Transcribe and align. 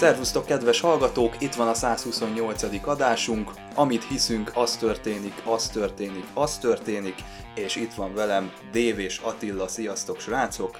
Szervusztok, 0.00 0.46
kedves 0.46 0.80
hallgatók! 0.80 1.42
Itt 1.42 1.54
van 1.54 1.68
a 1.68 1.74
128. 1.74 2.62
adásunk. 2.86 3.50
Amit 3.74 4.04
hiszünk, 4.04 4.50
az 4.54 4.76
történik, 4.76 5.32
az 5.44 5.68
történik, 5.68 6.24
az 6.34 6.58
történik. 6.58 7.14
És 7.54 7.76
itt 7.76 7.92
van 7.92 8.14
velem 8.14 8.52
Dév 8.72 8.98
és 8.98 9.18
Attila. 9.18 9.68
Sziasztok, 9.68 10.20
srácok! 10.20 10.78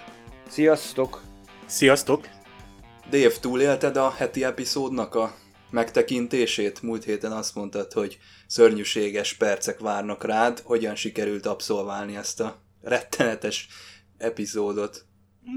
Sziasztok! 0.48 1.22
Sziasztok! 1.66 2.28
Dév, 3.10 3.38
túlélted 3.38 3.96
a 3.96 4.10
heti 4.10 4.45
epizódnak 4.45 5.14
a 5.14 5.34
megtekintését? 5.70 6.82
Múlt 6.82 7.04
héten 7.04 7.32
azt 7.32 7.54
mondtad, 7.54 7.92
hogy 7.92 8.18
szörnyűséges 8.46 9.34
percek 9.34 9.78
várnak 9.78 10.24
rád. 10.24 10.60
Hogyan 10.64 10.95
sikerült 10.95 11.46
abszolválni 11.46 12.16
ezt 12.16 12.40
a 12.40 12.62
rettenetes 12.82 13.68
epizódot? 14.18 15.04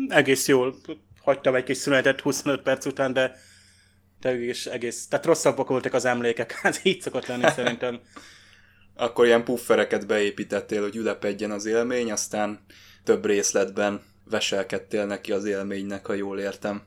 Egész 0.07 0.47
jól. 0.47 0.75
Hagytam 1.21 1.55
egy 1.55 1.63
kis 1.63 1.77
szünetet 1.77 2.21
25 2.21 2.61
perc 2.61 2.85
után, 2.85 3.13
de 3.13 3.51
egész, 4.25 4.65
egész, 4.65 5.07
tehát 5.07 5.25
rosszabbak 5.25 5.67
voltak 5.67 5.93
az 5.93 6.05
emlékek, 6.05 6.51
hát 6.61 6.79
így 6.83 7.01
szokott 7.01 7.25
lenni 7.25 7.49
szerintem. 7.55 7.99
Akkor 8.95 9.25
ilyen 9.25 9.43
puffereket 9.43 10.07
beépítettél, 10.07 10.81
hogy 10.81 10.95
ülepedjen 10.95 11.51
az 11.51 11.65
élmény, 11.65 12.11
aztán 12.11 12.65
több 13.03 13.25
részletben 13.25 14.01
veselkedtél 14.29 15.05
neki 15.05 15.31
az 15.31 15.45
élménynek, 15.45 16.05
ha 16.05 16.13
jól 16.13 16.39
értem. 16.39 16.81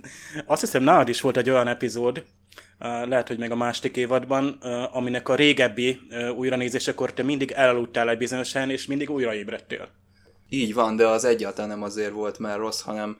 Azt 0.46 0.60
hiszem, 0.60 0.82
nálad 0.82 1.08
is 1.08 1.20
volt 1.20 1.36
egy 1.36 1.50
olyan 1.50 1.68
epizód, 1.68 2.24
lehet, 2.78 3.28
hogy 3.28 3.38
még 3.38 3.50
a 3.50 3.56
másik 3.56 3.96
évadban, 3.96 4.48
aminek 4.92 5.28
a 5.28 5.34
régebbi 5.34 6.00
újranézésekor 6.36 7.12
te 7.12 7.22
mindig 7.22 7.50
elaludtál 7.50 8.10
egy 8.10 8.18
bizonyos 8.18 8.52
helyen, 8.52 8.70
és 8.70 8.86
mindig 8.86 9.10
újraébredtél. 9.10 9.88
Így 10.48 10.74
van, 10.74 10.96
de 10.96 11.06
az 11.06 11.24
egyáltalán 11.24 11.70
nem 11.70 11.82
azért 11.82 12.12
volt, 12.12 12.38
mert 12.38 12.58
rossz, 12.58 12.80
hanem 12.80 13.16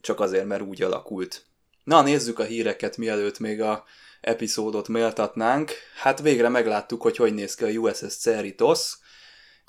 csak 0.00 0.20
azért, 0.20 0.46
mert 0.46 0.62
úgy 0.62 0.82
alakult. 0.82 1.49
Na, 1.84 2.02
nézzük 2.02 2.38
a 2.38 2.44
híreket, 2.44 2.96
mielőtt 2.96 3.38
még 3.38 3.60
a 3.60 3.84
epizódot 4.20 4.88
méltatnánk. 4.88 5.72
Hát 5.96 6.20
végre 6.20 6.48
megláttuk, 6.48 7.02
hogy 7.02 7.16
hogy 7.16 7.34
néz 7.34 7.54
ki 7.54 7.64
a 7.64 7.68
USS 7.68 8.16
Cerritos 8.16 8.98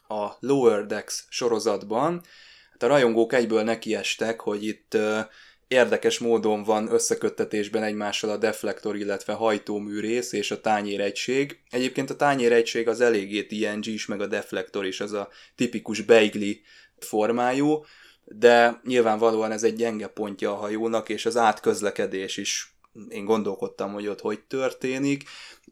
a 0.07 0.29
Lower 0.39 0.85
Decks 0.85 1.23
sorozatban. 1.29 2.23
Hát 2.71 2.83
a 2.83 2.87
rajongók 2.87 3.33
egyből 3.33 3.63
nekiestek, 3.63 4.41
hogy 4.41 4.65
itt 4.65 4.97
érdekes 5.67 6.19
módon 6.19 6.63
van 6.63 6.91
összeköttetésben 6.91 7.83
egymással 7.83 8.29
a 8.29 8.37
deflektor, 8.37 8.95
illetve 8.95 9.33
hajtómű 9.33 9.99
rész 9.99 10.31
és 10.31 10.51
a 10.51 10.61
tányéregység. 10.61 11.59
Egyébként 11.69 12.09
a 12.09 12.15
tányéregység 12.15 12.87
az 12.87 13.01
eléggé 13.01 13.43
TNG 13.43 13.85
is, 13.85 14.05
meg 14.05 14.21
a 14.21 14.27
deflektor 14.27 14.85
is, 14.85 14.99
az 14.99 15.13
a 15.13 15.29
tipikus 15.55 16.01
beigli 16.01 16.61
formájú 16.99 17.85
de 18.37 18.81
nyilvánvalóan 18.83 19.51
ez 19.51 19.63
egy 19.63 19.75
gyenge 19.75 20.07
pontja 20.07 20.51
a 20.51 20.55
hajónak, 20.55 21.09
és 21.09 21.25
az 21.25 21.37
átközlekedés 21.37 22.37
is, 22.37 22.75
én 23.09 23.25
gondolkodtam, 23.25 23.93
hogy 23.93 24.07
ott 24.07 24.21
hogy 24.21 24.39
történik, 24.39 25.23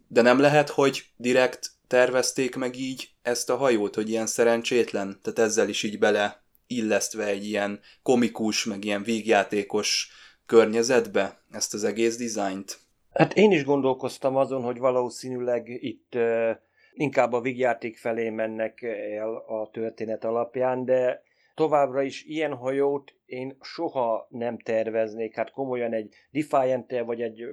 de 0.08 0.22
nem 0.22 0.40
lehet, 0.40 0.70
hogy 0.70 1.04
direkt 1.16 1.70
tervezték 1.88 2.56
meg 2.56 2.78
így 2.78 3.10
ezt 3.22 3.50
a 3.50 3.56
hajót, 3.56 3.96
hogy 3.96 4.10
ilyen 4.10 4.28
szerencsétlen, 4.28 5.20
tehát 5.22 5.40
ezzel 5.50 5.70
is 5.70 5.84
így 5.84 6.00
bele 6.00 6.44
illesztve 6.68 7.26
egy 7.26 7.46
ilyen 7.46 7.80
komikus, 8.04 8.66
meg 8.66 8.86
ilyen 8.86 9.04
vígjátékos 9.04 10.12
környezetbe 10.46 11.44
ezt 11.52 11.74
az 11.74 11.84
egész 11.84 12.18
dizájnt? 12.18 12.80
Hát 13.14 13.34
én 13.34 13.52
is 13.52 13.64
gondolkoztam 13.64 14.36
azon, 14.36 14.62
hogy 14.62 14.78
valószínűleg 14.78 15.68
itt 15.68 16.16
uh, 16.16 16.50
inkább 16.94 17.34
a 17.34 17.42
vígjáték 17.42 17.98
felé 17.98 18.30
mennek 18.30 18.82
el 19.12 19.36
a 19.36 19.70
történet 19.72 20.24
alapján, 20.24 20.86
de 20.86 21.24
továbbra 21.56 22.02
is 22.02 22.24
ilyen 22.24 22.54
hajót 22.54 23.14
én 23.26 23.58
soha 23.62 24.28
nem 24.30 24.60
terveznék, 24.60 25.36
hát 25.36 25.52
komolyan 25.52 25.94
egy 25.94 26.16
defiant 26.32 27.00
vagy 27.06 27.22
egy 27.22 27.48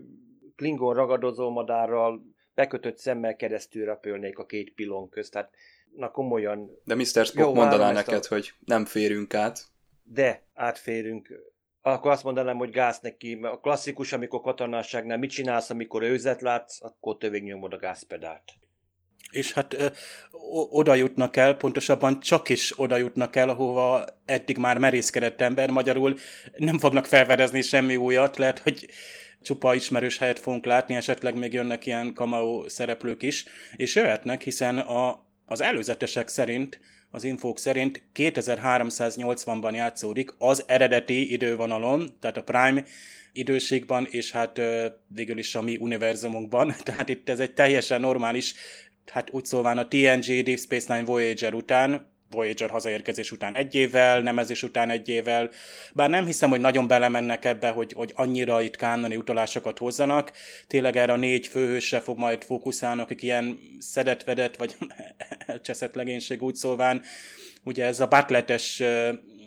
Klingon 0.57 0.95
ragadozó 0.95 1.51
madárral 1.51 2.23
bekötött 2.55 2.99
szemmel 2.99 3.37
keresztül 3.37 3.85
repülnék 3.85 4.39
a 4.39 4.47
két 4.47 4.75
pilon 4.75 5.09
közt, 5.09 5.33
tehát 5.33 5.51
na 5.97 6.11
komolyan... 6.11 6.71
De 6.85 6.95
Mr. 6.95 7.05
Spock 7.05 7.35
jó, 7.35 7.55
mondaná 7.55 7.93
neked, 7.93 8.25
a... 8.25 8.29
hogy 8.29 8.53
nem 8.65 8.85
férünk 8.85 9.35
át. 9.35 9.67
De, 10.03 10.43
átférünk. 10.55 11.29
Akkor 11.81 12.11
azt 12.11 12.25
mondanám, 12.25 12.57
hogy 12.57 12.71
gáz 12.71 13.01
neki. 13.01 13.39
A 13.43 13.59
klasszikus, 13.59 14.13
amikor 14.13 14.41
katonásságnál 14.41 15.19
mit 15.19 15.31
csinálsz, 15.31 15.71
amikor 15.71 16.03
őzet 16.03 16.41
látsz, 16.41 16.83
akkor 16.83 17.17
tövig 17.17 17.43
nyomod 17.43 17.73
a 17.73 17.77
gázpedált 17.77 18.53
és 19.31 19.53
hát 19.53 19.93
oda 20.71 20.95
jutnak 20.95 21.37
el, 21.37 21.55
pontosabban 21.55 22.21
csak 22.21 22.49
is 22.49 22.79
oda 22.79 22.97
jutnak 22.97 23.37
el, 23.37 23.49
ahova 23.49 24.05
eddig 24.25 24.57
már 24.57 24.79
merészkedett 24.79 25.41
ember, 25.41 25.71
magyarul 25.71 26.19
nem 26.57 26.79
fognak 26.79 27.07
felvedezni 27.07 27.63
semmi 27.63 27.97
újat, 27.97 28.37
lehet, 28.37 28.59
hogy 28.59 28.89
csupa 29.43 29.75
ismerős 29.75 30.19
helyet 30.19 30.39
fogunk 30.39 30.65
látni, 30.65 30.95
esetleg 30.95 31.35
még 31.35 31.53
jönnek 31.53 31.87
ilyen 31.87 32.13
kamau 32.15 32.69
szereplők 32.69 33.23
is, 33.23 33.45
és 33.77 33.95
jöhetnek, 33.95 34.43
hiszen 34.43 34.79
a, 34.79 35.27
az 35.47 35.61
előzetesek 35.61 36.29
szerint, 36.29 36.81
az 37.11 37.25
infók 37.25 37.59
szerint 37.59 38.03
2380-ban 38.15 39.75
játszódik 39.75 40.35
az 40.39 40.65
eredeti 40.67 41.33
idővonalon, 41.33 42.17
tehát 42.21 42.37
a 42.37 42.43
Prime 42.43 42.85
időségben, 43.33 44.07
és 44.11 44.31
hát 44.31 44.61
végül 45.09 45.39
is 45.39 45.55
a 45.55 45.63
mi 45.63 45.77
univerzumunkban. 45.77 46.75
Tehát 46.85 47.09
itt 47.09 47.29
ez 47.29 47.41
egy 47.41 47.55
teljesen 47.55 48.01
normális 48.01 48.55
hát 49.11 49.31
úgy 49.31 49.45
szólván 49.45 49.79
a 49.79 49.89
TNG 49.89 50.43
Deep 50.43 50.59
Space 50.59 50.95
Nine 50.95 51.07
Voyager 51.07 51.55
után, 51.55 52.15
Voyager 52.31 52.71
hazaérkezés 52.71 53.33
után 53.33 53.55
egy 53.55 53.75
évvel, 53.75 54.21
nemezés 54.21 54.63
után 54.63 54.91
egy 54.91 55.09
évvel, 55.09 55.51
bár 55.93 56.11
nem 56.11 56.27
hiszem, 56.27 56.51
hogy 56.51 56.61
nagyon 56.61 56.87
belemennek 56.87 57.45
ebbe, 57.45 57.69
hogy, 57.69 57.93
hogy 57.93 58.13
annyira 58.15 58.63
itt 58.63 58.77
kánoni 58.77 59.17
utalásokat 59.17 59.79
hozzanak. 59.79 60.33
Tényleg 60.67 60.97
erre 60.97 61.13
a 61.13 61.17
négy 61.17 61.47
főhősre 61.47 62.01
fog 62.01 62.19
majd 62.19 62.45
fókuszálni, 62.45 63.01
akik 63.01 63.23
ilyen 63.23 63.59
szedetvedett, 63.79 64.57
vagy 64.57 64.77
elcseszett 65.47 65.95
legénység 65.95 66.43
úgy 66.43 66.55
szólván. 66.55 67.03
Ugye 67.65 67.85
ez 67.85 68.01
a 68.01 68.07
batletes 68.07 68.83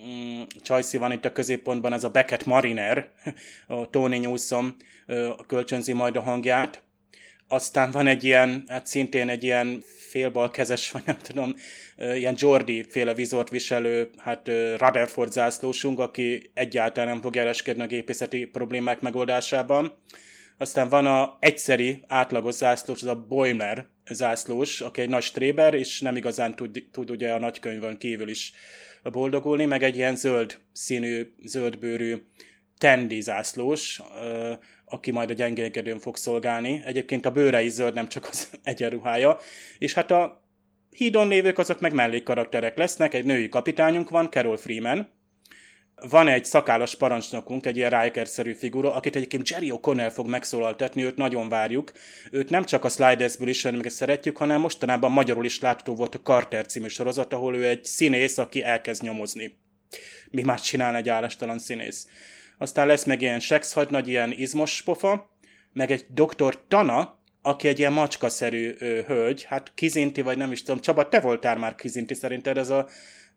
mm, 0.07 0.41
Csajci 0.61 0.97
van 0.97 1.11
itt 1.11 1.25
a 1.25 1.31
középpontban, 1.31 1.93
ez 1.93 2.03
a 2.03 2.09
Beckett 2.09 2.45
Mariner, 2.45 3.09
a 3.67 3.89
Tony 3.89 4.21
Newsom 4.21 4.75
kölcsönzi 5.47 5.93
majd 5.93 6.15
a 6.15 6.21
hangját, 6.21 6.83
aztán 7.51 7.91
van 7.91 8.07
egy 8.07 8.23
ilyen, 8.23 8.63
hát 8.67 8.87
szintén 8.87 9.29
egy 9.29 9.43
ilyen 9.43 9.83
félbalkezes, 10.09 10.91
vagy 10.91 11.01
nem 11.05 11.17
tudom, 11.17 11.55
ilyen 11.97 12.35
Jordi 12.37 12.85
féle 12.89 13.13
vizort 13.13 13.49
viselő, 13.49 14.09
hát 14.17 14.47
Rutherford 14.77 15.31
zászlósunk, 15.31 15.99
aki 15.99 16.51
egyáltalán 16.53 17.09
nem 17.09 17.21
fog 17.21 17.35
jeleskedni 17.35 17.83
a 17.83 17.87
gépészeti 17.87 18.45
problémák 18.45 19.01
megoldásában. 19.01 19.97
Aztán 20.57 20.89
van 20.89 21.05
a 21.05 21.37
egyszeri 21.39 22.03
átlagos 22.07 22.53
zászlós, 22.53 23.01
az 23.01 23.07
a 23.07 23.25
Boimer 23.27 23.87
zászlós, 24.09 24.81
aki 24.81 25.01
egy 25.01 25.09
nagy 25.09 25.23
stréber, 25.23 25.73
és 25.73 26.01
nem 26.01 26.15
igazán 26.15 26.55
tud, 26.55 26.83
tud 26.91 27.09
ugye 27.09 27.31
a 27.33 27.39
nagykönyvön 27.39 27.97
kívül 27.97 28.29
is 28.29 28.51
boldogulni, 29.03 29.65
meg 29.65 29.83
egy 29.83 29.95
ilyen 29.95 30.15
zöld 30.15 30.59
színű, 30.73 31.33
zöldbőrű 31.43 32.15
tendi 32.77 33.21
zászlós, 33.21 34.01
aki 34.89 35.11
majd 35.11 35.29
a 35.29 35.33
gyengélkedőn 35.33 35.99
fog 35.99 36.17
szolgálni. 36.17 36.81
Egyébként 36.85 37.25
a 37.25 37.31
bőre 37.31 37.61
is 37.61 37.71
zöld, 37.71 37.93
nem 37.93 38.07
csak 38.07 38.27
az 38.27 38.49
egyenruhája. 38.63 39.37
És 39.77 39.93
hát 39.93 40.11
a 40.11 40.43
hídon 40.89 41.27
lévők 41.27 41.57
azok 41.57 41.79
meg 41.79 41.93
mellékkarakterek 41.93 42.77
lesznek, 42.77 43.13
egy 43.13 43.25
női 43.25 43.49
kapitányunk 43.49 44.09
van, 44.09 44.29
Carol 44.29 44.57
Freeman, 44.57 45.17
van 46.09 46.27
egy 46.27 46.45
szakállas 46.45 46.95
parancsnokunk, 46.95 47.65
egy 47.65 47.77
ilyen 47.77 48.01
Riker-szerű 48.01 48.53
figura, 48.53 48.93
akit 48.93 49.15
egyébként 49.15 49.49
Jerry 49.49 49.71
O'Connell 49.73 50.09
fog 50.09 50.27
megszólaltatni, 50.27 51.03
őt 51.03 51.15
nagyon 51.15 51.49
várjuk. 51.49 51.91
Őt 52.31 52.49
nem 52.49 52.63
csak 52.63 52.83
a 52.83 52.89
Slidersből 52.89 53.47
is 53.47 53.67
szeretjük, 53.83 54.37
hanem 54.37 54.61
mostanában 54.61 55.11
magyarul 55.11 55.45
is 55.45 55.59
látható 55.59 55.95
volt 55.95 56.15
a 56.15 56.19
Carter 56.19 56.65
című 56.65 56.87
sorozat, 56.87 57.33
ahol 57.33 57.55
ő 57.55 57.67
egy 57.67 57.85
színész, 57.85 58.37
aki 58.37 58.63
elkezd 58.63 59.03
nyomozni. 59.03 59.57
Mi 60.31 60.41
már 60.41 60.59
csinál 60.59 60.95
egy 60.95 61.09
állástalan 61.09 61.59
színész 61.59 62.07
aztán 62.59 62.87
lesz 62.87 63.03
meg 63.03 63.21
ilyen 63.21 63.39
sex 63.39 63.75
nagy 63.89 64.07
ilyen 64.07 64.31
izmos 64.31 64.81
pofa, 64.81 65.29
meg 65.73 65.91
egy 65.91 66.05
doktor 66.09 66.61
Tana, 66.67 67.19
aki 67.41 67.67
egy 67.67 67.79
ilyen 67.79 67.93
macskaszerű 67.93 68.75
ö, 68.79 69.01
hölgy, 69.07 69.43
hát 69.43 69.71
kizinti, 69.75 70.21
vagy 70.21 70.37
nem 70.37 70.51
is 70.51 70.63
tudom, 70.63 70.81
Csaba, 70.81 71.09
te 71.09 71.19
voltál 71.19 71.57
már 71.57 71.75
kizinti, 71.75 72.13
szerinted 72.13 72.57
ez 72.57 72.69
a 72.69 72.87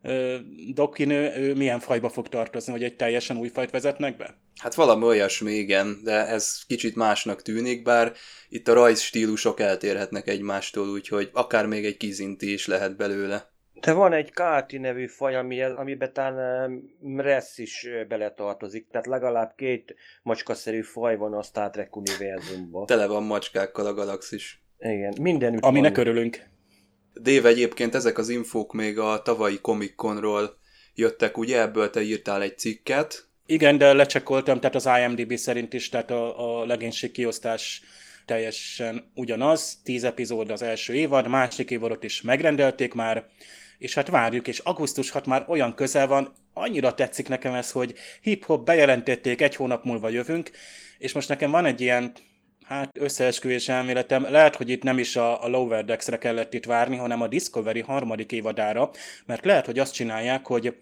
ö, 0.01 0.37
dokinő, 0.73 1.33
ő 1.35 1.53
milyen 1.53 1.79
fajba 1.79 2.09
fog 2.09 2.29
tartozni, 2.29 2.71
hogy 2.71 2.83
egy 2.83 2.95
teljesen 2.95 3.37
új 3.37 3.47
fajt 3.47 3.71
vezetnek 3.71 4.17
be? 4.17 4.37
Hát 4.61 4.73
valami 4.73 5.03
olyasmi, 5.03 5.51
igen, 5.51 5.99
de 6.03 6.27
ez 6.27 6.63
kicsit 6.67 6.95
másnak 6.95 7.41
tűnik, 7.41 7.83
bár 7.83 8.13
itt 8.49 8.67
a 8.67 8.73
rajz 8.73 9.01
stílusok 9.01 9.59
eltérhetnek 9.59 10.27
egymástól, 10.27 10.89
úgyhogy 10.89 11.29
akár 11.33 11.65
még 11.65 11.85
egy 11.85 11.97
kizinti 11.97 12.53
is 12.53 12.67
lehet 12.67 12.97
belőle. 12.97 13.52
De 13.85 13.93
van 13.93 14.13
egy 14.13 14.31
Káti 14.31 14.77
nevű 14.77 15.07
faj, 15.07 15.35
ami, 15.35 15.61
amiben 15.61 16.13
talán 16.13 16.83
Mressz 16.99 17.57
is 17.57 17.87
beletartozik, 18.07 18.87
tehát 18.91 19.07
legalább 19.07 19.53
két 19.55 19.95
macskaszerű 20.21 20.81
faj 20.81 21.15
van 21.15 21.33
a 21.33 21.41
Star 21.41 21.69
Trek 21.69 21.95
univerzumban. 21.95 22.85
Tele 22.85 23.07
van 23.07 23.23
macskákkal 23.23 23.85
a 23.85 23.93
galaxis. 23.93 24.63
Igen, 24.79 25.13
mindenütt 25.21 25.63
Aminek 25.63 25.97
örülünk. 25.97 26.43
Dév, 27.13 27.45
egyébként 27.45 27.95
ezek 27.95 28.17
az 28.17 28.29
infók 28.29 28.73
még 28.73 28.99
a 28.99 29.21
tavalyi 29.21 29.59
Comic 29.61 29.95
Conról 29.95 30.57
jöttek, 30.95 31.37
ugye? 31.37 31.61
Ebből 31.61 31.89
te 31.89 32.01
írtál 32.01 32.41
egy 32.41 32.57
cikket. 32.57 33.27
Igen, 33.45 33.77
de 33.77 33.93
lecsekkoltam, 33.93 34.59
tehát 34.59 34.75
az 34.75 34.89
IMDb 34.99 35.35
szerint 35.35 35.73
is, 35.73 35.89
tehát 35.89 36.11
a, 36.11 36.59
a 36.61 36.65
legénység 36.65 37.11
kiosztás 37.11 37.81
teljesen 38.25 39.11
ugyanaz. 39.15 39.77
Tíz 39.83 40.03
epizód 40.03 40.51
az 40.51 40.61
első 40.61 40.93
évad, 40.93 41.27
másik 41.27 41.71
évadot 41.71 42.03
is 42.03 42.21
megrendelték 42.21 42.93
már, 42.93 43.25
és 43.83 43.93
hát 43.93 44.07
várjuk, 44.07 44.47
és 44.47 44.59
augusztus 44.59 45.09
6 45.09 45.25
már 45.25 45.45
olyan 45.47 45.75
közel 45.75 46.07
van, 46.07 46.33
annyira 46.53 46.93
tetszik 46.93 47.27
nekem 47.27 47.53
ez, 47.53 47.71
hogy 47.71 47.93
hip-hop 48.21 48.65
bejelentették, 48.65 49.41
egy 49.41 49.55
hónap 49.55 49.83
múlva 49.83 50.09
jövünk, 50.09 50.51
és 50.97 51.13
most 51.13 51.29
nekem 51.29 51.51
van 51.51 51.65
egy 51.65 51.81
ilyen 51.81 52.13
Hát 52.63 52.97
összeesküvés 52.99 53.69
elméletem, 53.69 54.25
lehet, 54.29 54.55
hogy 54.55 54.69
itt 54.69 54.83
nem 54.83 54.97
is 54.97 55.15
a, 55.15 55.43
a 55.43 55.47
Lower 55.47 55.85
Decks-re 55.85 56.17
kellett 56.17 56.53
itt 56.53 56.65
várni, 56.65 56.97
hanem 56.97 57.21
a 57.21 57.27
Discovery 57.27 57.79
harmadik 57.79 58.31
évadára, 58.31 58.91
mert 59.25 59.45
lehet, 59.45 59.65
hogy 59.65 59.79
azt 59.79 59.93
csinálják, 59.93 60.45
hogy 60.45 60.75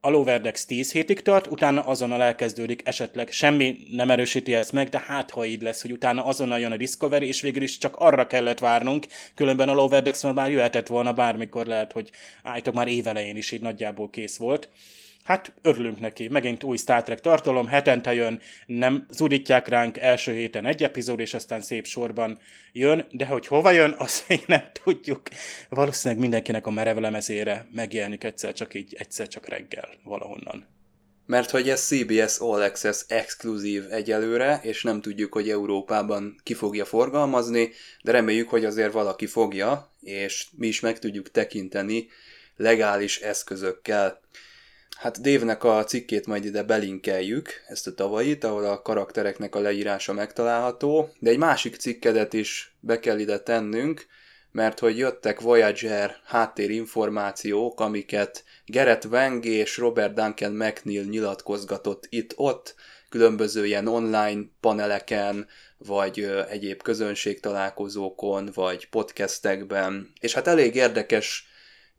a 0.00 0.10
Lower 0.10 0.40
Decks 0.40 0.64
10 0.64 0.92
hétig 0.92 1.22
tart, 1.22 1.46
utána 1.46 1.80
azonnal 1.80 2.22
elkezdődik 2.22 2.82
esetleg. 2.84 3.30
Semmi 3.30 3.76
nem 3.90 4.10
erősíti 4.10 4.54
ezt 4.54 4.72
meg, 4.72 4.88
de 4.88 5.02
hát 5.06 5.30
ha 5.30 5.44
így 5.44 5.62
lesz, 5.62 5.82
hogy 5.82 5.92
utána 5.92 6.24
azonnal 6.24 6.58
jön 6.58 6.72
a 6.72 6.76
Discovery, 6.76 7.26
és 7.26 7.40
végül 7.40 7.62
is 7.62 7.78
csak 7.78 7.96
arra 7.96 8.26
kellett 8.26 8.58
várnunk, 8.58 9.06
különben 9.34 9.68
a 9.68 9.74
Lower 9.74 10.02
Decks 10.02 10.22
már 10.22 10.50
jöhetett 10.50 10.86
volna 10.86 11.12
bármikor, 11.12 11.66
lehet, 11.66 11.92
hogy 11.92 12.10
állítok 12.42 12.74
már 12.74 12.88
évelején 12.88 13.36
is 13.36 13.52
így 13.52 13.60
nagyjából 13.60 14.10
kész 14.10 14.36
volt. 14.36 14.68
Hát 15.28 15.52
örülünk 15.62 16.00
neki, 16.00 16.28
megint 16.28 16.62
új 16.62 16.76
Star 16.76 17.02
Trek 17.02 17.20
tartalom, 17.20 17.66
hetente 17.66 18.14
jön, 18.14 18.40
nem 18.66 19.06
zudítják 19.10 19.68
ránk 19.68 19.98
első 19.98 20.32
héten 20.32 20.66
egy 20.66 20.82
epizód, 20.82 21.20
és 21.20 21.34
aztán 21.34 21.60
szép 21.60 21.86
sorban 21.86 22.38
jön, 22.72 23.06
de 23.10 23.26
hogy 23.26 23.46
hova 23.46 23.70
jön, 23.70 23.94
azt 23.98 24.28
még 24.28 24.42
nem 24.46 24.62
tudjuk. 24.82 25.22
Valószínűleg 25.68 26.22
mindenkinek 26.22 26.66
a 26.66 26.70
merevlemezére 26.70 27.66
megjelenik 27.72 28.24
egyszer 28.24 28.52
csak 28.52 28.74
így, 28.74 28.94
egyszer 28.98 29.28
csak 29.28 29.48
reggel 29.48 29.88
valahonnan. 30.04 30.66
Mert 31.26 31.50
hogy 31.50 31.68
ez 31.68 31.86
CBS 31.86 32.38
All 32.38 32.60
Access 32.60 33.04
exkluzív 33.08 33.84
egyelőre, 33.90 34.60
és 34.62 34.82
nem 34.82 35.00
tudjuk, 35.00 35.32
hogy 35.32 35.50
Európában 35.50 36.40
ki 36.42 36.54
fogja 36.54 36.84
forgalmazni, 36.84 37.70
de 38.02 38.12
reméljük, 38.12 38.48
hogy 38.48 38.64
azért 38.64 38.92
valaki 38.92 39.26
fogja, 39.26 39.94
és 40.00 40.46
mi 40.56 40.66
is 40.66 40.80
meg 40.80 40.98
tudjuk 40.98 41.30
tekinteni 41.30 42.08
legális 42.56 43.20
eszközökkel. 43.20 44.20
Hát 44.98 45.20
Dévnek 45.20 45.64
a 45.64 45.84
cikkét 45.84 46.26
majd 46.26 46.44
ide 46.44 46.62
belinkeljük, 46.62 47.50
ezt 47.66 47.86
a 47.86 47.94
tavait, 47.94 48.44
ahol 48.44 48.64
a 48.64 48.82
karaktereknek 48.82 49.54
a 49.54 49.60
leírása 49.60 50.12
megtalálható, 50.12 51.10
de 51.18 51.30
egy 51.30 51.38
másik 51.38 51.76
cikkedet 51.76 52.32
is 52.32 52.76
be 52.80 52.98
kell 52.98 53.18
ide 53.18 53.38
tennünk, 53.38 54.06
mert 54.52 54.78
hogy 54.78 54.98
jöttek 54.98 55.40
Voyager 55.40 56.16
háttérinformációk, 56.24 57.80
amiket 57.80 58.44
Gerett 58.66 59.04
Wang 59.04 59.44
és 59.44 59.76
Robert 59.76 60.14
Duncan 60.14 60.52
McNeil 60.52 61.04
nyilatkozgatott 61.04 62.06
itt-ott, 62.08 62.74
különböző 63.08 63.66
ilyen 63.66 63.86
online 63.86 64.40
paneleken, 64.60 65.46
vagy 65.76 66.30
egyéb 66.48 66.82
közönségtalálkozókon, 66.82 68.50
vagy 68.54 68.88
podcastekben, 68.88 70.12
és 70.20 70.34
hát 70.34 70.46
elég 70.46 70.74
érdekes 70.74 71.47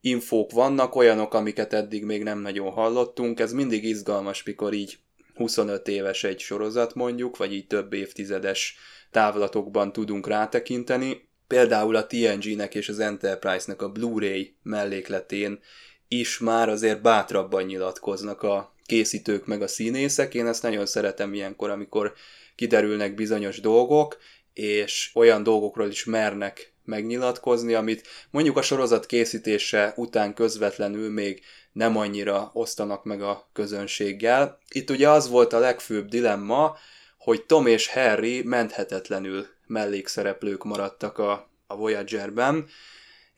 infók 0.01 0.51
vannak, 0.51 0.95
olyanok, 0.95 1.33
amiket 1.33 1.73
eddig 1.73 2.03
még 2.03 2.23
nem 2.23 2.39
nagyon 2.39 2.71
hallottunk. 2.71 3.39
Ez 3.39 3.53
mindig 3.53 3.83
izgalmas, 3.83 4.43
mikor 4.43 4.73
így 4.73 4.97
25 5.35 5.87
éves 5.87 6.23
egy 6.23 6.39
sorozat 6.39 6.93
mondjuk, 6.93 7.37
vagy 7.37 7.53
így 7.53 7.67
több 7.67 7.93
évtizedes 7.93 8.77
távlatokban 9.11 9.91
tudunk 9.91 10.27
rátekinteni. 10.27 11.27
Például 11.47 11.95
a 11.95 12.05
TNG-nek 12.05 12.75
és 12.75 12.89
az 12.89 12.99
Enterprise-nek 12.99 13.81
a 13.81 13.89
Blu-ray 13.89 14.55
mellékletén 14.63 15.59
is 16.07 16.39
már 16.39 16.69
azért 16.69 17.01
bátrabban 17.01 17.63
nyilatkoznak 17.63 18.41
a 18.41 18.73
készítők 18.85 19.45
meg 19.45 19.61
a 19.61 19.67
színészek. 19.67 20.33
Én 20.33 20.47
ezt 20.47 20.63
nagyon 20.63 20.85
szeretem 20.85 21.33
ilyenkor, 21.33 21.69
amikor 21.69 22.13
kiderülnek 22.55 23.15
bizonyos 23.15 23.59
dolgok, 23.59 24.17
és 24.53 25.11
olyan 25.13 25.43
dolgokról 25.43 25.87
is 25.87 26.05
mernek 26.05 26.68
megnyilatkozni, 26.89 27.73
amit 27.73 28.07
mondjuk 28.31 28.57
a 28.57 28.61
sorozat 28.61 29.05
készítése 29.05 29.93
után 29.95 30.33
közvetlenül 30.33 31.11
még 31.11 31.41
nem 31.71 31.97
annyira 31.97 32.49
osztanak 32.53 33.03
meg 33.03 33.21
a 33.21 33.49
közönséggel. 33.53 34.59
Itt 34.69 34.89
ugye 34.89 35.09
az 35.09 35.29
volt 35.29 35.53
a 35.53 35.59
legfőbb 35.59 36.07
dilemma, 36.07 36.77
hogy 37.17 37.45
Tom 37.45 37.67
és 37.67 37.87
Harry 37.87 38.43
menthetetlenül 38.43 39.47
mellékszereplők 39.67 40.63
maradtak 40.63 41.17
a, 41.17 41.49
a 41.67 41.75
Voyager-ben. 41.75 42.67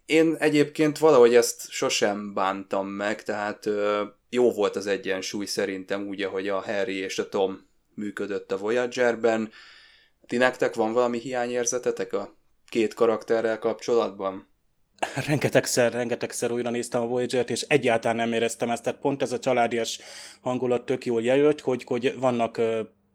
Én 0.05 0.35
egyébként 0.39 0.97
valahogy 0.97 1.35
ezt 1.35 1.69
sosem 1.69 2.33
bántam 2.33 2.87
meg, 2.87 3.23
tehát 3.23 3.65
ö, 3.65 4.03
jó 4.29 4.51
volt 4.51 4.75
az 4.75 4.87
egyensúly 4.87 5.45
szerintem 5.45 6.07
úgy, 6.07 6.21
ahogy 6.21 6.49
a 6.49 6.61
Harry 6.61 6.95
és 6.95 7.19
a 7.19 7.29
Tom 7.29 7.67
működött 7.93 8.51
a 8.51 8.57
Voyager-ben. 8.57 9.51
Ti 10.27 10.37
nektek 10.37 10.75
van 10.75 10.93
valami 10.93 11.19
hiányérzetetek 11.19 12.13
a 12.13 12.35
két 12.71 12.93
karakterrel 12.93 13.59
kapcsolatban? 13.59 14.47
Rengetegszer, 15.27 15.93
rengetegszer 15.93 16.51
újra 16.51 16.69
néztem 16.69 17.01
a 17.01 17.05
Voyager-t, 17.05 17.49
és 17.49 17.61
egyáltalán 17.61 18.15
nem 18.15 18.33
éreztem 18.33 18.69
ezt, 18.69 18.83
tehát 18.83 18.99
pont 18.99 19.21
ez 19.21 19.31
a 19.31 19.39
családias 19.39 19.99
hangulat 20.41 20.85
tök 20.85 21.05
jól 21.05 21.23
jelölt, 21.23 21.61
hogy, 21.61 21.83
hogy 21.83 22.19
vannak 22.19 22.61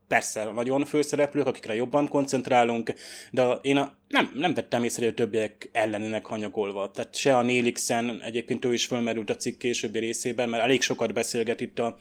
persze 0.09 0.45
nagyon 0.45 0.85
főszereplők, 0.85 1.47
akikre 1.47 1.75
jobban 1.75 2.09
koncentrálunk, 2.09 2.93
de 3.31 3.59
én 3.63 3.77
a, 3.77 3.97
nem, 4.09 4.31
nem 4.35 4.55
vettem 4.55 4.85
észre, 4.85 5.03
hogy 5.05 5.13
a 5.13 5.17
többiek 5.17 5.69
ellenének 5.73 6.27
hanyagolva. 6.27 6.91
Tehát 6.91 7.15
se 7.15 7.37
a 7.37 7.43
Nélixen, 7.43 8.21
egyébként 8.23 8.65
ő 8.65 8.73
is 8.73 8.87
fölmerült 8.87 9.31
a 9.31 9.37
cikk 9.37 9.59
későbbi 9.59 9.99
részében, 9.99 10.49
mert 10.49 10.63
elég 10.63 10.83
sokat 10.83 11.13
beszélget 11.13 11.61
itt 11.61 11.79
a, 11.79 11.99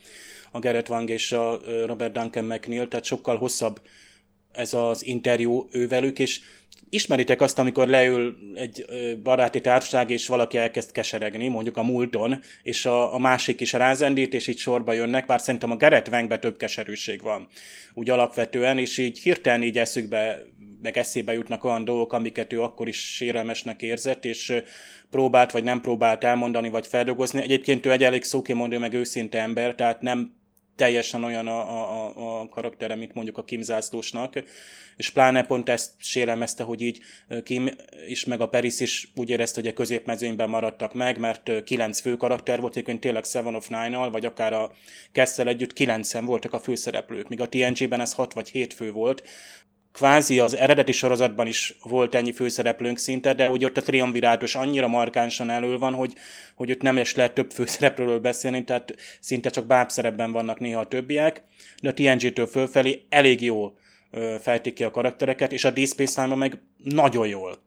a 0.51 0.59
Gerett 0.59 0.89
Wang 0.89 1.09
és 1.09 1.31
a 1.31 1.59
Robert 1.85 2.13
Duncan 2.13 2.45
McNeil, 2.45 2.87
tehát 2.87 3.05
sokkal 3.05 3.37
hosszabb 3.37 3.79
ez 4.55 4.73
az 4.73 5.05
interjú 5.05 5.67
ővelük, 5.71 6.19
és 6.19 6.41
ismeritek 6.89 7.41
azt, 7.41 7.59
amikor 7.59 7.87
leül 7.87 8.37
egy 8.53 8.85
baráti 9.23 9.61
társaság, 9.61 10.09
és 10.09 10.27
valaki 10.27 10.57
elkezd 10.57 10.91
keseregni, 10.91 11.47
mondjuk 11.47 11.77
a 11.77 11.83
múlton, 11.83 12.39
és 12.63 12.85
a, 12.85 13.13
a 13.13 13.17
másik 13.17 13.61
is 13.61 13.73
rázendít, 13.73 14.33
és 14.33 14.47
így 14.47 14.57
sorba 14.57 14.93
jönnek, 14.93 15.25
bár 15.25 15.41
szerintem 15.41 15.71
a 15.71 15.75
Gerett 15.75 16.07
Wengbe 16.07 16.39
több 16.39 16.57
keserűség 16.57 17.21
van, 17.21 17.47
úgy 17.93 18.09
alapvetően, 18.09 18.77
és 18.77 18.97
így 18.97 19.19
hirtelen 19.19 19.63
így 19.63 19.77
eszükbe, 19.77 20.41
meg 20.81 20.97
eszébe 20.97 21.33
jutnak 21.33 21.63
olyan 21.63 21.85
dolgok, 21.85 22.13
amiket 22.13 22.53
ő 22.53 22.61
akkor 22.61 22.87
is 22.87 23.15
sérelmesnek 23.15 23.81
érzett, 23.81 24.25
és 24.25 24.53
próbált, 25.09 25.51
vagy 25.51 25.63
nem 25.63 25.81
próbált 25.81 26.23
elmondani, 26.23 26.69
vagy 26.69 26.87
feldolgozni. 26.87 27.41
Egyébként 27.41 27.85
ő 27.85 27.91
egy 27.91 28.03
elég 28.03 28.23
szókimondó, 28.23 28.79
meg 28.79 28.93
őszinte 28.93 29.41
ember, 29.41 29.75
tehát 29.75 30.01
nem 30.01 30.33
teljesen 30.75 31.23
olyan 31.23 31.47
a, 31.47 31.59
a, 31.59 32.41
a 32.41 32.49
karaktere, 32.49 32.95
mint 32.95 33.13
mondjuk 33.13 33.37
a 33.37 33.43
Kim 33.43 33.61
Zászlósnak, 33.61 34.33
és 34.95 35.09
pláne 35.09 35.43
pont 35.43 35.69
ezt 35.69 35.91
sérelmezte, 35.97 36.63
hogy 36.63 36.81
így 36.81 36.99
Kim 37.43 37.69
is, 38.07 38.25
meg 38.25 38.41
a 38.41 38.47
Peris 38.47 38.79
is 38.79 39.11
úgy 39.15 39.29
érezte, 39.29 39.61
hogy 39.61 39.69
a 39.69 39.73
középmezőnyben 39.73 40.49
maradtak 40.49 40.93
meg, 40.93 41.17
mert 41.17 41.63
kilenc 41.63 41.99
fő 41.99 42.15
karakter 42.15 42.59
volt, 42.59 42.71
egyébként 42.71 42.99
tényleg 42.99 43.23
Seven 43.23 43.55
of 43.55 43.67
Nine-nal, 43.67 44.11
vagy 44.11 44.25
akár 44.25 44.53
a 44.53 44.71
Kessel 45.11 45.47
együtt 45.47 45.73
kilencen 45.73 46.25
voltak 46.25 46.53
a 46.53 46.59
főszereplők, 46.59 47.29
míg 47.29 47.41
a 47.41 47.49
TNG-ben 47.49 48.01
ez 48.01 48.13
hat 48.13 48.33
vagy 48.33 48.49
hét 48.49 48.73
fő 48.73 48.91
volt, 48.91 49.23
kvázi 49.95 50.39
az 50.39 50.55
eredeti 50.55 50.91
sorozatban 50.91 51.47
is 51.47 51.77
volt 51.83 52.15
ennyi 52.15 52.31
főszereplőnk 52.31 52.97
szinte, 52.97 53.33
de 53.33 53.47
hogy 53.47 53.65
ott 53.65 53.77
a 53.77 53.81
triumvirátus 53.81 54.55
annyira 54.55 54.87
markánsan 54.87 55.49
elő 55.49 55.77
van, 55.77 55.93
hogy, 55.93 56.13
hogy 56.55 56.71
ott 56.71 56.81
nem 56.81 56.97
is 56.97 57.15
lehet 57.15 57.33
több 57.33 57.51
főszereplőről 57.51 58.19
beszélni, 58.19 58.63
tehát 58.63 58.95
szinte 59.19 59.49
csak 59.49 59.65
bábszerepben 59.65 60.31
vannak 60.31 60.59
néha 60.59 60.79
a 60.79 60.87
többiek, 60.87 61.43
de 61.81 61.89
a 61.89 61.93
TNG-től 61.93 62.47
fölfelé 62.47 63.05
elég 63.09 63.41
jól 63.41 63.77
fejtik 64.41 64.73
ki 64.73 64.83
a 64.83 64.91
karaktereket, 64.91 65.51
és 65.51 65.63
a 65.65 65.71
Deep 65.71 65.87
Space 65.87 66.21
Nine-ban 66.21 66.37
meg 66.37 66.61
nagyon 66.83 67.27
jól. 67.27 67.64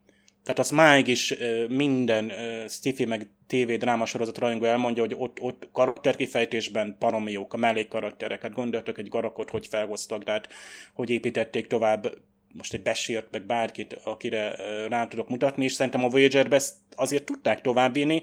Tehát 0.49 0.63
az 0.63 0.71
máig 0.71 1.09
is 1.09 1.35
minden 1.69 2.25
uh, 2.25 2.69
sci 2.69 3.05
meg 3.05 3.29
TV 3.47 3.73
drámasorozat 3.73 4.39
rajongó 4.39 4.65
elmondja, 4.65 5.03
hogy 5.03 5.15
ott, 5.19 5.41
ott 5.41 5.69
karakterkifejtésben 5.73 6.97
paromiók, 6.99 7.55
a 7.55 7.57
mellékkaraktereket, 7.57 8.55
gondoltok 8.55 8.99
egy 8.99 9.09
garakot, 9.09 9.51
hogy 9.51 9.67
felhoztak, 9.67 10.25
tehát 10.25 10.49
hogy 10.95 11.11
építették 11.11 11.67
tovább 11.67 12.15
most 12.53 12.75
egy 12.75 12.83
besírt, 12.83 13.27
meg 13.31 13.47
bárkit, 13.47 14.01
akire 14.05 14.57
rá 14.89 15.07
tudok 15.07 15.29
mutatni, 15.29 15.65
és 15.65 15.73
szerintem 15.73 16.05
a 16.05 16.09
Voyager-be 16.09 16.57
ezt 16.57 16.75
azért 16.97 17.25
tudták 17.25 17.61
továbbvinni. 17.61 18.23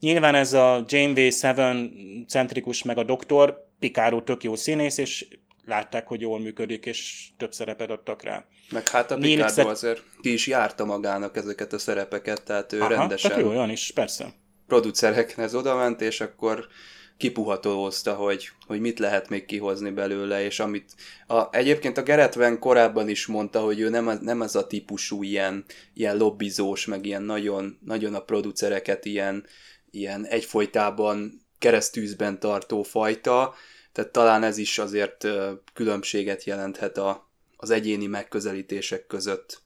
Nyilván 0.00 0.34
ez 0.34 0.52
a 0.52 0.84
Janeway 0.88 1.30
7 1.30 2.28
centrikus, 2.28 2.82
meg 2.82 2.98
a 2.98 3.04
doktor, 3.04 3.68
Picaro 3.78 4.22
tök 4.22 4.42
jó 4.42 4.54
színész, 4.54 4.98
és 4.98 5.26
látták, 5.66 6.06
hogy 6.06 6.20
jól 6.20 6.40
működik, 6.40 6.86
és 6.86 7.28
több 7.36 7.52
szerepet 7.52 7.90
adtak 7.90 8.22
rá. 8.22 8.44
Meg 8.70 8.88
hát 8.88 9.10
a 9.10 9.16
Picardo 9.16 9.68
azért 9.68 10.02
ki 10.20 10.32
is 10.32 10.46
járta 10.46 10.84
magának 10.84 11.36
ezeket 11.36 11.72
a 11.72 11.78
szerepeket, 11.78 12.44
tehát 12.44 12.72
ő 12.72 12.80
Aha, 12.80 12.88
rendesen... 12.88 13.30
Tehát 13.30 13.44
jó, 13.44 13.50
olyan 13.50 13.70
is, 13.70 13.90
persze. 13.94 14.34
producerekhez 14.66 15.54
odament, 15.54 16.00
és 16.00 16.20
akkor 16.20 16.68
kipuhatolózta, 17.16 18.14
hogy, 18.14 18.48
hogy 18.66 18.80
mit 18.80 18.98
lehet 18.98 19.28
még 19.28 19.44
kihozni 19.44 19.90
belőle, 19.90 20.44
és 20.44 20.60
amit 20.60 20.94
a, 21.26 21.56
egyébként 21.56 21.98
a 21.98 22.02
Geretven 22.02 22.58
korábban 22.58 23.08
is 23.08 23.26
mondta, 23.26 23.60
hogy 23.60 23.80
ő 23.80 23.88
nem, 23.88 24.18
nem 24.20 24.40
az 24.40 24.56
a 24.56 24.66
típusú 24.66 25.22
ilyen, 25.22 25.64
ilyen 25.94 26.16
lobbizós, 26.16 26.86
meg 26.86 27.06
ilyen 27.06 27.22
nagyon, 27.22 27.78
nagyon 27.84 28.14
a 28.14 28.20
producereket 28.20 29.04
ilyen, 29.04 29.46
ilyen 29.90 30.26
egyfolytában 30.26 31.46
keresztűzben 31.58 32.40
tartó 32.40 32.82
fajta, 32.82 33.54
tehát 33.94 34.10
talán 34.12 34.42
ez 34.42 34.58
is 34.58 34.78
azért 34.78 35.26
különbséget 35.74 36.44
jelenthet 36.44 36.98
a, 36.98 37.30
az 37.56 37.70
egyéni 37.70 38.06
megközelítések 38.06 39.06
között. 39.06 39.62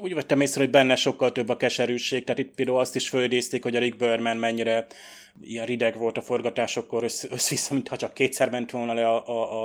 Úgy 0.00 0.14
vettem 0.14 0.40
észre, 0.40 0.60
hogy 0.60 0.70
benne 0.70 0.96
sokkal 0.96 1.32
több 1.32 1.48
a 1.48 1.56
keserűség, 1.56 2.24
tehát 2.24 2.40
itt 2.40 2.54
például 2.54 2.78
azt 2.78 2.96
is 2.96 3.08
földézték, 3.08 3.62
hogy 3.62 3.76
a 3.76 3.78
Rick 3.78 3.96
Berman 3.96 4.36
mennyire 4.36 4.86
ilyen 5.42 5.66
rideg 5.66 5.98
volt 5.98 6.18
a 6.18 6.22
forgatásokkor, 6.22 7.02
össze-vissza, 7.02 7.74
mintha 7.74 7.96
csak 7.96 8.14
kétszer 8.14 8.50
ment 8.50 8.70
volna 8.70 8.92
le 8.92 9.08
a, 9.08 9.26
a, 9.26 9.62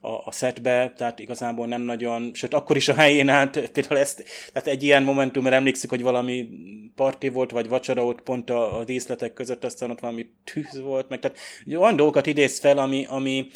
a, 0.00 0.22
a 0.24 0.32
setbe, 0.32 0.92
tehát 0.96 1.18
igazából 1.18 1.66
nem 1.66 1.82
nagyon, 1.82 2.30
sőt 2.34 2.54
akkor 2.54 2.76
is 2.76 2.88
a 2.88 2.94
helyén 2.94 3.28
állt, 3.28 3.70
például 3.70 4.00
ezt, 4.00 4.24
tehát 4.52 4.68
egy 4.68 4.82
ilyen 4.82 5.02
momentumra 5.02 5.54
emlékszik, 5.54 5.90
hogy 5.90 6.02
valami 6.02 6.48
parti 6.94 7.28
volt, 7.28 7.50
vagy 7.50 7.68
vacsora 7.68 8.04
ott 8.04 8.20
pont 8.20 8.50
a, 8.50 8.78
a 8.78 8.84
díszletek 8.84 9.32
között, 9.32 9.64
aztán 9.64 9.90
ott 9.90 10.00
valami 10.00 10.26
tűz 10.44 10.80
volt, 10.80 11.08
meg. 11.08 11.18
Tehát 11.18 11.38
olyan 11.76 11.96
dolgokat 11.96 12.26
idéz 12.26 12.58
fel, 12.58 12.78
ami, 12.78 13.06
ami 13.08 13.46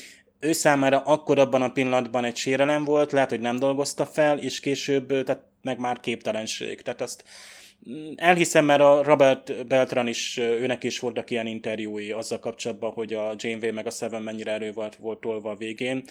ő 0.41 0.53
számára 0.53 0.99
akkor 0.99 1.39
abban 1.39 1.63
a 1.63 1.73
pillanatban 1.73 2.25
egy 2.25 2.37
sérelem 2.37 2.85
volt, 2.85 3.13
lehet, 3.13 3.31
hogy 3.31 3.41
nem 3.41 3.57
dolgozta 3.57 4.07
fel, 4.07 4.39
és 4.39 4.61
később, 4.61 5.25
tehát 5.25 5.50
meg 5.63 5.79
már 5.79 6.01
képtelenség. 6.01 6.81
Tehát 6.81 7.01
azt 7.01 7.25
mm, 7.91 8.13
elhiszem, 8.17 8.65
mert 8.65 8.81
a 8.81 9.03
Robert 9.03 9.67
Beltran 9.67 10.07
is, 10.07 10.37
őnek 10.37 10.85
is 10.85 10.99
voltak 10.99 11.31
ilyen 11.31 11.47
interjúi 11.47 12.11
azzal 12.11 12.39
kapcsolatban, 12.39 12.93
hogy 12.93 13.13
a 13.13 13.35
Janeway 13.37 13.73
meg 13.73 13.87
a 13.87 13.91
Seven 13.91 14.23
mennyire 14.23 14.53
erő 14.53 14.73
volt, 14.73 14.97
volt 14.97 15.21
tolva 15.21 15.51
a 15.51 15.57
végén, 15.57 16.05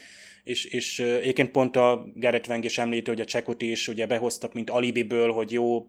és, 0.43 0.65
és 0.65 0.99
egyébként 0.99 1.51
pont 1.51 1.75
a 1.75 2.05
Garrett 2.15 2.47
Wang 2.47 2.63
is 2.63 2.77
említi, 2.77 3.09
hogy 3.09 3.21
a 3.21 3.25
Csekot 3.25 3.61
is 3.61 3.87
ugye 3.87 4.05
behoztak, 4.05 4.53
mint 4.53 4.69
alibiből, 4.69 5.31
hogy 5.31 5.51
jó 5.51 5.87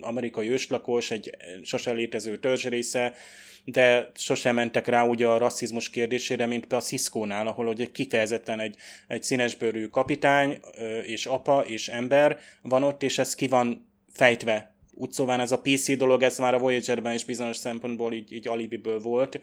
amerikai 0.00 0.50
őslakos, 0.50 1.10
egy 1.10 1.36
sosem 1.62 1.96
létező 1.96 2.38
törzs 2.38 2.64
része, 2.66 3.14
de 3.64 4.10
sosem 4.14 4.54
mentek 4.54 4.86
rá 4.86 5.04
ugye 5.06 5.26
a 5.26 5.38
rasszizmus 5.38 5.90
kérdésére, 5.90 6.46
mint 6.46 6.72
a 6.72 6.80
Cisco-nál, 6.80 7.46
ahol 7.46 7.66
ugye 7.66 7.86
kifejezetten 7.92 8.60
egy, 8.60 8.76
egy 9.08 9.22
színesbőrű 9.22 9.86
kapitány 9.86 10.60
és 11.02 11.26
apa 11.26 11.64
és 11.66 11.88
ember 11.88 12.38
van 12.62 12.82
ott, 12.82 13.02
és 13.02 13.18
ez 13.18 13.34
ki 13.34 13.46
van 13.46 13.88
fejtve. 14.12 14.74
Úgy 14.94 15.12
szóval 15.12 15.40
ez 15.40 15.52
a 15.52 15.60
PC 15.60 15.96
dolog, 15.96 16.22
ez 16.22 16.38
már 16.38 16.54
a 16.54 16.58
Voyager-ben 16.58 17.14
is 17.14 17.24
bizonyos 17.24 17.56
szempontból 17.56 18.12
így, 18.12 18.32
így 18.32 18.48
alibiből 18.48 19.00
volt, 19.00 19.40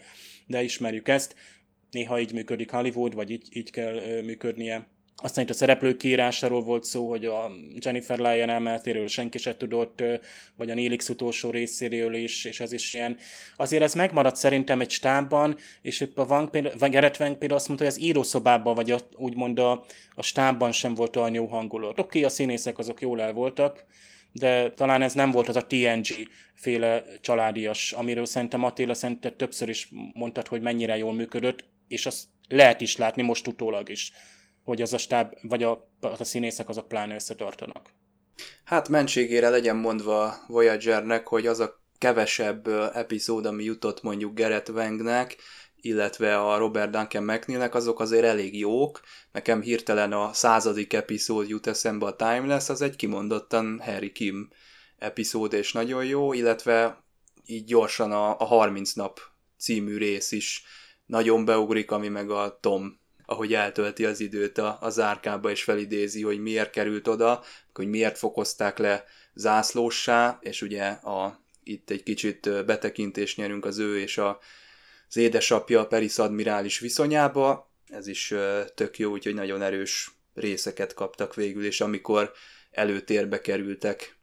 de 0.47 0.63
ismerjük 0.63 1.07
ezt. 1.07 1.35
Néha 1.91 2.19
így 2.19 2.33
működik 2.33 2.71
Hollywood, 2.71 3.15
vagy 3.15 3.31
így, 3.31 3.47
így 3.51 3.71
kell 3.71 4.21
működnie. 4.21 4.87
Aztán 5.21 5.43
itt 5.43 5.49
a 5.49 5.53
szereplők 5.53 5.97
kiírásáról 5.97 6.61
volt 6.61 6.83
szó, 6.83 7.09
hogy 7.09 7.25
a 7.25 7.51
Jennifer 7.79 8.19
Lyon 8.19 8.49
elmenetéről 8.49 9.07
senki 9.07 9.37
se 9.37 9.57
tudott, 9.57 10.03
vagy 10.55 10.69
a 10.69 10.73
Nélix 10.73 11.09
utolsó 11.09 11.49
részéről 11.49 12.13
is, 12.13 12.45
és 12.45 12.59
ez 12.59 12.71
is 12.71 12.93
ilyen. 12.93 13.17
Azért 13.55 13.83
ez 13.83 13.93
megmaradt 13.93 14.35
szerintem 14.35 14.81
egy 14.81 14.89
stábban, 14.89 15.57
és 15.81 15.99
itt 15.99 16.17
a 16.17 16.23
Wang, 16.23 16.49
például, 16.49 16.89
Gerett 16.89 17.19
Wang 17.19 17.37
például 17.37 17.59
azt 17.59 17.67
mondta, 17.67 17.85
hogy 17.85 17.95
az 17.95 18.01
írószobában, 18.01 18.75
vagy 18.75 18.91
a, 18.91 18.99
úgymond 19.15 19.59
a, 19.59 19.85
a 20.15 20.23
stábban 20.23 20.71
sem 20.71 20.93
volt 20.93 21.15
olyan 21.15 21.33
jó 21.33 21.45
hangulat. 21.45 21.91
Oké, 21.91 22.01
okay, 22.01 22.23
a 22.23 22.29
színészek 22.29 22.77
azok 22.77 23.01
jól 23.01 23.21
el 23.21 23.33
voltak, 23.33 23.85
de 24.31 24.71
talán 24.71 25.01
ez 25.01 25.13
nem 25.13 25.31
volt 25.31 25.47
az 25.47 25.55
a 25.55 25.67
TNG 25.67 26.07
féle 26.53 27.03
családias, 27.21 27.91
amiről 27.91 28.25
szerintem 28.25 28.63
Attila 28.63 28.93
szerintem 28.93 29.35
többször 29.37 29.69
is 29.69 29.89
mondtad, 30.13 30.47
hogy 30.47 30.61
mennyire 30.61 30.97
jól 30.97 31.13
működött, 31.13 31.63
és 31.87 32.05
azt 32.05 32.23
lehet 32.47 32.81
is 32.81 32.97
látni 32.97 33.21
most 33.21 33.47
utólag 33.47 33.89
is 33.89 34.11
hogy 34.63 34.81
az 34.81 34.93
a 34.93 34.97
stáb, 34.97 35.33
vagy 35.41 35.63
a, 35.63 35.89
a 36.01 36.23
színészek 36.23 36.69
azok 36.69 36.87
pláne 36.87 37.15
összetartanak. 37.15 37.89
Hát 38.63 38.89
mentségére 38.89 39.49
legyen 39.49 39.75
mondva 39.75 40.35
Voyagernek, 40.47 41.27
hogy 41.27 41.47
az 41.47 41.59
a 41.59 41.81
kevesebb 41.97 42.67
epizód, 42.93 43.45
ami 43.45 43.63
jutott 43.63 44.01
mondjuk 44.01 44.35
Gerett 44.35 44.69
Wangnek, 44.69 45.37
illetve 45.75 46.39
a 46.39 46.57
Robert 46.57 46.91
Duncan 46.91 47.23
McNeilnek, 47.23 47.75
azok 47.75 47.99
azért 47.99 48.23
elég 48.23 48.57
jók. 48.57 49.01
Nekem 49.31 49.61
hirtelen 49.61 50.11
a 50.11 50.33
századik 50.33 50.93
epizód 50.93 51.49
jut 51.49 51.67
eszembe 51.67 52.05
a 52.05 52.15
Timeless, 52.15 52.69
az 52.69 52.81
egy 52.81 52.95
kimondottan 52.95 53.81
Harry 53.83 54.11
Kim 54.11 54.49
epizód, 54.97 55.53
és 55.53 55.73
nagyon 55.73 56.05
jó, 56.05 56.33
illetve 56.33 57.03
így 57.45 57.65
gyorsan 57.65 58.11
a, 58.11 58.39
a 58.39 58.45
30 58.45 58.93
nap 58.93 59.19
című 59.57 59.97
rész 59.97 60.31
is 60.31 60.63
nagyon 61.05 61.45
beugrik, 61.45 61.91
ami 61.91 62.07
meg 62.07 62.29
a 62.29 62.57
Tom 62.61 63.00
ahogy 63.31 63.53
eltölti 63.53 64.05
az 64.05 64.19
időt 64.19 64.57
a, 64.57 64.77
a 64.81 64.89
zárkába, 64.89 65.49
és 65.49 65.63
felidézi, 65.63 66.21
hogy 66.21 66.39
miért 66.39 66.69
került 66.69 67.07
oda, 67.07 67.43
hogy 67.73 67.87
miért 67.87 68.17
fokozták 68.17 68.77
le 68.77 69.03
zászlóssá, 69.33 70.37
és 70.41 70.61
ugye 70.61 70.83
a, 70.87 71.39
itt 71.63 71.89
egy 71.89 72.03
kicsit 72.03 72.65
betekintést 72.65 73.37
nyerünk 73.37 73.65
az 73.65 73.77
ő 73.77 73.99
és 73.99 74.17
a, 74.17 74.39
az 75.07 75.17
édesapja 75.17 75.87
Peris 75.87 76.17
admirális 76.17 76.79
viszonyába, 76.79 77.71
ez 77.87 78.07
is 78.07 78.33
tök 78.75 78.99
jó, 78.99 79.11
úgyhogy 79.11 79.33
nagyon 79.33 79.61
erős 79.61 80.11
részeket 80.33 80.93
kaptak 80.93 81.35
végül, 81.35 81.65
és 81.65 81.81
amikor 81.81 82.31
előtérbe 82.71 83.41
kerültek. 83.41 84.15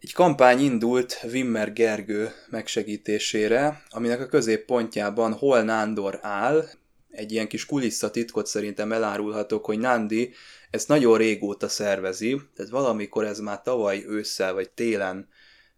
Egy 0.00 0.12
kampány 0.12 0.60
indult 0.60 1.20
Wimmer 1.24 1.72
Gergő 1.72 2.32
megsegítésére, 2.50 3.82
aminek 3.88 4.20
a 4.20 4.26
középpontjában 4.26 5.32
Hol 5.32 5.62
Nándor 5.62 6.18
áll, 6.22 6.68
egy 7.14 7.32
ilyen 7.32 7.48
kis 7.48 7.66
kulisszatitkot 7.66 8.46
szerintem 8.46 8.92
elárulhatok, 8.92 9.64
hogy 9.64 9.78
Nandi 9.78 10.32
ezt 10.70 10.88
nagyon 10.88 11.18
régóta 11.18 11.68
szervezi, 11.68 12.40
tehát 12.56 12.70
valamikor 12.70 13.24
ez 13.24 13.38
már 13.38 13.62
tavaly 13.62 14.04
ősszel 14.06 14.54
vagy 14.54 14.70
télen 14.70 15.28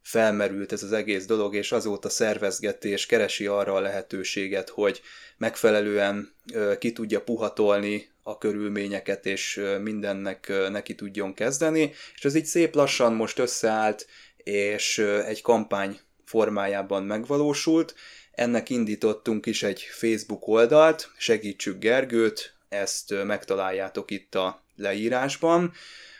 felmerült 0.03 0.73
ez 0.73 0.83
az 0.83 0.93
egész 0.93 1.27
dolog, 1.27 1.55
és 1.55 1.73
azóta 1.73 2.09
szervezgeti 2.09 2.89
és 2.89 3.07
keresi 3.07 3.47
arra 3.47 3.75
a 3.75 3.81
lehetőséget, 3.81 4.69
hogy 4.69 5.01
megfelelően 5.37 6.35
ki 6.79 6.93
tudja 6.93 7.23
puhatolni 7.23 8.09
a 8.23 8.39
körülményeket, 8.39 9.27
és 9.27 9.61
mindennek 9.83 10.53
neki 10.71 10.95
tudjon 10.95 11.35
kezdeni, 11.35 11.93
és 12.15 12.25
ez 12.25 12.35
így 12.35 12.45
szép 12.45 12.75
lassan 12.75 13.13
most 13.13 13.39
összeállt, 13.39 14.07
és 14.37 14.99
egy 15.27 15.43
kampány 15.43 15.99
formájában 16.25 17.05
megvalósult, 17.05 17.95
ennek 18.37 18.71
indítottunk 18.71 19.47
is 19.47 19.63
egy 19.63 19.81
Facebook 19.81 20.47
oldalt, 20.47 21.11
segítsük 21.19 21.79
Gergőt, 21.79 22.55
ezt 22.69 23.25
megtaláljátok 23.25 24.11
itt 24.11 24.35
a 24.35 24.63
leírásban. 24.77 25.73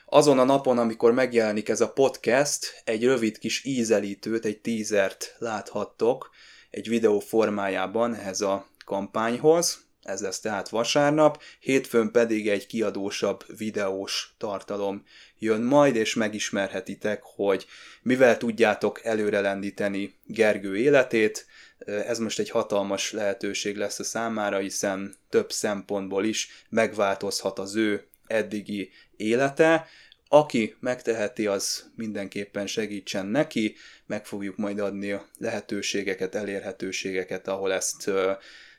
Azon 0.07 0.39
a 0.39 0.45
napon, 0.45 0.79
amikor 0.79 1.13
megjelenik 1.13 1.69
ez 1.69 1.81
a 1.81 1.93
podcast, 1.93 2.83
egy 2.85 3.05
rövid 3.05 3.39
kis 3.39 3.65
ízelítőt, 3.65 4.45
egy 4.45 4.61
tízert 4.61 5.35
láthattok 5.39 6.31
egy 6.71 6.89
videó 6.89 7.19
formájában 7.19 8.15
ehhez 8.15 8.41
a 8.41 8.69
kampányhoz. 8.85 9.85
Ez 10.03 10.21
lesz 10.21 10.41
tehát 10.41 10.69
vasárnap, 10.69 11.43
hétfőn 11.61 12.11
pedig 12.11 12.49
egy 12.49 12.67
kiadósabb 12.67 13.45
videós 13.57 14.35
tartalom 14.39 15.05
jön 15.39 15.63
majd, 15.63 15.97
és 15.97 16.15
megismerhetitek, 16.15 17.23
hogy 17.23 17.67
mivel 18.03 18.37
tudjátok 18.37 19.05
előrelendíteni 19.05 20.15
Gergő 20.25 20.77
életét, 20.77 21.47
ez 21.87 22.19
most 22.19 22.39
egy 22.39 22.51
hatalmas 22.51 23.13
lehetőség 23.13 23.77
lesz 23.77 23.99
a 23.99 24.05
számára, 24.05 24.59
hiszen 24.59 25.15
több 25.29 25.53
szempontból 25.53 26.25
is 26.25 26.65
megváltozhat 26.69 27.59
az 27.59 27.77
ő 27.77 28.07
eddigi 28.27 28.91
élete. 29.17 29.87
Aki 30.29 30.77
megteheti, 30.81 31.47
az 31.47 31.91
mindenképpen 31.97 32.67
segítsen 32.67 33.27
neki, 33.27 33.75
meg 34.07 34.27
fogjuk 34.27 34.57
majd 34.57 34.79
adni 34.79 35.13
a 35.13 35.29
lehetőségeket, 35.39 36.35
elérhetőségeket, 36.35 37.49
ahol 37.49 37.73
ezt 37.73 38.11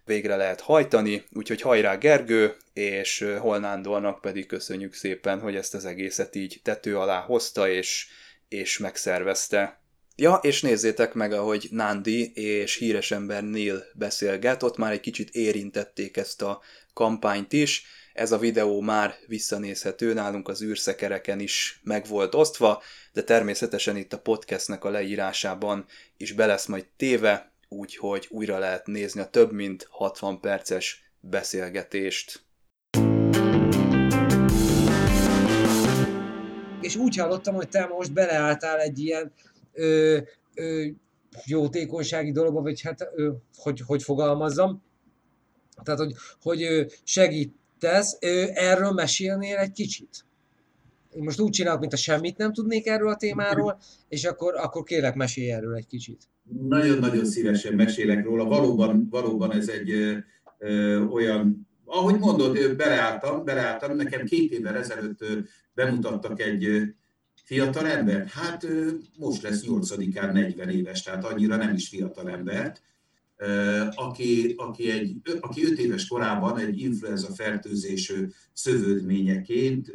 végre 0.05 0.35
lehet 0.35 0.61
hajtani, 0.61 1.23
úgyhogy 1.33 1.61
hajrá 1.61 1.95
Gergő, 1.95 2.55
és 2.73 3.25
Holnándornak 3.39 4.21
pedig 4.21 4.45
köszönjük 4.45 4.93
szépen, 4.93 5.39
hogy 5.39 5.55
ezt 5.55 5.73
az 5.73 5.85
egészet 5.85 6.35
így 6.35 6.59
tető 6.63 6.97
alá 6.97 7.19
hozta, 7.19 7.69
és, 7.69 8.07
és 8.47 8.77
megszervezte. 8.77 9.79
Ja, 10.19 10.39
és 10.41 10.61
nézzétek 10.61 11.13
meg, 11.13 11.33
ahogy 11.33 11.67
Nandi 11.71 12.31
és 12.33 12.75
híres 12.75 13.11
ember 13.11 13.43
Neil 13.43 13.83
beszélget, 13.93 14.63
ott 14.63 14.77
már 14.77 14.91
egy 14.91 14.99
kicsit 14.99 15.29
érintették 15.29 16.17
ezt 16.17 16.41
a 16.41 16.61
kampányt 16.93 17.53
is, 17.53 17.85
ez 18.13 18.31
a 18.31 18.37
videó 18.37 18.81
már 18.81 19.15
visszanézhető, 19.27 20.13
nálunk 20.13 20.47
az 20.47 20.63
űrszekereken 20.63 21.39
is 21.39 21.79
meg 21.83 22.05
volt 22.07 22.35
osztva, 22.35 22.81
de 23.13 23.23
természetesen 23.23 23.97
itt 23.97 24.13
a 24.13 24.19
podcastnek 24.19 24.83
a 24.83 24.89
leírásában 24.89 25.85
is 26.17 26.31
be 26.31 26.45
lesz 26.45 26.65
majd 26.65 26.85
téve, 26.95 27.51
úgyhogy 27.69 28.27
újra 28.29 28.57
lehet 28.57 28.87
nézni 28.87 29.21
a 29.21 29.29
több 29.29 29.51
mint 29.51 29.87
60 29.89 30.39
perces 30.39 31.11
beszélgetést. 31.19 32.41
És 36.81 36.95
úgy 36.95 37.15
hallottam, 37.17 37.55
hogy 37.55 37.69
te 37.69 37.85
most 37.85 38.13
beleálltál 38.13 38.79
egy 38.79 38.99
ilyen 38.99 39.33
ö, 39.77 40.17
ö, 40.55 40.85
jótékonysági 41.45 42.31
dologba, 42.31 42.61
vagy 42.61 42.81
hát 42.81 43.09
hogy, 43.55 43.81
hogy 43.85 44.03
fogalmazzam. 44.03 44.81
Tehát, 45.83 45.99
hogy, 45.99 46.13
hogy 46.41 46.85
segítesz. 47.03 48.17
Erről 48.53 48.91
mesélnél 48.91 49.57
egy 49.57 49.71
kicsit? 49.71 50.25
Én 51.11 51.23
most 51.23 51.39
úgy 51.39 51.51
csinálok, 51.51 51.79
mint 51.79 51.93
a 51.93 51.97
semmit 51.97 52.37
nem 52.37 52.53
tudnék 52.53 52.87
erről 52.87 53.09
a 53.09 53.15
témáról, 53.15 53.79
és 54.07 54.23
akkor, 54.23 54.55
akkor 54.55 54.83
kérlek, 54.83 55.15
mesélj 55.15 55.51
erről 55.51 55.75
egy 55.75 55.87
kicsit. 55.87 56.21
Nagyon-nagyon 56.67 57.25
szívesen 57.25 57.73
mesélek 57.73 58.23
róla. 58.23 58.43
Valóban, 58.43 59.07
valóban 59.09 59.51
ez 59.51 59.67
egy 59.67 59.91
ö, 59.91 60.17
ö, 60.57 61.03
olyan, 61.03 61.67
ahogy 61.85 62.19
mondod, 62.19 62.75
beleálltam, 62.75 63.45
beleálltam. 63.45 63.95
Nekem 63.95 64.25
két 64.25 64.51
évvel 64.51 64.75
ezelőtt 64.75 65.25
bemutattak 65.73 66.41
egy 66.41 66.95
fiatal 67.47 67.87
ember. 67.87 68.27
Hát 68.27 68.67
most 69.17 69.41
lesz 69.41 69.63
8-án 69.67 70.31
40 70.31 70.69
éves, 70.69 71.03
tehát 71.03 71.25
annyira 71.25 71.55
nem 71.55 71.73
is 71.73 71.87
fiatal 71.87 72.29
embert 72.29 72.81
aki, 73.95 74.53
aki, 74.57 74.91
egy, 74.91 75.21
aki 75.39 75.65
5 75.65 75.79
éves 75.79 76.07
korában 76.07 76.57
egy 76.57 76.81
influenza 76.81 77.33
fertőzésű 77.33 78.27
szövődményeként 78.53 79.91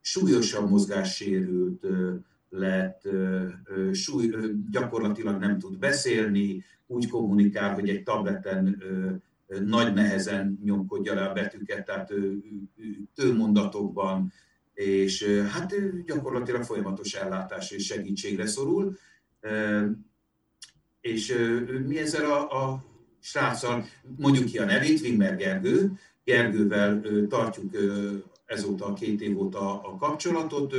súlyosan 0.00 0.68
mozgássérült 0.68 1.86
lett, 2.48 3.08
súly, 3.92 4.30
gyakorlatilag 4.70 5.40
nem 5.40 5.58
tud 5.58 5.78
beszélni, 5.78 6.64
úgy 6.86 7.08
kommunikál, 7.08 7.74
hogy 7.74 7.88
egy 7.88 8.02
tableten 8.02 8.82
nagy 9.64 9.94
nehezen 9.94 10.60
nyomkodja 10.64 11.14
le 11.14 11.22
a 11.22 11.32
betűket, 11.32 11.84
tehát 11.84 12.12
tőmondatokban, 13.14 14.32
és 14.78 15.24
hát 15.52 15.74
gyakorlatilag 16.04 16.62
folyamatos 16.62 17.14
ellátás 17.14 17.70
és 17.70 17.84
segítségre 17.84 18.46
szorul. 18.46 18.96
És 21.00 21.34
mi 21.86 21.98
ezzel 21.98 22.24
a, 22.24 22.64
a 22.64 22.84
sráccal, 23.20 23.84
mondjuk 24.16 24.44
ki 24.44 24.58
a 24.58 24.64
nevét, 24.64 25.00
Wimmer 25.00 25.36
Gergő, 25.36 25.92
Gergővel 26.24 27.00
tartjuk 27.28 27.74
ezóta 28.44 28.92
két 28.92 29.20
év 29.20 29.38
óta 29.38 29.82
a 29.82 29.96
kapcsolatot, 29.96 30.74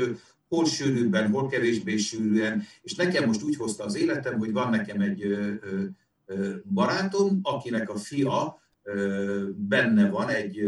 hol 0.48 0.66
sűrűbben, 0.66 1.32
hol 1.32 1.48
kevésbé 1.48 1.98
sűrűen, 1.98 2.64
és 2.82 2.96
nekem 2.96 3.26
most 3.26 3.44
úgy 3.44 3.56
hozta 3.56 3.84
az 3.84 3.96
életem, 3.96 4.38
hogy 4.38 4.52
van 4.52 4.70
nekem 4.70 5.02
egy 5.02 5.38
barátom, 6.74 7.40
akinek 7.42 7.90
a 7.90 7.98
fia 7.98 8.62
benne 9.56 10.10
van, 10.10 10.30
egy 10.30 10.62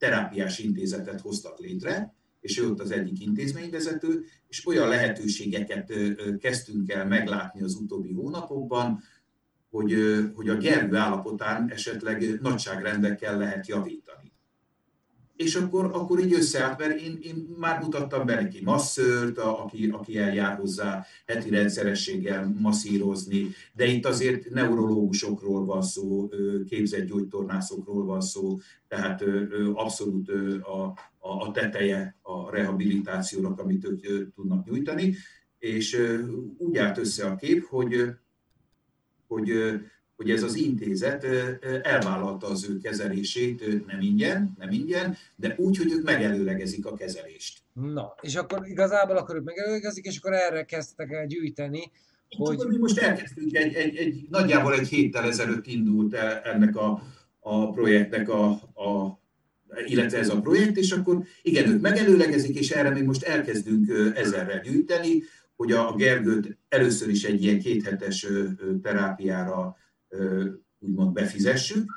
terápiás 0.00 0.58
intézetet 0.58 1.20
hoztak 1.20 1.58
létre, 1.58 2.14
és 2.40 2.58
ő 2.58 2.70
ott 2.70 2.80
az 2.80 2.90
egyik 2.90 3.20
intézményvezető, 3.20 4.24
és 4.48 4.66
olyan 4.66 4.88
lehetőségeket 4.88 5.92
kezdtünk 6.38 6.90
el 6.92 7.06
meglátni 7.06 7.62
az 7.62 7.74
utóbbi 7.74 8.12
hónapokban, 8.12 9.02
hogy, 9.70 9.94
hogy 10.34 10.48
a 10.48 10.56
Gergő 10.56 10.96
állapotán 10.96 11.70
esetleg 11.70 12.40
nagyságrendekkel 12.40 13.38
lehet 13.38 13.66
javítani 13.66 14.19
és 15.40 15.54
akkor, 15.54 15.84
akkor 15.84 16.20
így 16.20 16.32
összeállt, 16.32 16.78
mert 16.78 17.00
én, 17.00 17.18
én 17.22 17.56
már 17.58 17.80
mutattam 17.82 18.26
be 18.26 18.34
neki 18.34 18.60
masszört, 18.64 19.38
a, 19.38 19.64
aki, 19.64 19.88
aki 19.88 20.18
eljár 20.18 20.56
hozzá 20.56 21.06
heti 21.26 21.50
rendszerességgel 21.50 22.54
masszírozni, 22.58 23.48
de 23.72 23.86
itt 23.86 24.06
azért 24.06 24.50
neurológusokról 24.50 25.64
van 25.64 25.82
szó, 25.82 26.28
képzett 26.68 27.06
gyógytornászokról 27.06 28.04
van 28.04 28.20
szó, 28.20 28.58
tehát 28.88 29.24
abszolút 29.74 30.30
a, 30.62 30.82
a, 31.18 31.46
a 31.46 31.50
teteje 31.50 32.16
a 32.22 32.50
rehabilitációnak, 32.50 33.58
amit 33.58 33.84
ők 33.84 34.34
tudnak 34.34 34.64
nyújtani, 34.64 35.14
és 35.58 35.98
úgy 36.58 36.76
állt 36.76 36.98
össze 36.98 37.26
a 37.26 37.36
kép, 37.36 37.64
hogy, 37.64 38.04
hogy 39.26 39.50
hogy 40.20 40.30
ez 40.30 40.42
az 40.42 40.54
intézet 40.54 41.26
elvállalta 41.82 42.46
az 42.46 42.68
ő 42.68 42.78
kezelését 42.78 43.86
nem 43.86 44.00
ingyen, 44.00 44.52
nem 44.58 44.70
ingyen, 44.70 45.16
de 45.36 45.54
úgy, 45.58 45.76
hogy 45.76 45.92
ők 45.92 46.04
megelőlegezik 46.04 46.86
a 46.86 46.94
kezelést. 46.94 47.58
Na, 47.72 48.14
és 48.20 48.34
akkor 48.34 48.66
igazából 48.66 49.16
akkor 49.16 49.36
ők 49.36 49.44
megelőlegezik, 49.44 50.04
és 50.04 50.18
akkor 50.18 50.32
erre 50.32 50.64
kezdtek 50.64 51.12
el 51.12 51.26
gyűjteni, 51.26 51.90
hogy... 52.36 52.54
Akkor 52.54 52.70
mi 52.70 52.76
most 52.76 52.98
elkezdtünk, 52.98 53.54
egy, 53.54 53.74
egy, 53.74 53.96
egy, 53.96 54.26
nagyjából 54.30 54.74
egy 54.74 54.88
héttel 54.88 55.24
ezelőtt 55.24 55.66
indult 55.66 56.14
el 56.14 56.40
ennek 56.40 56.76
a, 56.76 57.02
a 57.40 57.70
projektnek 57.70 58.28
a, 58.28 58.50
a 58.74 59.20
illetve 59.86 60.18
ez 60.18 60.28
a 60.28 60.40
projekt, 60.40 60.76
és 60.76 60.90
akkor 60.90 61.22
igen, 61.42 61.68
ők 61.68 61.80
megelőlegezik, 61.80 62.58
és 62.58 62.70
erre 62.70 62.90
még 62.90 63.04
most 63.04 63.22
elkezdünk 63.22 63.92
ezerre 64.14 64.60
gyűjteni, 64.64 65.22
hogy 65.56 65.72
a 65.72 65.94
Gergőt 65.96 66.58
először 66.68 67.08
is 67.08 67.24
egy 67.24 67.44
ilyen 67.44 67.58
kéthetes 67.58 68.26
terápiára 68.82 69.76
úgymond 70.78 71.12
befizessük, 71.12 71.92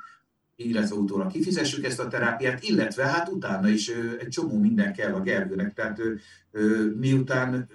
illetve 0.56 0.94
utólag 0.94 1.30
kifizessük 1.30 1.84
ezt 1.84 2.00
a 2.00 2.08
terápiát, 2.08 2.62
illetve 2.62 3.04
hát 3.04 3.28
utána 3.28 3.68
is 3.68 3.88
egy 4.18 4.28
csomó 4.28 4.58
minden 4.58 4.92
kell 4.92 5.12
a 5.12 5.20
Gergőnek. 5.20 5.72
Tehát 5.72 6.00
miután 6.96 7.68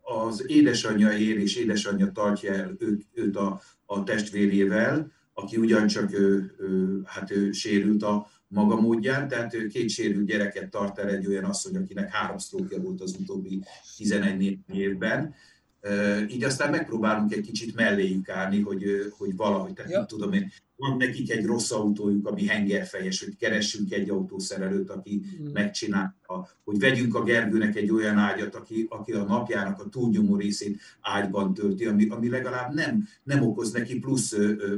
az 0.00 0.44
édesanyja 0.46 1.12
ér 1.12 1.36
és 1.36 1.56
édesanyja 1.56 2.12
tartja 2.12 2.54
el 2.54 2.76
őt, 3.14 3.36
a, 3.36 3.60
a 3.86 4.04
testvérével, 4.04 5.12
aki 5.34 5.56
ugyancsak 5.56 6.10
hát 7.04 7.32
sérült 7.52 8.02
a 8.02 8.26
maga 8.48 8.80
módján, 8.80 9.28
tehát 9.28 9.66
két 9.66 9.88
sérült 9.88 10.26
gyereket 10.26 10.70
tart 10.70 10.98
el 10.98 11.08
egy 11.08 11.26
olyan 11.26 11.44
asszony, 11.44 11.76
akinek 11.76 12.10
három 12.10 12.38
sztrókja 12.38 12.80
volt 12.80 13.00
az 13.00 13.16
utóbbi 13.20 13.64
11 13.96 14.58
évben, 14.66 15.34
így 16.30 16.44
aztán 16.44 16.70
megpróbálunk 16.70 17.32
egy 17.32 17.40
kicsit 17.40 17.74
melléjük 17.74 18.28
állni, 18.28 18.60
hogy, 18.60 19.12
hogy 19.18 19.36
valahogy, 19.36 19.72
tehát 19.72 19.90
ja. 19.90 20.04
tudom 20.04 20.32
én, 20.32 20.52
van 20.76 20.96
nekik 20.96 21.30
egy 21.30 21.44
rossz 21.44 21.70
autójuk, 21.70 22.26
ami 22.26 22.46
hengerfejes, 22.46 23.24
hogy 23.24 23.36
keressünk 23.36 23.92
egy 23.92 24.10
autószerelőt, 24.10 24.90
aki 24.90 25.22
mm. 25.42 25.46
megcsinálta, 25.52 26.48
hogy 26.64 26.78
vegyünk 26.78 27.14
a 27.14 27.22
Gergőnek 27.22 27.76
egy 27.76 27.90
olyan 27.90 28.16
ágyat, 28.16 28.54
aki, 28.54 28.86
aki 28.88 29.12
a 29.12 29.24
napjának 29.24 29.80
a 29.80 29.88
túlnyomó 29.88 30.36
részét 30.36 30.80
ágyban 31.00 31.54
tölti, 31.54 31.84
ami, 31.86 32.08
ami 32.08 32.28
legalább 32.28 32.74
nem, 32.74 33.08
nem 33.22 33.42
okoz 33.42 33.72
neki 33.72 33.98
plusz 33.98 34.36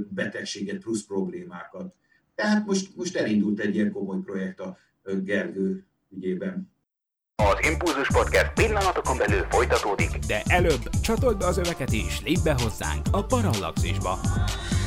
betegséget, 0.08 0.78
plusz 0.78 1.04
problémákat. 1.04 1.94
Tehát 2.34 2.66
most, 2.66 2.96
most 2.96 3.16
elindult 3.16 3.60
egy 3.60 3.74
ilyen 3.74 3.92
komoly 3.92 4.20
projekt 4.20 4.60
a 4.60 4.76
Gergő 5.22 5.84
ügyében. 6.10 6.70
Az 7.50 7.68
Impulzus 7.68 8.08
Podcast 8.12 8.52
pillanatokon 8.54 9.16
belül 9.16 9.46
folytatódik. 9.50 10.18
De 10.26 10.42
előbb 10.46 10.90
csatold 11.02 11.36
be 11.36 11.46
az 11.46 11.58
öveket 11.58 11.92
és 11.92 12.20
lépj 12.24 12.40
be 12.44 12.54
hozzánk 12.62 13.06
a 13.10 13.24
Parallaxisba. 13.24 14.18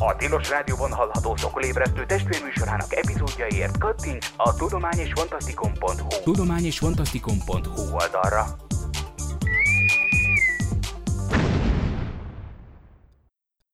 A 0.00 0.16
Tilos 0.16 0.48
Rádióban 0.48 0.92
hallható 0.92 1.36
szokolébresztő 1.36 2.06
testvérműsorának 2.06 2.94
epizódjaiért 2.94 3.78
kattints 3.78 4.32
a 4.36 4.54
tudományosfantasztikum.hu 4.54 6.22
tudományosfantasztikum.hu 6.22 7.92
oldalra. 7.92 8.44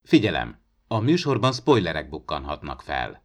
Figyelem! 0.02 0.58
A 0.88 0.98
műsorban 0.98 1.52
spoilerek 1.52 2.08
bukkanhatnak 2.08 2.82
fel. 2.82 3.23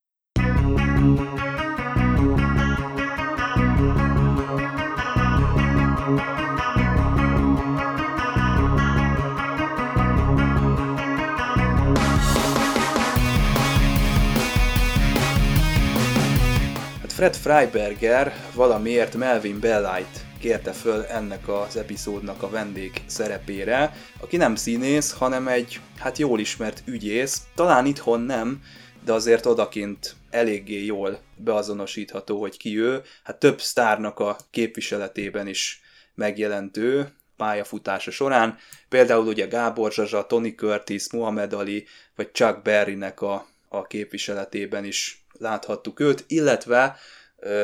Fred 17.20 17.36
Freiberger 17.36 18.34
valamiért 18.54 19.16
Melvin 19.16 19.60
Bellight 19.60 20.26
kérte 20.40 20.72
föl 20.72 21.04
ennek 21.04 21.48
az 21.48 21.76
epizódnak 21.76 22.44
a 22.44 22.50
vendég 22.50 23.02
szerepére, 23.06 23.94
aki 24.20 24.38
nem 24.38 24.56
színész, 24.56 25.14
hanem 25.14 25.48
egy 25.48 25.80
hát 25.98 26.18
jól 26.18 26.40
ismert 26.40 26.82
ügyész, 26.86 27.42
talán 27.56 27.86
itthon 27.86 28.22
nem, 28.22 28.62
de 29.06 29.14
azért 29.14 29.46
odakint 29.46 30.16
eléggé 30.30 30.86
jól 30.86 31.20
beazonosítható, 31.36 32.40
hogy 32.40 32.58
ki 32.58 32.80
ő. 32.80 33.02
Hát 33.24 33.40
több 33.40 33.62
sztárnak 33.62 34.20
a 34.20 34.38
képviseletében 34.52 35.48
is 35.48 35.82
megjelentő 36.16 37.14
pályafutása 37.38 38.12
során, 38.12 38.58
például 38.90 39.28
ugye 39.28 39.46
Gábor 39.46 39.92
Zsazsa, 39.92 40.26
Tony 40.26 40.56
Curtis, 40.56 41.12
Muhammad 41.12 41.54
Ali, 41.54 41.88
vagy 42.16 42.32
Chuck 42.32 42.62
Berrynek 42.62 43.22
a 43.22 43.48
a 43.70 43.88
képviseletében 43.88 44.86
is 44.86 45.26
láthattuk 45.40 46.00
őt, 46.00 46.24
illetve 46.28 46.98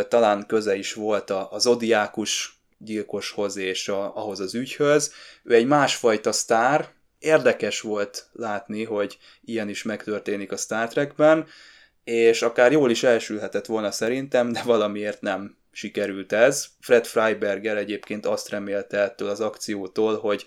talán 0.07 0.45
köze 0.47 0.75
is 0.75 0.93
volt 0.93 1.29
a, 1.29 1.51
a 1.51 1.59
Zodiákus 1.59 2.59
gyilkoshoz 2.77 3.57
és 3.57 3.87
a, 3.87 4.15
ahhoz 4.15 4.39
az 4.39 4.55
ügyhöz. 4.55 5.13
Ő 5.43 5.53
egy 5.53 5.67
másfajta 5.67 6.31
sztár, 6.31 6.93
érdekes 7.19 7.81
volt 7.81 8.29
látni, 8.33 8.83
hogy 8.83 9.17
ilyen 9.41 9.69
is 9.69 9.83
megtörténik 9.83 10.51
a 10.51 10.57
Star 10.57 10.87
Trekben, 10.87 11.47
és 12.03 12.41
akár 12.41 12.71
jól 12.71 12.89
is 12.89 13.03
elsülhetett 13.03 13.65
volna 13.65 13.91
szerintem, 13.91 14.51
de 14.51 14.61
valamiért 14.63 15.21
nem 15.21 15.57
sikerült 15.71 16.33
ez. 16.33 16.67
Fred 16.79 17.05
Freiberger 17.05 17.77
egyébként 17.77 18.25
azt 18.25 18.49
remélte 18.49 18.97
ettől 18.97 19.29
az 19.29 19.39
akciótól, 19.39 20.19
hogy 20.19 20.45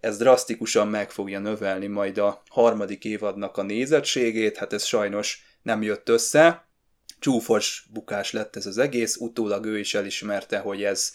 ez 0.00 0.16
drasztikusan 0.16 0.88
meg 0.88 1.10
fogja 1.10 1.38
növelni 1.38 1.86
majd 1.86 2.18
a 2.18 2.42
harmadik 2.48 3.04
évadnak 3.04 3.56
a 3.56 3.62
nézettségét, 3.62 4.56
hát 4.56 4.72
ez 4.72 4.84
sajnos 4.84 5.42
nem 5.62 5.82
jött 5.82 6.08
össze. 6.08 6.67
Csúfos 7.18 7.86
bukás 7.92 8.32
lett 8.32 8.56
ez 8.56 8.66
az 8.66 8.78
egész, 8.78 9.16
utólag 9.16 9.64
ő 9.64 9.78
is 9.78 9.94
elismerte, 9.94 10.58
hogy 10.58 10.82
ez 10.82 11.12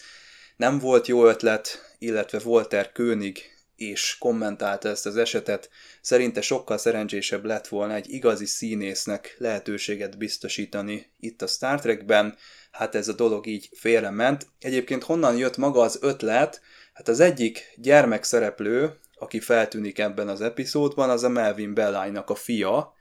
nem 0.56 0.78
volt 0.78 1.06
jó 1.06 1.26
ötlet, 1.26 1.94
illetve 1.98 2.40
Walter 2.44 2.92
König 2.92 3.54
és 3.76 4.16
kommentálta 4.18 4.88
ezt 4.88 5.06
az 5.06 5.16
esetet, 5.16 5.70
szerinte 6.00 6.40
sokkal 6.40 6.78
szerencsésebb 6.78 7.44
lett 7.44 7.68
volna 7.68 7.94
egy 7.94 8.10
igazi 8.10 8.46
színésznek 8.46 9.34
lehetőséget 9.38 10.18
biztosítani 10.18 11.10
itt 11.20 11.42
a 11.42 11.46
Star 11.46 11.80
Trekben, 11.80 12.36
hát 12.70 12.94
ez 12.94 13.08
a 13.08 13.12
dolog 13.12 13.46
így 13.46 13.68
félrement. 13.72 14.46
Egyébként 14.60 15.02
honnan 15.02 15.36
jött 15.36 15.56
maga 15.56 15.80
az 15.80 15.98
ötlet? 16.00 16.60
Hát 16.92 17.08
az 17.08 17.20
egyik 17.20 17.74
gyermekszereplő, 17.76 18.98
aki 19.14 19.40
feltűnik 19.40 19.98
ebben 19.98 20.28
az 20.28 20.40
epizódban, 20.40 21.10
az 21.10 21.22
a 21.22 21.28
Melvin 21.28 21.74
Bellájnak 21.74 22.30
a 22.30 22.34
fia, 22.34 22.94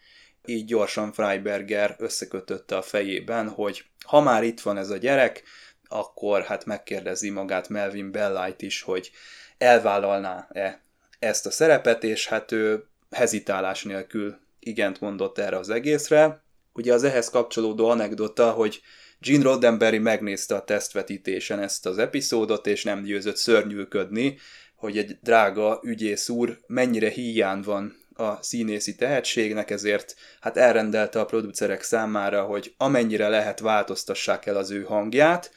így 0.45 0.65
gyorsan 0.65 1.12
Freiberger 1.12 1.95
összekötötte 1.99 2.77
a 2.77 2.82
fejében, 2.82 3.49
hogy 3.49 3.86
ha 4.06 4.21
már 4.21 4.43
itt 4.43 4.62
van 4.62 4.77
ez 4.77 4.89
a 4.89 4.97
gyerek, 4.97 5.43
akkor 5.88 6.43
hát 6.43 6.65
megkérdezi 6.65 7.29
magát 7.29 7.69
Melvin 7.69 8.12
Bellight 8.12 8.62
is, 8.62 8.82
hogy 8.82 9.12
elvállalná-e 9.58 10.82
ezt 11.19 11.45
a 11.45 11.51
szerepet, 11.51 12.03
és 12.03 12.27
hát 12.27 12.51
ő 12.51 12.86
hezitálás 13.12 13.84
nélkül 13.84 14.38
igent 14.60 14.99
mondott 14.99 15.38
erre 15.38 15.58
az 15.58 15.69
egészre. 15.69 16.43
Ugye 16.73 16.93
az 16.93 17.03
ehhez 17.03 17.29
kapcsolódó 17.29 17.89
anekdota, 17.89 18.51
hogy 18.51 18.82
Gene 19.19 19.43
Roddenberry 19.43 19.97
megnézte 19.97 20.56
a 20.56 20.63
tesztvetítésen 20.63 21.60
ezt 21.60 21.86
az 21.86 21.97
epizódot, 21.97 22.67
és 22.67 22.84
nem 22.84 23.03
győzött 23.03 23.38
szörnyűködni, 23.38 24.38
hogy 24.75 24.97
egy 24.97 25.17
drága 25.21 25.79
ügyész 25.84 26.29
úr 26.29 26.60
mennyire 26.67 27.10
hiány 27.10 27.62
van 27.62 28.02
a 28.23 28.39
színészi 28.41 28.95
tehetségnek, 28.95 29.69
ezért 29.69 30.15
hát 30.39 30.57
elrendelte 30.57 31.19
a 31.19 31.25
producerek 31.25 31.83
számára, 31.83 32.43
hogy 32.43 32.73
amennyire 32.77 33.27
lehet 33.27 33.59
változtassák 33.59 34.45
el 34.45 34.57
az 34.57 34.71
ő 34.71 34.83
hangját, 34.83 35.51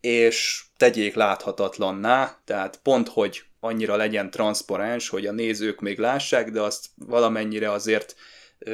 és 0.00 0.64
tegyék 0.76 1.14
láthatatlanná, 1.14 2.38
tehát 2.44 2.80
pont, 2.82 3.08
hogy 3.08 3.42
annyira 3.60 3.96
legyen 3.96 4.30
transzparens, 4.30 5.08
hogy 5.08 5.26
a 5.26 5.32
nézők 5.32 5.80
még 5.80 5.98
lássák, 5.98 6.50
de 6.50 6.60
azt 6.60 6.86
valamennyire 6.94 7.70
azért 7.70 8.14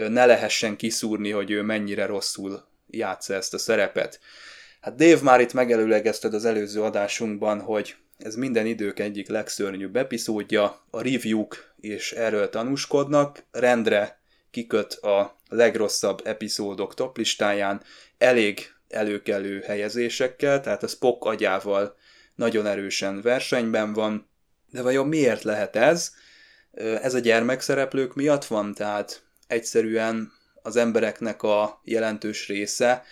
ne 0.08 0.26
lehessen 0.26 0.76
kiszúrni, 0.76 1.30
hogy 1.30 1.50
ő 1.50 1.62
mennyire 1.62 2.06
rosszul 2.06 2.68
játsza 2.90 3.34
ezt 3.34 3.54
a 3.54 3.58
szerepet. 3.58 4.20
Hát 4.80 4.96
Dave 4.96 5.22
már 5.22 5.40
itt 5.40 5.52
megelőlegezted 5.52 6.34
az 6.34 6.44
előző 6.44 6.82
adásunkban, 6.82 7.60
hogy 7.60 7.96
ez 8.18 8.34
minden 8.34 8.66
idők 8.66 8.98
egyik 8.98 9.28
legszörnyűbb 9.28 9.96
epizódja, 9.96 10.84
a 10.90 11.02
review-k 11.02 11.74
és 11.80 12.12
erről 12.12 12.48
tanúskodnak, 12.48 13.44
rendre 13.50 14.20
kiköt 14.50 14.92
a 14.92 15.36
legrosszabb 15.48 16.20
epizódok 16.24 16.94
toplistáján, 16.94 17.82
elég 18.18 18.74
előkelő 18.88 19.60
helyezésekkel, 19.60 20.60
tehát 20.60 20.82
a 20.82 20.86
Spock 20.88 21.24
agyával 21.24 21.96
nagyon 22.34 22.66
erősen 22.66 23.20
versenyben 23.20 23.92
van, 23.92 24.28
de 24.70 24.82
vajon 24.82 25.08
miért 25.08 25.42
lehet 25.42 25.76
ez? 25.76 26.12
Ez 26.74 27.14
a 27.14 27.18
gyermekszereplők 27.18 28.14
miatt 28.14 28.44
van, 28.44 28.74
tehát 28.74 29.22
egyszerűen 29.46 30.32
az 30.62 30.76
embereknek 30.76 31.42
a 31.42 31.80
jelentős 31.84 32.48
része 32.48 33.04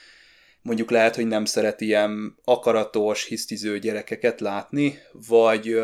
mondjuk 0.64 0.90
lehet, 0.90 1.14
hogy 1.14 1.26
nem 1.26 1.44
szeret 1.44 1.80
ilyen 1.80 2.36
akaratos, 2.44 3.24
hisztiző 3.24 3.78
gyerekeket 3.78 4.40
látni, 4.40 4.98
vagy 5.28 5.80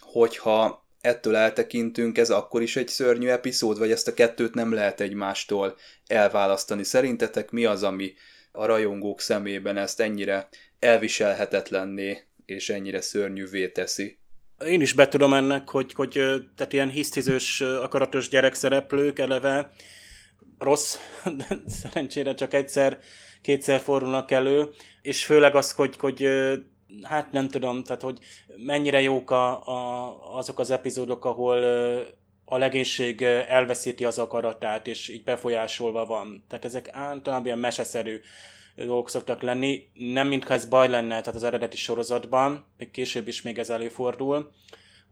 hogyha 0.00 0.86
ettől 1.00 1.36
eltekintünk, 1.36 2.18
ez 2.18 2.30
akkor 2.30 2.62
is 2.62 2.76
egy 2.76 2.88
szörnyű 2.88 3.28
epizód, 3.28 3.78
vagy 3.78 3.90
ezt 3.90 4.08
a 4.08 4.14
kettőt 4.14 4.54
nem 4.54 4.72
lehet 4.72 5.00
egymástól 5.00 5.76
elválasztani. 6.06 6.84
Szerintetek 6.84 7.50
mi 7.50 7.64
az, 7.64 7.82
ami 7.82 8.12
a 8.52 8.66
rajongók 8.66 9.20
szemében 9.20 9.76
ezt 9.76 10.00
ennyire 10.00 10.48
elviselhetetlenné 10.78 12.22
és 12.46 12.70
ennyire 12.70 13.00
szörnyűvé 13.00 13.68
teszi. 13.68 14.18
Én 14.66 14.80
is 14.80 14.92
betudom 14.92 15.34
ennek, 15.34 15.68
hogy, 15.68 15.92
hogy 15.92 16.12
tehát 16.56 16.72
ilyen 16.72 16.90
hisztizős, 16.90 17.60
akaratos 17.60 18.28
gyerekszereplők 18.28 19.18
eleve 19.18 19.72
rossz, 20.58 20.98
szerencsére 21.82 22.34
csak 22.34 22.54
egyszer, 22.54 22.98
kétszer 23.42 23.80
fordulnak 23.80 24.30
elő, 24.30 24.68
és 25.02 25.24
főleg 25.24 25.54
az, 25.54 25.72
hogy, 25.72 25.96
hogy 25.96 26.28
hát 27.02 27.32
nem 27.32 27.48
tudom, 27.48 27.82
tehát 27.82 28.02
hogy 28.02 28.18
mennyire 28.56 29.00
jók 29.00 29.30
a, 29.30 29.66
a, 29.66 30.36
azok 30.36 30.58
az 30.58 30.70
epizódok, 30.70 31.24
ahol 31.24 31.62
a 32.44 32.58
legénység 32.58 33.22
elveszíti 33.22 34.04
az 34.04 34.18
akaratát, 34.18 34.86
és 34.86 35.08
így 35.08 35.24
befolyásolva 35.24 36.04
van. 36.06 36.44
Tehát 36.48 36.64
ezek 36.64 36.88
általában 36.92 37.46
ilyen 37.46 37.58
meseszerű 37.58 38.20
dolgok 38.76 39.10
szoktak 39.10 39.42
lenni. 39.42 39.88
Nem 39.94 40.28
mintha 40.28 40.54
ez 40.54 40.64
baj 40.64 40.88
lenne, 40.88 41.08
tehát 41.20 41.34
az 41.34 41.44
eredeti 41.44 41.76
sorozatban, 41.76 42.64
még 42.78 42.90
később 42.90 43.28
is 43.28 43.42
még 43.42 43.58
ez 43.58 43.70
előfordul, 43.70 44.52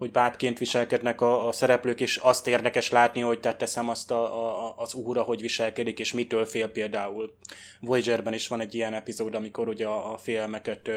hogy 0.03 0.11
bátként 0.11 0.59
viselkednek 0.59 1.21
a, 1.21 1.49
a 1.49 1.53
szereplők, 1.53 2.01
és 2.01 2.17
azt 2.17 2.47
érdekes 2.47 2.91
látni, 2.91 3.21
hogy 3.21 3.41
tehát 3.41 3.59
teszem 3.59 3.89
azt 3.89 4.11
a, 4.11 4.23
a, 4.67 4.75
az 4.77 4.95
úra, 4.95 5.23
hogy 5.23 5.41
viselkedik, 5.41 5.99
és 5.99 6.13
mitől 6.13 6.45
fél 6.45 6.69
például. 6.69 7.35
Voyagerben 7.81 8.33
is 8.33 8.49
van 8.49 8.61
egy 8.61 8.75
ilyen 8.75 8.95
epizód, 8.95 9.35
amikor 9.35 9.69
ugye 9.69 9.87
a, 9.87 10.13
a 10.13 10.19
félmeket 10.19 10.91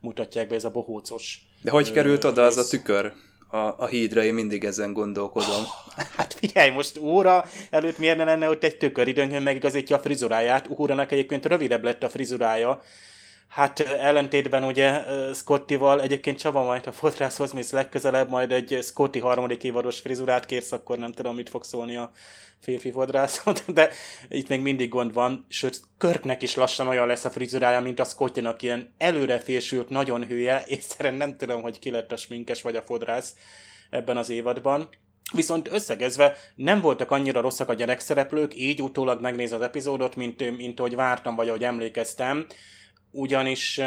mutatják 0.00 0.48
be, 0.48 0.54
ez 0.54 0.64
a 0.64 0.70
bohócos. 0.70 1.38
De 1.62 1.70
hogy 1.70 1.92
került 1.92 2.24
oda 2.24 2.44
az 2.44 2.56
a 2.56 2.66
tükör? 2.66 3.12
a, 3.52 3.74
a 3.78 3.86
hídra, 3.86 4.22
én 4.22 4.34
mindig 4.34 4.64
ezen 4.64 4.92
gondolkodom. 4.92 5.64
Hát 6.16 6.34
figyelj, 6.34 6.70
most 6.70 6.98
óra 6.98 7.44
előtt 7.70 7.98
miért 7.98 8.16
ne 8.16 8.24
lenne 8.24 8.48
ott 8.48 8.64
egy 8.64 8.76
tökör 8.76 9.08
időnként 9.08 9.44
megigazítja 9.44 9.96
a 9.96 10.00
frizuráját. 10.00 10.68
Órának 10.78 11.12
egyébként 11.12 11.46
rövidebb 11.46 11.84
lett 11.84 12.02
a 12.02 12.08
frizurája, 12.08 12.82
Hát 13.52 13.80
ellentétben 13.80 14.64
ugye 14.64 15.02
Scottival 15.34 16.02
egyébként 16.02 16.38
Csaba 16.38 16.64
majd 16.64 16.86
a 16.86 16.92
fotrászhoz 16.92 17.52
mész 17.52 17.70
legközelebb, 17.70 18.28
majd 18.28 18.52
egy 18.52 18.78
Scotty 18.82 19.18
harmadik 19.18 19.64
évados 19.64 20.00
frizurát 20.00 20.46
kérsz, 20.46 20.72
akkor 20.72 20.98
nem 20.98 21.12
tudom, 21.12 21.34
mit 21.34 21.48
fog 21.48 21.64
szólni 21.64 21.96
a 21.96 22.10
férfi 22.60 22.90
fodrászat, 22.90 23.64
de 23.74 23.90
itt 24.28 24.48
még 24.48 24.60
mindig 24.60 24.88
gond 24.88 25.12
van, 25.12 25.46
sőt, 25.48 25.80
Körknek 25.98 26.42
is 26.42 26.54
lassan 26.54 26.88
olyan 26.88 27.06
lesz 27.06 27.24
a 27.24 27.30
frizurája, 27.30 27.80
mint 27.80 28.00
a 28.00 28.04
Scottinak, 28.04 28.62
ilyen 28.62 28.94
előre 28.98 29.38
fésült, 29.38 29.88
nagyon 29.88 30.26
hülye, 30.26 30.62
és 30.66 30.82
szerintem 30.82 31.28
nem 31.28 31.36
tudom, 31.36 31.62
hogy 31.62 31.78
ki 31.78 31.90
lett 31.90 32.12
a 32.12 32.16
sminkes 32.16 32.62
vagy 32.62 32.76
a 32.76 32.82
fodrász 32.82 33.34
ebben 33.90 34.16
az 34.16 34.30
évadban. 34.30 34.88
Viszont 35.32 35.68
összegezve 35.72 36.36
nem 36.54 36.80
voltak 36.80 37.10
annyira 37.10 37.40
rosszak 37.40 37.68
a 37.68 37.74
gyerekszereplők, 37.74 38.56
így 38.56 38.82
utólag 38.82 39.20
megnéz 39.20 39.52
az 39.52 39.62
epizódot, 39.62 40.16
mint, 40.16 40.56
mint 40.56 40.78
ahogy 40.78 40.94
vártam, 40.94 41.34
vagy 41.34 41.48
ahogy 41.48 41.64
emlékeztem 41.64 42.46
ugyanis 43.12 43.80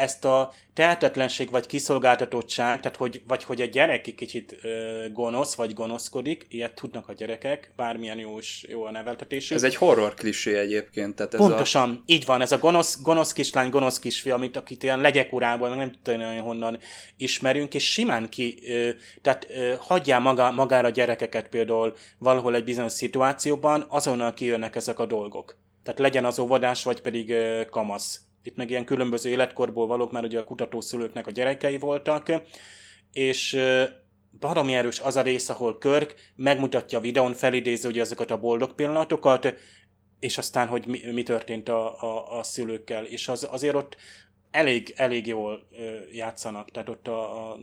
ezt 0.00 0.24
a 0.24 0.52
tehetetlenség 0.74 1.50
vagy 1.50 1.66
kiszolgáltatottság, 1.66 2.80
tehát 2.80 2.96
hogy, 2.96 3.22
vagy 3.26 3.44
hogy 3.44 3.60
a 3.60 3.64
gyerek 3.64 4.06
egy 4.06 4.14
kicsit 4.14 4.56
ö, 4.62 5.04
gonosz, 5.12 5.54
vagy 5.54 5.74
gonoszkodik, 5.74 6.46
ilyet 6.48 6.74
tudnak 6.74 7.08
a 7.08 7.12
gyerekek, 7.12 7.72
bármilyen 7.76 8.18
jó, 8.18 8.38
is, 8.38 8.64
jó 8.68 8.84
a 8.84 8.90
neveltetésük. 8.90 9.56
Ez 9.56 9.62
egy 9.62 9.74
horror 9.74 10.14
klisé 10.14 10.58
egyébként. 10.58 11.14
Tehát 11.14 11.34
ez 11.34 11.40
Pontosan, 11.40 11.90
a... 11.90 12.02
így 12.06 12.24
van, 12.24 12.40
ez 12.40 12.52
a 12.52 12.58
gonosz, 12.58 13.02
gonosz 13.02 13.32
kislány, 13.32 13.70
gonosz 13.70 13.98
kisfiú, 13.98 14.32
amit 14.32 14.56
akit 14.56 14.82
ilyen 14.82 15.00
legyek 15.00 15.32
urából, 15.32 15.68
nem 15.68 15.92
tudom, 16.02 16.38
honnan 16.38 16.78
ismerünk, 17.16 17.74
és 17.74 17.92
simán 17.92 18.28
ki, 18.28 18.58
ö, 18.66 18.90
tehát 19.22 19.46
ö, 19.50 19.74
hagyjál 19.78 20.20
maga, 20.20 20.50
magára 20.50 20.86
a 20.86 20.90
gyerekeket 20.90 21.48
például 21.48 21.94
valahol 22.18 22.54
egy 22.54 22.64
bizonyos 22.64 22.92
szituációban, 22.92 23.84
azonnal 23.88 24.34
kijönnek 24.34 24.76
ezek 24.76 24.98
a 24.98 25.06
dolgok. 25.06 25.56
Tehát 25.82 26.00
legyen 26.00 26.24
az 26.24 26.38
óvodás, 26.38 26.84
vagy 26.84 27.00
pedig 27.00 27.30
ö, 27.30 27.62
kamasz 27.70 28.20
itt 28.42 28.56
meg 28.56 28.70
ilyen 28.70 28.84
különböző 28.84 29.30
életkorból 29.30 29.86
valók, 29.86 30.12
mert 30.12 30.24
ugye 30.24 30.38
a 30.38 30.44
kutatószülőknek 30.44 31.26
a 31.26 31.30
gyerekei 31.30 31.78
voltak, 31.78 32.32
és 33.12 33.58
baromi 34.38 34.74
erős 34.74 35.00
az 35.00 35.16
a 35.16 35.22
rész, 35.22 35.48
ahol 35.48 35.78
Körk 35.78 36.14
megmutatja 36.36 36.98
a 36.98 37.00
videón, 37.00 37.34
felidézi 37.34 37.88
ugye 37.88 38.00
azokat 38.00 38.30
a 38.30 38.40
boldog 38.40 38.74
pillanatokat, 38.74 39.54
és 40.20 40.38
aztán, 40.38 40.68
hogy 40.68 40.86
mi, 40.86 41.00
mi 41.12 41.22
történt 41.22 41.68
a, 41.68 42.02
a, 42.02 42.38
a 42.38 42.42
szülőkkel. 42.42 43.04
És 43.04 43.28
az, 43.28 43.48
azért 43.50 43.74
ott 43.74 43.96
elég, 44.50 44.92
elég 44.96 45.26
jól 45.26 45.68
játszanak, 46.12 46.70
tehát 46.70 46.88
ott 46.88 47.08
a, 47.08 47.50
a 47.50 47.58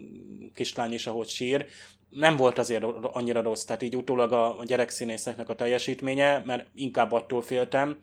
kislány 0.54 0.94
is, 0.94 1.08
ahogy 1.08 1.28
sír, 1.28 1.66
nem 2.10 2.36
volt 2.36 2.58
azért 2.58 2.84
annyira 3.02 3.42
rossz, 3.42 3.64
tehát 3.64 3.82
így 3.82 3.96
utólag 3.96 4.32
a 4.32 4.64
gyerekszínészeknek 4.66 5.50
a 5.50 5.56
teljesítménye, 5.56 6.42
mert 6.46 6.68
inkább 6.76 7.12
attól 7.12 7.42
féltem, 7.42 8.00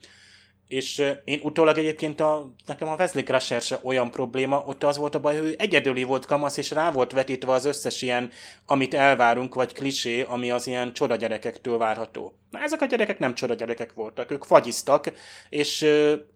és 0.68 1.03
én 1.24 1.40
utólag 1.42 1.79
egyébként 1.79 2.20
a, 2.20 2.50
nekem 2.66 2.88
a 2.88 2.94
Wesley 2.98 3.24
Crusher 3.24 3.61
se 3.61 3.79
olyan 3.83 4.11
probléma, 4.11 4.64
ott 4.66 4.85
az 4.85 4.96
volt 4.96 5.14
a 5.14 5.20
baj, 5.20 5.38
hogy 5.38 5.46
ő 5.46 5.55
egyedüli 5.59 6.03
volt 6.03 6.27
kamasz, 6.27 6.57
és 6.57 6.70
rá 6.70 6.90
volt 6.90 7.12
vetítve 7.12 7.53
az 7.53 7.64
összes 7.64 8.03
ilyen, 8.03 8.31
amit 8.66 8.94
elvárunk, 8.94 9.55
vagy 9.55 9.72
klisé, 9.72 10.22
ami 10.22 10.50
az 10.50 10.66
ilyen 10.66 10.92
csoda 10.92 11.16
gyerekektől 11.16 11.79
várható. 11.79 12.38
Na 12.50 12.61
ezek 12.61 12.81
a 12.81 12.87
gyerekek 12.87 13.18
nem 13.18 13.35
csoda 13.35 13.55
gyerekek 13.55 13.92
voltak, 13.92 14.31
ők 14.31 14.44
fagyiztak, 14.44 15.12
és 15.48 15.87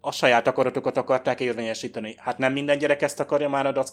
a 0.01 0.11
saját 0.11 0.47
akaratokat 0.47 0.97
akarták 0.97 1.39
érvényesíteni. 1.39 2.15
Hát 2.17 2.37
nem 2.37 2.53
minden 2.53 2.77
gyerek 2.77 3.01
ezt 3.01 3.19
akarja 3.19 3.49
már 3.49 3.65
a 3.65 3.85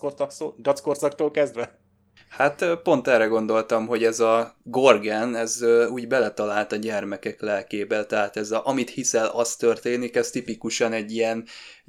dackorszaktól 0.63 1.31
kezdve? 1.31 1.79
Hát 2.29 2.65
pont 2.83 3.09
erre 3.09 3.25
gondoltam, 3.25 3.87
hogy 3.87 4.05
ez 4.05 4.21
a 4.21 4.57
Gorgen, 4.63 5.35
ez 5.35 5.63
úgy 5.91 6.09
beletalált 6.09 6.73
a 6.73 6.77
gyermekek 6.77 7.41
lelkébe, 7.41 8.05
tehát 8.07 8.37
ez 8.37 8.51
a, 8.51 8.67
amit 8.67 8.91
hiszel, 8.91 9.27
az 9.27 9.57
történik, 9.57 10.17
ez 10.17 10.31
tipikusan 10.31 10.93
egy 10.93 11.13
ilyen 11.13 11.45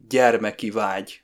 gyermeki 0.07 0.69
vágy. 0.69 1.21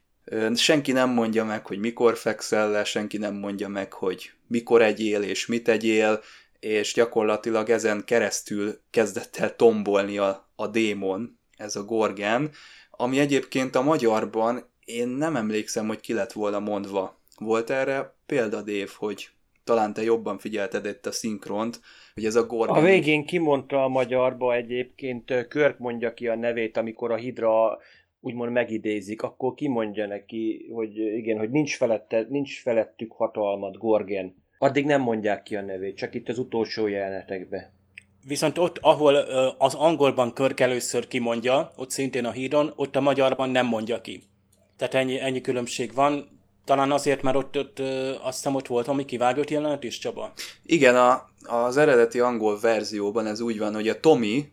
Senki 0.55 0.91
nem 0.91 1.09
mondja 1.09 1.43
meg, 1.45 1.65
hogy 1.65 1.79
mikor 1.79 2.17
fekszel 2.17 2.71
le, 2.71 2.83
senki 2.83 3.17
nem 3.17 3.35
mondja 3.35 3.67
meg, 3.67 3.93
hogy 3.93 4.31
mikor 4.47 4.81
egyél 4.81 5.21
és 5.21 5.45
mit 5.45 5.67
egyél, 5.67 6.21
és 6.59 6.93
gyakorlatilag 6.93 7.69
ezen 7.69 8.03
keresztül 8.05 8.79
kezdett 8.89 9.37
el 9.37 9.55
tombolni 9.55 10.17
a, 10.17 10.49
a 10.55 10.67
démon, 10.67 11.39
ez 11.57 11.75
a 11.75 11.83
Gorgen, 11.83 12.51
ami 12.91 13.19
egyébként 13.19 13.75
a 13.75 13.81
magyarban 13.81 14.71
én 14.85 15.07
nem 15.07 15.35
emlékszem, 15.35 15.87
hogy 15.87 15.99
ki 15.99 16.13
lett 16.13 16.31
volna 16.31 16.59
mondva. 16.59 17.19
Volt 17.37 17.69
erre 17.69 18.15
példa, 18.25 18.61
Dév, 18.61 18.89
hogy 18.97 19.27
talán 19.63 19.93
te 19.93 20.03
jobban 20.03 20.37
figyelted 20.37 20.85
itt 20.85 21.05
a 21.05 21.11
szinkront, 21.11 21.79
hogy 22.13 22.25
ez 22.25 22.35
a 22.35 22.45
Gorgon... 22.45 22.77
A 22.77 22.81
végén 22.81 23.25
kimondta 23.25 23.83
a 23.83 23.87
magyarba 23.87 24.55
egyébként, 24.55 25.47
Körk 25.47 25.79
mondja 25.79 26.13
ki 26.13 26.27
a 26.27 26.35
nevét, 26.35 26.77
amikor 26.77 27.11
a 27.11 27.15
Hidra 27.15 27.77
úgymond 28.19 28.51
megidézik, 28.51 29.21
akkor 29.21 29.53
kimondja 29.53 30.07
neki, 30.07 30.69
hogy 30.71 30.97
igen, 30.97 31.37
hogy 31.37 31.49
nincs, 31.49 31.77
felette, 31.77 32.25
nincs 32.29 32.61
felettük 32.61 33.11
hatalmat, 33.11 33.77
Gorgen. 33.77 34.35
Addig 34.57 34.85
nem 34.85 35.01
mondják 35.01 35.43
ki 35.43 35.55
a 35.55 35.61
nevét, 35.61 35.97
csak 35.97 36.13
itt 36.15 36.29
az 36.29 36.37
utolsó 36.37 36.87
jelenetekben. 36.87 37.73
Viszont 38.27 38.57
ott, 38.57 38.77
ahol 38.81 39.15
az 39.57 39.73
angolban 39.73 40.33
Körk 40.33 40.59
először 40.59 41.07
kimondja, 41.07 41.71
ott 41.75 41.89
szintén 41.89 42.25
a 42.25 42.31
híron, 42.31 42.73
ott 42.75 42.95
a 42.95 43.01
magyarban 43.01 43.49
nem 43.49 43.65
mondja 43.65 44.01
ki. 44.01 44.23
Tehát 44.77 44.93
ennyi, 44.93 45.19
ennyi 45.19 45.41
különbség 45.41 45.93
van. 45.93 46.41
Talán 46.65 46.91
azért, 46.91 47.21
mert 47.21 47.35
ott, 47.35 47.57
ott 47.57 47.79
azt 48.21 48.37
hiszem 48.37 48.55
ott 48.55 48.67
volt 48.67 48.87
ami 48.87 49.05
kivágott 49.05 49.49
jelenet 49.49 49.83
is, 49.83 49.97
Csaba? 49.97 50.33
Igen, 50.63 50.95
a, 50.95 51.29
az 51.43 51.77
eredeti 51.77 52.19
angol 52.19 52.59
verzióban 52.59 53.25
ez 53.25 53.39
úgy 53.39 53.57
van, 53.59 53.73
hogy 53.73 53.89
a 53.89 53.99
Tommy, 53.99 54.51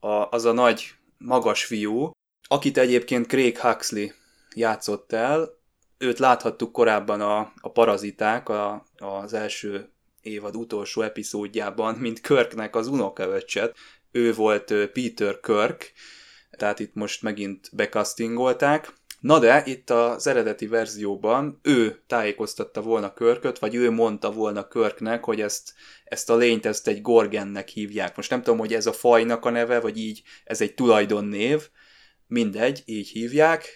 a, 0.00 0.28
az 0.30 0.44
a 0.44 0.52
nagy, 0.52 0.94
magas 1.18 1.64
fiú, 1.64 2.10
akit 2.48 2.78
egyébként 2.78 3.26
Craig 3.26 3.58
Huxley 3.58 4.06
játszott 4.54 5.12
el, 5.12 5.60
őt 5.98 6.18
láthattuk 6.18 6.72
korábban 6.72 7.20
a, 7.20 7.52
a 7.60 7.70
Paraziták, 7.72 8.48
a, 8.48 8.84
az 8.96 9.32
első 9.32 9.92
évad 10.20 10.56
utolsó 10.56 11.02
epizódjában, 11.02 11.94
mint 11.94 12.20
Körknek 12.20 12.76
az 12.76 12.86
unokaöccset. 12.86 13.76
Ő 14.10 14.34
volt 14.34 14.64
Peter 14.92 15.40
Kirk, 15.40 15.92
tehát 16.50 16.78
itt 16.78 16.94
most 16.94 17.22
megint 17.22 17.70
bekasztingolták. 17.72 18.92
Na 19.22 19.38
de 19.38 19.62
itt 19.66 19.90
az 19.90 20.26
eredeti 20.26 20.66
verzióban 20.66 21.58
ő 21.62 22.02
tájékoztatta 22.06 22.80
volna 22.80 23.12
Körköt, 23.12 23.58
vagy 23.58 23.74
ő 23.74 23.90
mondta 23.90 24.32
volna 24.32 24.68
Körknek, 24.68 25.24
hogy 25.24 25.40
ezt, 25.40 25.72
ezt 26.04 26.30
a 26.30 26.36
lényt 26.36 26.66
ezt 26.66 26.88
egy 26.88 27.02
Gorgennek 27.02 27.68
hívják. 27.68 28.16
Most 28.16 28.30
nem 28.30 28.42
tudom, 28.42 28.58
hogy 28.58 28.74
ez 28.74 28.86
a 28.86 28.92
fajnak 28.92 29.44
a 29.44 29.50
neve, 29.50 29.80
vagy 29.80 29.98
így 29.98 30.22
ez 30.44 30.60
egy 30.60 30.74
tulajdonnév, 30.74 31.68
mindegy, 32.26 32.82
így 32.84 33.08
hívják, 33.08 33.68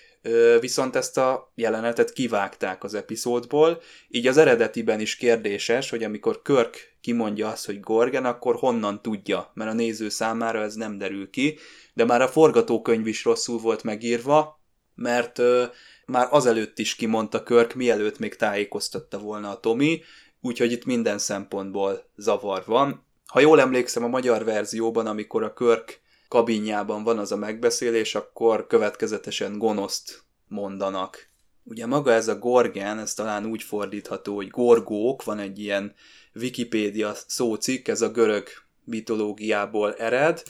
viszont 0.60 0.96
ezt 0.96 1.18
a 1.18 1.52
jelenetet 1.54 2.12
kivágták 2.12 2.84
az 2.84 2.94
epizódból, 2.94 3.80
így 4.08 4.26
az 4.26 4.36
eredetiben 4.36 5.00
is 5.00 5.16
kérdéses, 5.16 5.90
hogy 5.90 6.04
amikor 6.04 6.42
Körk 6.42 6.96
kimondja 7.00 7.48
azt, 7.48 7.66
hogy 7.66 7.80
Gorgen, 7.80 8.24
akkor 8.24 8.56
honnan 8.56 9.02
tudja, 9.02 9.50
mert 9.54 9.70
a 9.70 9.74
néző 9.74 10.08
számára 10.08 10.62
ez 10.62 10.74
nem 10.74 10.98
derül 10.98 11.30
ki, 11.30 11.58
de 11.94 12.04
már 12.04 12.20
a 12.22 12.28
forgatókönyv 12.28 13.06
is 13.06 13.24
rosszul 13.24 13.58
volt 13.58 13.82
megírva, 13.82 14.64
mert 14.96 15.38
ö, 15.38 15.64
már 16.06 16.28
azelőtt 16.30 16.78
is 16.78 16.94
kimondta 16.94 17.42
Körk, 17.42 17.74
mielőtt 17.74 18.18
még 18.18 18.36
tájékoztatta 18.36 19.18
volna 19.18 19.50
a 19.50 19.60
Tomi, 19.60 20.02
úgyhogy 20.40 20.72
itt 20.72 20.84
minden 20.84 21.18
szempontból 21.18 22.04
zavar 22.16 22.62
van. 22.66 23.04
Ha 23.26 23.40
jól 23.40 23.60
emlékszem 23.60 24.04
a 24.04 24.08
magyar 24.08 24.44
verzióban, 24.44 25.06
amikor 25.06 25.42
a 25.42 25.52
Körk 25.52 26.00
kabinjában 26.28 27.02
van 27.02 27.18
az 27.18 27.32
a 27.32 27.36
megbeszélés, 27.36 28.14
akkor 28.14 28.66
következetesen 28.66 29.58
gonoszt 29.58 30.22
mondanak. 30.48 31.28
Ugye 31.62 31.86
maga 31.86 32.12
ez 32.12 32.28
a 32.28 32.38
Gorgen, 32.38 32.98
ez 32.98 33.14
talán 33.14 33.46
úgy 33.46 33.62
fordítható, 33.62 34.34
hogy 34.34 34.48
gorgók, 34.48 35.24
van 35.24 35.38
egy 35.38 35.58
ilyen 35.58 35.94
Wikipédia 36.34 37.14
szócikk, 37.26 37.88
ez 37.88 38.00
a 38.00 38.10
görög 38.10 38.48
mitológiából 38.84 39.94
ered, 39.94 40.42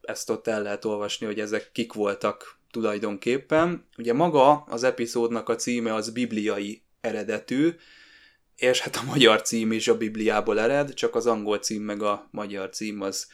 ezt 0.00 0.30
ott 0.30 0.46
el 0.46 0.62
lehet 0.62 0.84
olvasni, 0.84 1.26
hogy 1.26 1.40
ezek 1.40 1.70
kik 1.72 1.92
voltak 1.92 2.58
tulajdonképpen. 2.74 3.86
Ugye 3.98 4.12
maga 4.12 4.52
az 4.52 4.82
epizódnak 4.82 5.48
a 5.48 5.54
címe 5.54 5.94
az 5.94 6.10
bibliai 6.10 6.82
eredetű, 7.00 7.70
és 8.56 8.80
hát 8.80 8.96
a 8.96 9.04
magyar 9.04 9.42
cím 9.42 9.72
is 9.72 9.88
a 9.88 9.96
Bibliából 9.96 10.60
ered, 10.60 10.94
csak 10.94 11.14
az 11.14 11.26
angol 11.26 11.58
cím 11.58 11.82
meg 11.82 12.02
a 12.02 12.28
magyar 12.30 12.68
cím 12.68 13.00
az 13.00 13.28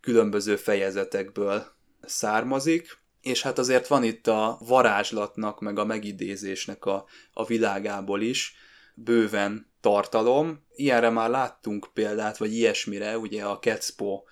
különböző 0.00 0.56
fejezetekből 0.56 1.64
származik, 2.00 2.98
és 3.20 3.42
hát 3.42 3.58
azért 3.58 3.86
van 3.86 4.04
itt 4.04 4.26
a 4.26 4.58
varázslatnak, 4.66 5.60
meg 5.60 5.78
a 5.78 5.84
megidézésnek 5.84 6.84
a, 6.84 7.04
a 7.32 7.44
világából 7.44 8.20
is 8.20 8.54
bőven 8.94 9.72
tartalom. 9.80 10.64
Ilyenre 10.74 11.10
már 11.10 11.30
láttunk 11.30 11.88
példát, 11.94 12.36
vagy 12.36 12.52
ilyesmire, 12.52 13.18
ugye 13.18 13.44
a 13.44 13.58
Ketspo 13.58 14.22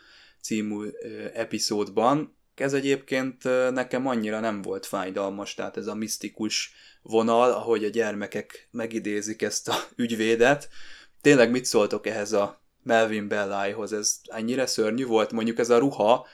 című 0.42 0.88
epizódban, 1.34 2.38
ez 2.60 2.72
egyébként 2.72 3.44
nekem 3.70 4.06
annyira 4.06 4.40
nem 4.40 4.62
volt 4.62 4.86
fájdalmas, 4.86 5.54
tehát 5.54 5.76
ez 5.76 5.86
a 5.86 5.94
misztikus 5.94 6.72
vonal, 7.02 7.52
ahogy 7.52 7.84
a 7.84 7.88
gyermekek 7.88 8.68
megidézik 8.70 9.42
ezt 9.42 9.68
a 9.68 9.74
ügyvédet. 10.02 10.68
Tényleg 11.20 11.50
mit 11.50 11.64
szóltok 11.64 12.06
ehhez 12.06 12.32
a 12.32 12.62
Melvin 12.82 13.28
Bellájhoz? 13.28 13.92
Ez 13.92 14.20
ennyire 14.24 14.66
szörnyű 14.66 15.06
volt? 15.06 15.32
Mondjuk 15.32 15.58
ez 15.58 15.70
a 15.70 15.78
ruha, 15.78 16.26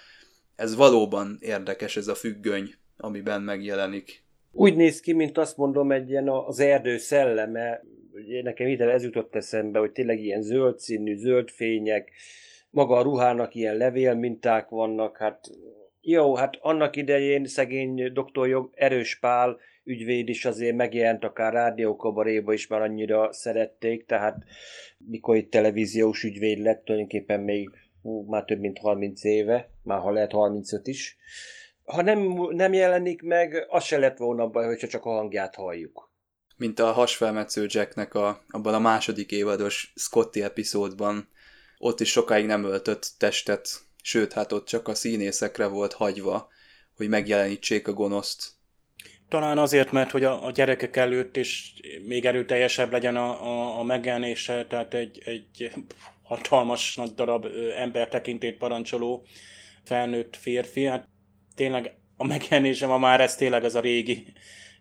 ez 0.56 0.76
valóban 0.76 1.38
érdekes, 1.40 1.96
ez 1.96 2.08
a 2.08 2.14
függöny, 2.14 2.74
amiben 2.96 3.42
megjelenik. 3.42 4.24
Úgy 4.52 4.76
néz 4.76 5.00
ki, 5.00 5.12
mint 5.12 5.38
azt 5.38 5.56
mondom, 5.56 5.92
egy 5.92 6.10
ilyen 6.10 6.28
az 6.28 6.60
erdő 6.60 6.98
szelleme. 6.98 7.84
Ugye 8.12 8.42
nekem 8.42 8.66
ide 8.66 8.90
ez 8.90 9.02
jutott 9.02 9.34
eszembe, 9.34 9.78
hogy 9.78 9.92
tényleg 9.92 10.20
ilyen 10.20 10.42
zöld 10.42 10.78
színű, 10.78 11.16
zöld 11.16 11.50
fények, 11.50 12.12
maga 12.70 12.96
a 12.96 13.02
ruhának 13.02 13.54
ilyen 13.54 13.76
levélminták 13.76 14.68
vannak, 14.68 15.16
hát 15.16 15.50
jó, 16.08 16.36
hát 16.36 16.56
annak 16.60 16.96
idején 16.96 17.46
szegény 17.46 18.12
doktor 18.12 18.48
Jog, 18.48 18.70
Erős 18.74 19.18
Pál 19.18 19.58
ügyvéd 19.84 20.28
is 20.28 20.44
azért 20.44 20.76
megjelent 20.76 21.24
akár 21.24 21.52
rádiókabaréba 21.52 22.52
is, 22.52 22.66
már 22.66 22.80
annyira 22.80 23.32
szerették, 23.32 24.06
tehát 24.06 24.36
mikor 24.98 25.36
itt 25.36 25.50
televíziós 25.50 26.22
ügyvéd 26.22 26.58
lett, 26.58 26.84
tulajdonképpen 26.84 27.40
még 27.40 27.70
hú, 28.02 28.26
már 28.28 28.44
több 28.44 28.58
mint 28.58 28.78
30 28.78 29.24
éve, 29.24 29.70
már 29.82 29.98
ha 29.98 30.10
lehet 30.10 30.32
35 30.32 30.86
is. 30.86 31.16
Ha 31.84 32.02
nem, 32.02 32.18
nem 32.50 32.72
jelenik 32.72 33.22
meg, 33.22 33.66
az 33.68 33.84
se 33.84 33.98
lett 33.98 34.16
volna 34.16 34.48
baj, 34.48 34.66
hogyha 34.66 34.86
csak 34.86 35.04
a 35.04 35.10
hangját 35.10 35.54
halljuk. 35.54 36.12
Mint 36.56 36.78
a 36.78 36.92
hasfelmetsző 36.92 37.66
Jacknek 37.68 38.14
a, 38.14 38.42
abban 38.48 38.74
a 38.74 38.78
második 38.78 39.32
évados 39.32 39.92
Scotty 39.96 40.42
epizódban, 40.42 41.28
ott 41.78 42.00
is 42.00 42.10
sokáig 42.10 42.46
nem 42.46 42.64
öltött 42.64 43.14
testet 43.18 43.85
sőt, 44.06 44.32
hát 44.32 44.52
ott 44.52 44.66
csak 44.66 44.88
a 44.88 44.94
színészekre 44.94 45.66
volt 45.66 45.92
hagyva, 45.92 46.48
hogy 46.96 47.08
megjelenítsék 47.08 47.88
a 47.88 47.92
gonoszt. 47.92 48.50
Talán 49.28 49.58
azért, 49.58 49.92
mert 49.92 50.10
hogy 50.10 50.24
a, 50.24 50.44
a 50.44 50.50
gyerekek 50.50 50.96
előtt 50.96 51.36
is 51.36 51.74
még 52.04 52.24
erőteljesebb 52.24 52.92
legyen 52.92 53.16
a, 53.16 53.46
a, 53.46 53.78
a 53.78 53.82
megjelenése, 53.82 54.66
tehát 54.66 54.94
egy, 54.94 55.22
egy 55.24 55.72
hatalmas 56.22 56.96
nagy 56.96 57.14
darab 57.14 57.46
embertekintét 57.76 58.56
parancsoló 58.56 59.26
felnőtt 59.84 60.36
férfi. 60.36 60.84
Hát 60.84 61.08
tényleg 61.54 61.98
a 62.16 62.24
megjelenése 62.24 62.86
ma 62.86 62.98
már 62.98 63.20
ez 63.20 63.36
tényleg 63.36 63.64
ez 63.64 63.74
a 63.74 63.80
régi, 63.80 64.26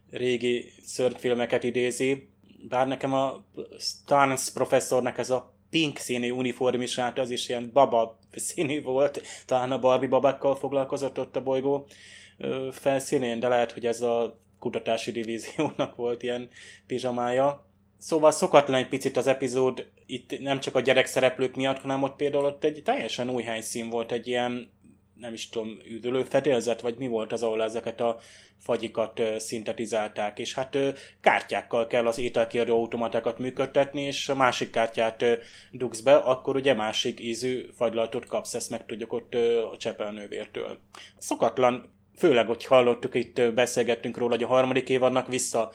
régi 0.10 0.74
szörnyfilmeket 0.84 1.64
idézi. 1.64 2.30
Bár 2.68 2.88
nekem 2.88 3.14
a 3.14 3.46
Stans 3.80 4.52
professzornak 4.52 5.18
ez 5.18 5.30
a 5.30 5.55
pink 5.76 5.98
színű 5.98 6.32
uniformisát, 6.32 7.20
az 7.20 7.30
is 7.30 7.50
ilyen 7.50 7.70
baba 7.74 8.20
színű 8.32 8.82
volt, 8.82 9.22
talán 9.46 9.72
a 9.72 9.80
Barbie 9.80 10.10
babákkal 10.10 10.56
foglalkozott 10.56 11.20
ott 11.20 11.36
a 11.36 11.44
bolygó 11.44 11.86
felszínén, 12.72 13.40
de 13.40 13.48
lehet, 13.48 13.72
hogy 13.72 13.86
ez 13.86 14.02
a 14.02 14.40
kutatási 14.60 15.12
divíziónak 15.12 15.96
volt 15.96 16.24
ilyen 16.24 16.50
pizsamája. 16.88 17.66
Szóval 17.98 18.32
szokatlan 18.32 18.78
egy 18.78 18.88
picit 18.88 19.18
az 19.18 19.28
epizód, 19.28 19.88
itt 20.06 20.40
nem 20.40 20.60
csak 20.60 20.76
a 20.76 20.80
gyerek 20.80 21.06
szereplők 21.06 21.56
miatt, 21.56 21.80
hanem 21.80 22.04
ott 22.04 22.16
például 22.16 22.46
ott 22.46 22.64
egy 22.64 22.82
teljesen 22.84 23.30
új 23.30 23.44
helyszín 23.44 23.90
volt, 23.90 24.12
egy 24.12 24.28
ilyen, 24.28 24.72
nem 25.20 25.34
is 25.34 25.50
tudom, 25.50 25.78
üdülő 25.90 26.24
fedélzet, 26.24 26.82
vagy 26.82 26.96
mi 26.98 27.08
volt 27.08 27.32
az, 27.32 27.44
ahol 27.44 27.64
ezeket 27.64 28.02
a 28.02 28.20
fagyikat 28.60 29.22
szintetizálták, 29.38 30.40
és 30.40 30.54
hát 30.54 30.78
kártyákkal 31.22 31.88
kell 31.88 32.08
az 32.08 32.18
ételkérő 32.18 32.72
automatákat 32.72 33.38
működtetni, 33.38 34.02
és 34.02 34.30
a 34.30 34.36
másik 34.36 34.70
kártyát 34.70 35.26
dugsz 35.72 36.00
be, 36.00 36.16
akkor 36.16 36.56
ugye 36.56 36.74
másik 36.74 37.20
ízű 37.20 37.66
fagylaltot 37.76 38.26
kapsz, 38.26 38.54
ezt 38.54 38.70
meg 38.70 38.86
tudjuk 38.86 39.14
ott 39.14 39.34
a 39.74 39.78
csepelnővértől. 39.78 40.80
Szokatlan, 41.18 41.94
főleg, 42.18 42.48
hogy 42.48 42.66
hallottuk, 42.66 43.16
itt 43.16 43.54
beszélgettünk 43.54 44.18
róla, 44.18 44.32
hogy 44.32 44.44
a 44.44 44.48
harmadik 44.48 44.90
évadnak 44.90 45.28
vissza 45.28 45.72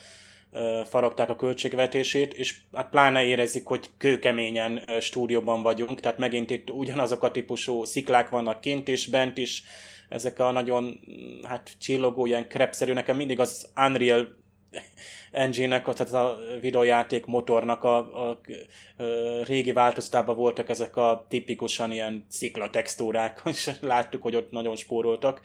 faragták 0.85 1.29
a 1.29 1.37
költségvetését, 1.37 2.35
és 2.35 2.57
hát 2.73 2.91
pláne 2.91 3.25
érezik, 3.25 3.67
hogy 3.67 3.91
kőkeményen 3.97 4.83
stúdióban 5.01 5.63
vagyunk, 5.63 6.01
tehát 6.01 6.19
megint 6.19 6.51
itt 6.51 6.71
ugyanazok 6.71 7.23
a 7.23 7.31
típusú 7.31 7.85
sziklák 7.85 8.29
vannak 8.29 8.61
kint 8.61 8.89
és 8.89 9.07
bent 9.07 9.39
is, 9.39 9.63
ezek 10.09 10.39
a 10.39 10.51
nagyon 10.51 11.01
hát 11.43 11.71
csillogó, 11.79 12.27
ilyen 12.27 12.49
krepszerű, 12.49 12.93
nekem 12.93 13.17
mindig 13.17 13.41
az 13.41 13.69
Unreal 13.77 14.39
engine-nek, 15.31 15.85
tehát 15.85 16.13
a 16.13 16.39
videójáték 16.61 17.27
motornak 17.27 17.85
a, 17.85 17.97
a, 17.97 18.29
a, 18.31 18.39
régi 19.45 19.73
változtában 19.73 20.37
voltak 20.37 20.69
ezek 20.69 20.97
a 20.97 21.27
tipikusan 21.29 21.93
ilyen 21.93 22.27
szikla 22.29 22.71
textúrák, 22.71 23.43
és 23.53 23.71
láttuk, 23.81 24.23
hogy 24.23 24.37
ott 24.37 24.51
nagyon 24.51 24.77
spóroltak. 24.77 25.41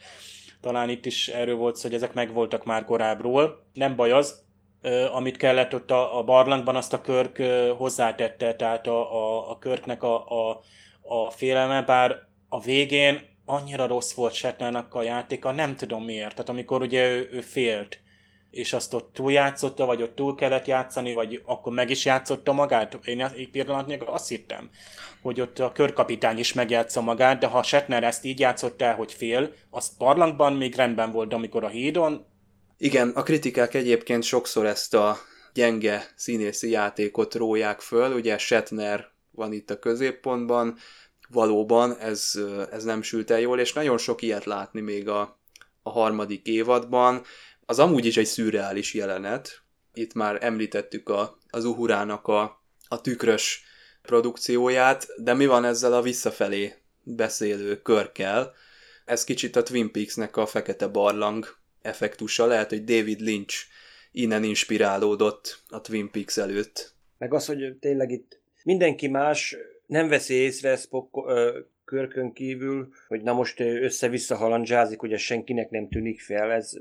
Talán 0.60 0.88
itt 0.88 1.06
is 1.06 1.28
erről 1.28 1.56
volt 1.56 1.80
hogy 1.80 1.94
ezek 1.94 2.12
megvoltak 2.12 2.64
már 2.64 2.84
korábbról. 2.84 3.66
Nem 3.72 3.96
baj 3.96 4.10
az, 4.10 4.45
amit 5.12 5.36
kellett 5.36 5.74
ott 5.74 5.90
a, 5.90 6.18
a 6.18 6.22
barlangban, 6.22 6.76
azt 6.76 6.92
a 6.92 7.00
Körk 7.00 7.42
hozzátette, 7.76 8.54
tehát 8.54 8.86
a, 8.86 9.14
a, 9.14 9.50
a 9.50 9.58
Körknek 9.58 10.02
a, 10.02 10.48
a, 10.48 10.60
a 11.02 11.30
félelme, 11.30 11.82
bár 11.82 12.26
a 12.48 12.60
végén 12.60 13.20
annyira 13.44 13.86
rossz 13.86 14.14
volt 14.14 14.32
Shatnernak 14.32 14.94
a 14.94 15.02
játéka, 15.02 15.50
nem 15.50 15.76
tudom 15.76 16.04
miért. 16.04 16.30
Tehát 16.30 16.48
amikor 16.48 16.82
ugye 16.82 17.08
ő, 17.08 17.28
ő 17.32 17.40
félt, 17.40 18.00
és 18.50 18.72
azt 18.72 18.94
ott 18.94 19.12
túljátszotta, 19.12 19.86
vagy 19.86 20.02
ott 20.02 20.14
túl 20.14 20.34
kellett 20.34 20.66
játszani, 20.66 21.14
vagy 21.14 21.42
akkor 21.44 21.72
meg 21.72 21.90
is 21.90 22.04
játszotta 22.04 22.52
magát. 22.52 22.98
Én 23.04 23.24
egy 23.24 23.50
pillanatnyilag 23.50 24.08
azt 24.08 24.28
hittem, 24.28 24.70
hogy 25.22 25.40
ott 25.40 25.58
a 25.58 25.72
körkapitány 25.72 26.38
is 26.38 26.52
megjátsza 26.52 27.00
magát, 27.00 27.38
de 27.38 27.46
ha 27.46 27.62
Shatner 27.62 28.04
ezt 28.04 28.24
így 28.24 28.40
játszott 28.40 28.82
el, 28.82 28.94
hogy 28.94 29.12
fél, 29.12 29.52
az 29.70 29.96
barlangban 29.98 30.52
még 30.52 30.74
rendben 30.74 31.10
volt, 31.10 31.28
de 31.28 31.34
amikor 31.34 31.64
a 31.64 31.68
hídon, 31.68 32.26
igen, 32.78 33.08
a 33.08 33.22
kritikák 33.22 33.74
egyébként 33.74 34.22
sokszor 34.22 34.66
ezt 34.66 34.94
a 34.94 35.18
gyenge 35.54 36.12
színészi 36.16 36.70
játékot 36.70 37.34
róják 37.34 37.80
föl, 37.80 38.12
ugye 38.12 38.38
Shatner 38.38 39.10
van 39.30 39.52
itt 39.52 39.70
a 39.70 39.78
középpontban, 39.78 40.76
valóban 41.28 41.98
ez, 41.98 42.32
ez 42.70 42.84
nem 42.84 43.02
sült 43.02 43.30
el 43.30 43.40
jól, 43.40 43.60
és 43.60 43.72
nagyon 43.72 43.98
sok 43.98 44.22
ilyet 44.22 44.44
látni 44.44 44.80
még 44.80 45.08
a, 45.08 45.40
a 45.82 45.90
harmadik 45.90 46.46
évadban. 46.46 47.22
Az 47.66 47.78
amúgy 47.78 48.04
is 48.04 48.16
egy 48.16 48.26
szürreális 48.26 48.94
jelenet, 48.94 49.62
itt 49.94 50.14
már 50.14 50.38
említettük 50.40 51.08
a, 51.08 51.38
az 51.50 51.64
Uhurának 51.64 52.26
a, 52.26 52.62
a 52.88 53.00
tükrös 53.00 53.64
produkcióját, 54.02 55.06
de 55.16 55.34
mi 55.34 55.46
van 55.46 55.64
ezzel 55.64 55.92
a 55.92 56.02
visszafelé 56.02 56.74
beszélő 57.02 57.82
körkel? 57.82 58.54
Ez 59.04 59.24
kicsit 59.24 59.56
a 59.56 59.62
Twin 59.62 59.90
Peaks-nek 59.90 60.36
a 60.36 60.46
fekete 60.46 60.86
barlang 60.86 61.56
effektusa. 61.86 62.46
Lehet, 62.46 62.68
hogy 62.68 62.84
David 62.84 63.20
Lynch 63.20 63.56
innen 64.12 64.44
inspirálódott 64.44 65.62
a 65.68 65.80
Twin 65.80 66.10
Peaks 66.10 66.36
előtt. 66.36 66.94
Meg 67.18 67.34
az, 67.34 67.46
hogy 67.46 67.76
tényleg 67.80 68.10
itt 68.10 68.40
mindenki 68.64 69.08
más 69.08 69.56
nem 69.86 70.08
veszi 70.08 70.34
észre 70.34 70.76
Spock 70.76 71.26
ö, 71.26 71.58
körkön 71.84 72.32
kívül, 72.32 72.88
hogy 73.08 73.22
na 73.22 73.32
most 73.32 73.60
össze-vissza 73.60 74.36
halandzsázik, 74.36 75.02
ugye 75.02 75.16
senkinek 75.16 75.70
nem 75.70 75.88
tűnik 75.88 76.20
fel. 76.20 76.52
Ez 76.52 76.72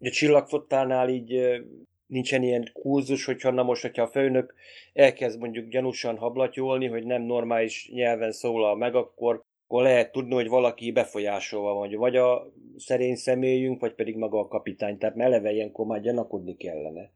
a 0.00 0.10
csillagfottánál 0.10 1.08
így 1.08 1.62
nincsen 2.06 2.42
ilyen 2.42 2.70
kurzus, 2.72 3.24
hogyha 3.24 3.50
na 3.50 3.62
most, 3.62 3.82
hogyha 3.82 4.02
a 4.02 4.08
főnök 4.08 4.54
elkezd 4.92 5.38
mondjuk 5.38 5.68
gyanúsan 5.68 6.16
hablatyolni, 6.16 6.86
hogy 6.86 7.04
nem 7.04 7.22
normális 7.22 7.88
nyelven 7.92 8.32
szólal 8.32 8.76
meg, 8.76 8.94
akkor 8.94 9.42
akkor 9.74 9.86
lehet 9.86 10.12
tudni, 10.12 10.34
hogy 10.34 10.48
valaki 10.48 10.92
befolyásolva 10.92 11.74
van, 11.74 11.90
vagy 11.90 12.16
a 12.16 12.52
szerény 12.76 13.16
személyünk, 13.16 13.80
vagy 13.80 13.94
pedig 13.94 14.16
maga 14.16 14.38
a 14.38 14.48
kapitány. 14.48 14.98
Tehát 14.98 15.18
eleve 15.18 15.52
ilyenkor 15.52 15.86
már 15.86 16.00
gyanakodni 16.00 16.56
kellene. 16.56 17.10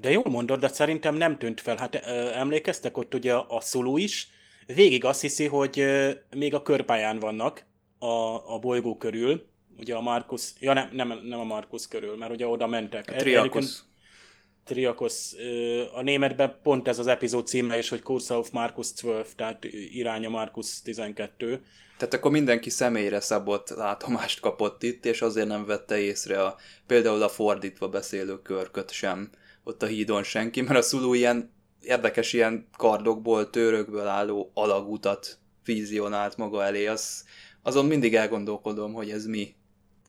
De 0.00 0.10
jól 0.10 0.24
mondod, 0.30 0.60
de 0.60 0.68
szerintem 0.68 1.14
nem 1.14 1.38
tűnt 1.38 1.60
fel. 1.60 1.76
Hát 1.76 1.94
emlékeztek 2.34 2.96
ott 2.96 3.14
ugye 3.14 3.34
a 3.34 3.60
szuló 3.60 3.96
is, 3.96 4.28
végig 4.66 5.04
azt 5.04 5.20
hiszi, 5.20 5.46
hogy 5.46 5.84
még 6.36 6.54
a 6.54 6.62
körpályán 6.62 7.18
vannak 7.18 7.66
a, 7.98 8.54
a 8.54 8.58
bolygó 8.60 8.96
körül, 8.96 9.46
ugye 9.78 9.94
a 9.94 10.00
Markus, 10.00 10.52
ja 10.60 10.72
nem, 10.72 10.88
nem, 10.92 11.20
nem 11.24 11.38
a 11.38 11.44
Markus 11.44 11.88
körül, 11.88 12.16
mert 12.16 12.32
ugye 12.32 12.46
oda 12.46 12.66
mentek. 12.66 13.10
A 13.10 13.16
Triakos. 13.16 13.80
Triakos. 14.66 15.32
A 15.94 16.02
németben 16.02 16.58
pont 16.62 16.88
ez 16.88 16.98
az 16.98 17.06
epizód 17.06 17.46
címe 17.46 17.78
is, 17.78 17.88
hogy 17.88 18.02
Curse 18.02 18.34
of 18.34 18.50
Markus 18.50 18.92
12, 18.92 19.34
tehát 19.36 19.64
iránya 19.92 20.28
Markus 20.28 20.82
12. 20.82 21.62
Tehát 21.98 22.14
akkor 22.14 22.30
mindenki 22.30 22.70
személyre 22.70 23.20
szabott 23.20 23.68
látomást 23.68 24.40
kapott 24.40 24.82
itt, 24.82 25.04
és 25.04 25.22
azért 25.22 25.48
nem 25.48 25.66
vette 25.66 25.98
észre 25.98 26.42
a, 26.42 26.56
például 26.86 27.22
a 27.22 27.28
fordítva 27.28 27.88
beszélő 27.88 28.42
körköt 28.42 28.90
sem 28.90 29.30
ott 29.64 29.82
a 29.82 29.86
hídon 29.86 30.22
senki, 30.22 30.60
mert 30.60 30.78
a 30.78 30.82
szulú 30.82 31.14
ilyen 31.14 31.54
érdekes 31.80 32.32
ilyen 32.32 32.68
kardokból, 32.76 33.50
törökből 33.50 34.06
álló 34.06 34.50
alagutat 34.54 35.38
vizionált 35.64 36.36
maga 36.36 36.64
elé, 36.64 36.86
az, 36.86 37.24
azon 37.62 37.86
mindig 37.86 38.14
elgondolkodom, 38.14 38.92
hogy 38.92 39.10
ez 39.10 39.26
mi. 39.26 39.54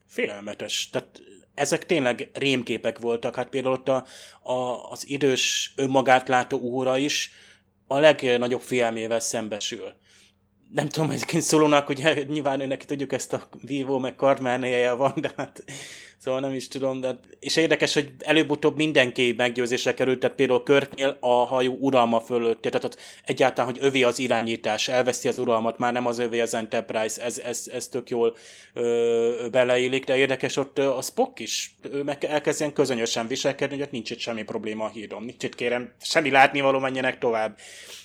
Félelmetes. 0.08 0.89
Tehát 0.89 1.22
ezek 1.58 1.86
tényleg 1.86 2.30
rémképek 2.34 3.00
voltak. 3.00 3.36
Hát 3.36 3.50
például 3.50 3.74
ott 3.74 3.89
a, 3.89 4.06
a, 4.52 4.91
az 4.91 5.10
idős 5.10 5.74
önmagát 5.76 6.28
látó 6.28 6.58
óra 6.58 6.98
is 6.98 7.32
a 7.88 8.00
legnagyobb 8.00 8.62
félelmével 8.62 9.20
szembesül. 9.20 9.93
Nem 10.72 10.89
tudom, 10.89 11.10
egyébként 11.10 11.43
szólónak, 11.43 11.86
hogy 11.86 12.26
nyilván 12.28 12.67
neki 12.67 12.86
tudjuk 12.86 13.13
ezt 13.13 13.34
a 13.34 13.48
vívó 13.62 13.98
meg 13.98 14.15
karmánéje 14.15 14.91
van, 14.91 15.13
de 15.15 15.32
hát 15.38 15.63
Szóval 16.19 16.39
nem 16.39 16.53
is 16.53 16.67
tudom, 16.67 17.01
de... 17.01 17.19
És 17.39 17.56
érdekes, 17.56 17.93
hogy 17.93 18.12
előbb-utóbb 18.19 18.75
mindenki 18.75 19.34
meggyőzésre 19.38 19.93
került, 19.93 20.19
tehát 20.19 20.36
például 20.36 20.63
Körknél 20.63 21.17
a 21.19 21.34
hajó 21.34 21.77
uralma 21.80 22.19
fölött, 22.19 22.62
tehát 22.62 22.84
ott 22.84 22.99
egyáltalán, 23.25 23.71
hogy 23.71 23.84
övé 23.84 24.03
az 24.03 24.19
irányítás, 24.19 24.88
elveszi 24.88 25.27
az 25.27 25.39
uralmat, 25.39 25.77
már 25.77 25.93
nem 25.93 26.06
az 26.06 26.19
övé 26.19 26.39
az 26.39 26.53
Enterprise, 26.53 27.23
ez, 27.23 27.38
ez, 27.38 27.69
ez 27.73 27.88
tök 27.88 28.10
jól 28.10 28.36
ö, 28.73 29.47
beleillik, 29.51 30.06
de 30.06 30.17
érdekes 30.17 30.58
ott 30.58 30.77
a 30.77 31.01
Spock 31.01 31.39
is, 31.39 31.75
meg 32.03 32.23
elkezdjen 32.23 32.73
közönösen 32.73 33.27
viselkedni, 33.27 33.75
hogy 33.75 33.86
ott 33.86 33.91
nincs 33.91 34.12
itt 34.12 34.19
semmi 34.19 34.43
probléma 34.43 34.86
a 34.86 34.89
hídon, 34.89 35.23
nincs 35.23 35.43
itt 35.43 35.56
kérem, 35.56 35.93
semmi 36.01 36.30
látnivaló, 36.30 36.80
menjenek 36.80 37.17
tovább. 37.17 37.58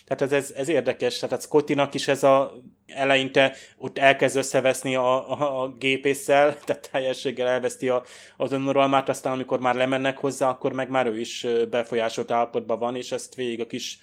Tehát 0.07 0.22
ez, 0.22 0.33
ez, 0.33 0.51
ez 0.57 0.68
érdekes, 0.68 1.18
tehát 1.18 1.42
Scottinak 1.42 1.94
is 1.94 2.09
ez 2.09 2.22
a 2.22 2.62
eleinte 2.94 3.55
ott 3.76 3.98
elkezd 3.98 4.37
összeveszni 4.37 4.94
a, 4.94 5.31
a, 5.31 5.62
a 5.62 5.68
gépésszel, 5.68 6.57
tehát 6.64 6.88
teljességgel 6.92 7.48
elveszti 7.48 7.88
a, 7.88 8.05
az 8.37 8.52
önuralmát, 8.52 9.09
aztán 9.09 9.33
amikor 9.33 9.61
már 9.61 9.74
lemennek 9.74 10.18
hozzá, 10.18 10.48
akkor 10.48 10.72
meg 10.72 10.88
már 10.88 11.07
ő 11.07 11.20
is 11.20 11.46
befolyásolt 11.70 12.31
állapotban 12.31 12.78
van, 12.78 12.96
és 12.96 13.12
ezt 13.12 13.35
végig 13.35 13.61
a 13.61 13.66
kis 13.66 13.98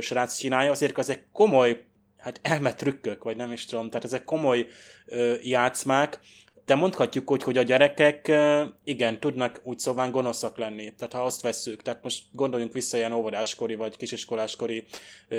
srác 0.00 0.36
csinálja. 0.38 0.70
Azért 0.70 0.98
ezek 0.98 1.26
komoly, 1.32 1.84
hát 2.18 2.40
elmetrükkök, 2.42 3.24
vagy 3.24 3.36
nem 3.36 3.52
is 3.52 3.64
tudom, 3.64 3.88
tehát 3.88 4.04
ezek 4.04 4.24
komoly 4.24 4.66
ö, 5.06 5.34
játszmák, 5.42 6.20
de 6.66 6.74
mondhatjuk, 6.74 7.28
hogy, 7.28 7.42
hogy 7.42 7.56
a 7.58 7.62
gyerekek 7.62 8.32
igen, 8.84 9.20
tudnak 9.20 9.60
úgy 9.62 9.78
szóval 9.78 10.10
gonoszak 10.10 10.58
lenni. 10.58 10.94
Tehát 10.94 11.12
ha 11.12 11.24
azt 11.24 11.42
vesszük, 11.42 11.82
tehát 11.82 12.02
most 12.02 12.22
gondoljunk 12.32 12.72
vissza 12.72 12.96
ilyen 12.96 13.12
óvodáskori 13.12 13.74
vagy 13.74 13.96
kisiskoláskori 13.96 14.84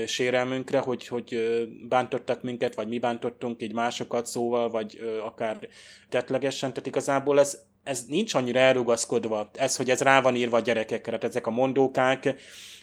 sérelmünkre, 0.05 0.79
hogy, 0.79 1.07
hogy 1.07 1.39
bántottak 1.89 2.41
minket, 2.41 2.75
vagy 2.75 2.87
mi 2.87 2.99
bántottunk 2.99 3.61
így 3.61 3.73
másokat 3.73 4.25
szóval, 4.25 4.69
vagy 4.69 5.19
akár 5.23 5.67
tetlegesen, 6.09 6.69
tehát 6.69 6.87
igazából 6.87 7.39
ez, 7.39 7.61
ez 7.83 8.05
nincs 8.07 8.33
annyira 8.33 8.59
elrugaszkodva, 8.59 9.49
ez, 9.53 9.75
hogy 9.75 9.89
ez 9.89 10.01
rá 10.01 10.21
van 10.21 10.35
írva 10.35 10.57
a 10.57 10.61
gyerekekre, 10.61 11.17
tehát 11.17 11.23
ezek 11.23 11.47
a 11.47 11.51
mondókák, 11.51 12.35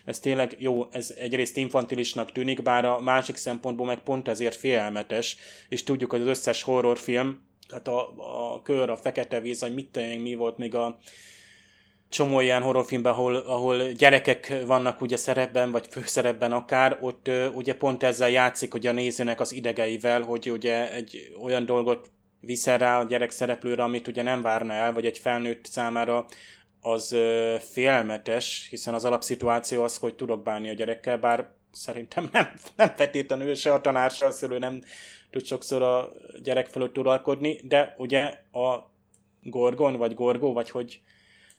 ez 0.04 0.18
tényleg 0.18 0.56
jó, 0.58 0.86
ez 0.90 1.14
egyrészt 1.18 1.56
infantilisnak 1.56 2.32
tűnik, 2.32 2.62
bár 2.62 2.84
a 2.84 3.00
másik 3.00 3.36
szempontból 3.36 3.86
meg 3.86 3.98
pont 3.98 4.28
ezért 4.28 4.56
félelmetes, 4.56 5.36
és 5.68 5.82
tudjuk, 5.82 6.10
hogy 6.10 6.20
az 6.20 6.26
összes 6.26 6.62
horrorfilm, 6.62 7.52
tehát 7.68 7.88
a, 7.88 8.14
a 8.54 8.62
kör, 8.62 8.90
a 8.90 8.96
fekete 8.96 9.40
víz, 9.40 9.60
vagy 9.60 9.74
mit 9.74 9.90
tenni, 9.90 10.16
mi 10.16 10.34
volt 10.34 10.58
még 10.58 10.74
a 10.74 10.98
csomó 12.08 12.40
ilyen 12.40 12.62
horrorfilmben, 12.62 13.12
ahol, 13.12 13.36
ahol 13.36 13.92
gyerekek 13.92 14.54
vannak 14.66 15.00
ugye 15.00 15.16
szerepben, 15.16 15.70
vagy 15.70 15.86
főszerepben 15.90 16.52
akár, 16.52 16.98
ott 17.00 17.30
ugye 17.54 17.74
pont 17.74 18.02
ezzel 18.02 18.30
játszik, 18.30 18.72
hogy 18.72 18.86
a 18.86 18.92
nézőnek 18.92 19.40
az 19.40 19.52
idegeivel, 19.52 20.22
hogy 20.22 20.50
ugye 20.50 20.92
egy 20.92 21.36
olyan 21.42 21.66
dolgot 21.66 22.10
viszel 22.40 22.78
rá 22.78 23.00
a 23.00 23.04
gyerek 23.04 23.30
szereplőre, 23.30 23.82
amit 23.82 24.08
ugye 24.08 24.22
nem 24.22 24.42
várna 24.42 24.72
el, 24.72 24.92
vagy 24.92 25.06
egy 25.06 25.18
felnőtt 25.18 25.64
számára 25.64 26.26
az 26.80 27.12
ö, 27.12 27.56
félelmetes, 27.72 28.66
hiszen 28.70 28.94
az 28.94 29.04
alapszituáció 29.04 29.82
az, 29.82 29.96
hogy 29.96 30.14
tudok 30.14 30.42
bánni 30.42 30.68
a 30.68 30.74
gyerekkel, 30.74 31.18
bár 31.18 31.48
szerintem 31.72 32.28
nem, 32.32 32.52
nem 32.76 32.92
feltétlenül 32.96 33.54
se 33.54 33.72
a 33.72 33.80
tanár, 33.80 34.10
se 34.10 34.26
a 34.26 34.30
szülő 34.30 34.58
nem 34.58 34.82
tud 35.34 35.44
sokszor 35.44 35.82
a 35.82 36.12
gyerek 36.42 36.66
fölött 36.66 36.98
uralkodni, 36.98 37.60
de 37.62 37.94
ugye 37.98 38.22
a 38.52 38.90
Gorgon, 39.42 39.96
vagy 39.96 40.14
Gorgó, 40.14 40.52
vagy 40.52 40.70
hogy 40.70 41.00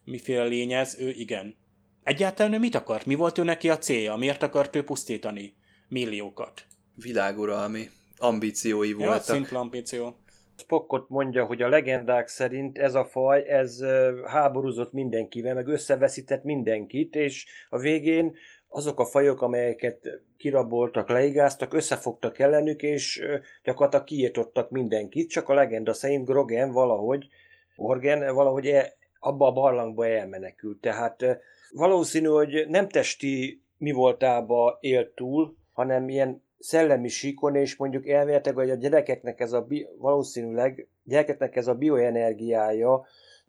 miféle 0.03 0.43
lény 0.43 0.73
ez, 0.73 0.97
ő 0.99 1.09
igen. 1.09 1.55
Egyáltalán 2.03 2.53
ő 2.53 2.59
mit 2.59 2.75
akart? 2.75 3.05
Mi 3.05 3.15
volt 3.15 3.37
ő 3.37 3.43
neki 3.43 3.69
a 3.69 3.77
célja? 3.77 4.15
Miért 4.15 4.43
akart 4.43 4.75
ő 4.75 4.83
pusztítani 4.83 5.53
milliókat? 5.87 6.65
Világuralmi 6.95 7.89
ambíciói 8.17 8.89
Ja, 8.89 8.95
voltak. 8.97 9.21
szimpla 9.21 9.59
ambíció. 9.59 10.15
Spockot 10.57 11.09
mondja, 11.09 11.45
hogy 11.45 11.61
a 11.61 11.67
legendák 11.69 12.27
szerint 12.27 12.77
ez 12.77 12.95
a 12.95 13.05
faj, 13.05 13.49
ez 13.49 13.79
háborúzott 14.25 14.91
mindenkivel, 14.91 15.53
meg 15.53 15.67
összeveszített 15.67 16.43
mindenkit, 16.43 17.15
és 17.15 17.45
a 17.69 17.77
végén 17.77 18.35
azok 18.75 18.99
a 18.99 19.05
fajok, 19.05 19.41
amelyeket 19.41 20.21
kiraboltak, 20.37 21.09
leigáztak, 21.09 21.73
összefogtak 21.73 22.39
ellenük, 22.39 22.81
és 22.81 23.23
gyakorlatilag 23.63 24.05
kiirtottak 24.05 24.69
mindenkit, 24.69 25.29
csak 25.29 25.49
a 25.49 25.53
legenda 25.53 25.93
szerint 25.93 26.25
Grogen 26.25 26.71
valahogy, 26.71 27.27
Orgen 27.75 28.33
valahogy 28.33 28.67
el, 28.67 28.85
abba 29.19 29.47
a 29.47 29.51
barlangba 29.51 30.07
elmenekült. 30.07 30.81
Tehát 30.81 31.25
valószínű, 31.71 32.27
hogy 32.27 32.65
nem 32.67 32.87
testi 32.87 33.61
mi 33.77 33.91
voltába 33.91 34.77
élt 34.81 35.09
túl, 35.15 35.55
hanem 35.73 36.09
ilyen 36.09 36.43
szellemi 36.59 37.07
síkon, 37.07 37.55
és 37.55 37.75
mondjuk 37.75 38.07
elméletileg, 38.07 38.57
hogy 38.57 38.69
a 38.69 38.75
gyerekeknek 38.75 39.39
ez 39.39 39.53
a 39.53 39.61
bi- 39.61 39.87
valószínűleg 39.97 40.87
gyerekeknek 41.03 41.55
ez 41.55 41.67
a 41.67 41.73
bioenergiája 41.73 43.05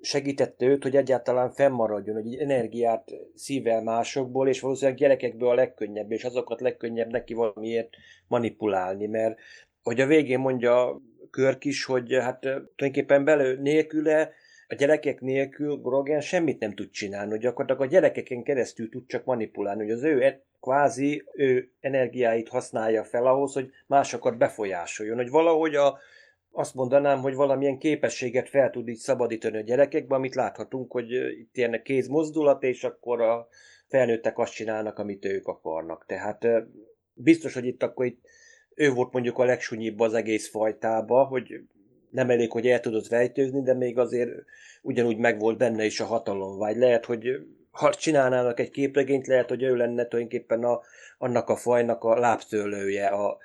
segítette 0.07 0.67
őt, 0.67 0.83
hogy 0.83 0.97
egyáltalán 0.97 1.51
fennmaradjon, 1.51 2.17
hogy 2.17 2.27
így 2.27 2.41
energiát 2.41 3.11
szível 3.35 3.83
másokból, 3.83 4.49
és 4.49 4.61
valószínűleg 4.61 4.99
gyerekekből 4.99 5.49
a 5.49 5.55
legkönnyebb, 5.55 6.13
és 6.13 6.25
azokat 6.25 6.61
legkönnyebb 6.61 7.11
neki 7.11 7.35
valamiért 7.35 7.89
manipulálni, 8.29 9.07
mert 9.07 9.39
hogy 9.83 10.01
a 10.01 10.07
végén 10.07 10.39
mondja 10.39 11.01
Körk 11.31 11.65
is, 11.65 11.85
hogy 11.85 12.15
hát 12.15 12.41
tulajdonképpen 12.41 13.25
belő 13.25 13.61
nélküle 13.61 14.33
a 14.69 14.75
gyerekek 14.75 15.21
nélkül 15.21 15.77
Grogan 15.77 16.21
semmit 16.21 16.61
nem 16.61 16.75
tud 16.75 16.91
csinálni, 16.91 17.31
hogy 17.31 17.41
gyakorlatilag 17.41 17.89
a 17.89 17.93
gyerekeken 17.93 18.43
keresztül 18.43 18.89
tud 18.89 19.07
csak 19.07 19.25
manipulálni, 19.25 19.83
hogy 19.83 19.93
az 19.93 20.03
ő 20.03 20.23
e- 20.23 20.45
kvázi 20.61 21.25
ő 21.35 21.71
energiáit 21.81 22.49
használja 22.49 23.05
fel 23.05 23.27
ahhoz, 23.27 23.53
hogy 23.53 23.71
másokat 23.87 24.39
befolyásoljon, 24.39 25.17
hogy 25.17 25.31
valahogy 25.31 25.75
a, 25.75 25.99
azt 26.57 26.75
mondanám, 26.75 27.21
hogy 27.21 27.35
valamilyen 27.35 27.79
képességet 27.79 28.49
fel 28.49 28.71
tud 28.71 28.89
így 28.89 28.97
szabadítani 28.97 29.57
a 29.57 29.61
gyerekekbe, 29.61 30.15
amit 30.15 30.35
láthatunk, 30.35 30.93
hogy 30.93 31.11
itt 31.13 31.57
ilyen 31.57 31.83
kézmozdulat, 31.83 32.63
és 32.63 32.85
akkor 32.85 33.21
a 33.21 33.49
felnőttek 33.89 34.39
azt 34.39 34.53
csinálnak, 34.53 34.99
amit 34.99 35.25
ők 35.25 35.47
akarnak. 35.47 36.05
Tehát 36.07 36.47
biztos, 37.15 37.55
hogy 37.55 37.67
itt 37.67 37.83
akkor 37.83 38.07
itt 38.07 38.25
ő 38.75 38.91
volt 38.91 39.13
mondjuk 39.13 39.39
a 39.39 39.45
legsunyibb 39.45 40.01
az 40.01 40.15
egész 40.15 40.51
fajtába, 40.51 41.25
hogy 41.25 41.61
nem 42.11 42.31
elég, 42.31 42.51
hogy 42.51 42.67
el 42.67 42.81
tudott 42.81 43.09
rejtőzni, 43.09 43.63
de 43.63 43.75
még 43.75 43.99
azért 43.99 44.31
ugyanúgy 44.83 45.17
megvolt 45.17 45.59
benne 45.59 45.85
is 45.85 46.01
a 46.01 46.05
hatalomvágy. 46.05 46.77
Lehet, 46.77 47.05
hogy 47.05 47.29
ha 47.71 47.95
csinálnának 47.95 48.61
egy 48.61 48.71
képregényt, 48.71 49.27
lehet, 49.27 49.49
hogy 49.49 49.63
ő 49.63 49.75
lenne 49.75 50.07
tulajdonképpen 50.07 50.65
a, 50.65 50.81
annak 51.19 51.49
a 51.49 51.57
fajnak 51.57 52.05
a 52.05 52.19
lábszőlője 52.19 53.07
a 53.07 53.39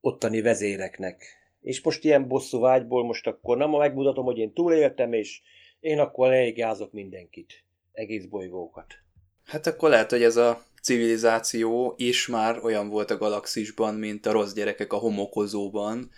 ottani 0.00 0.40
vezéreknek. 0.40 1.37
És 1.60 1.82
most 1.82 2.04
ilyen 2.04 2.28
bosszú 2.28 2.60
vágyból 2.60 3.04
most 3.04 3.26
akkor 3.26 3.56
nem 3.56 3.70
megmutatom, 3.70 4.24
hogy 4.24 4.38
én 4.38 4.52
túléltem, 4.52 5.12
és 5.12 5.40
én 5.80 5.98
akkor 5.98 6.28
leigázok 6.28 6.92
mindenkit, 6.92 7.64
egész 7.92 8.24
bolygókat. 8.24 8.94
Hát 9.44 9.66
akkor 9.66 9.88
lehet, 9.88 10.10
hogy 10.10 10.22
ez 10.22 10.36
a 10.36 10.62
civilizáció 10.82 11.94
is 11.96 12.26
már 12.26 12.64
olyan 12.64 12.88
volt 12.88 13.10
a 13.10 13.16
galaxisban, 13.16 13.94
mint 13.94 14.26
a 14.26 14.32
rossz 14.32 14.52
gyerekek 14.52 14.92
a 14.92 14.96
homokozóban, 14.96 16.10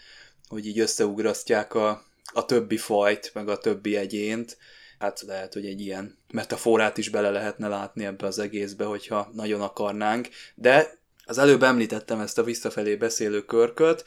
hogy 0.48 0.66
így 0.66 0.78
összeugrasztják 0.78 1.74
a, 1.74 2.02
a 2.32 2.44
többi 2.44 2.76
fajt, 2.76 3.30
meg 3.34 3.48
a 3.48 3.58
többi 3.58 3.96
egyént. 3.96 4.58
Hát 4.98 5.20
lehet, 5.20 5.52
hogy 5.52 5.66
egy 5.66 5.80
ilyen 5.80 6.18
metaforát 6.32 6.98
is 6.98 7.08
bele 7.08 7.30
lehetne 7.30 7.68
látni 7.68 8.04
ebbe 8.04 8.26
az 8.26 8.38
egészbe, 8.38 8.84
hogyha 8.84 9.30
nagyon 9.32 9.60
akarnánk. 9.60 10.28
De 10.54 10.98
az 11.24 11.38
előbb 11.38 11.62
említettem 11.62 12.20
ezt 12.20 12.38
a 12.38 12.42
visszafelé 12.42 12.96
beszélő 12.96 13.44
körköt, 13.44 14.04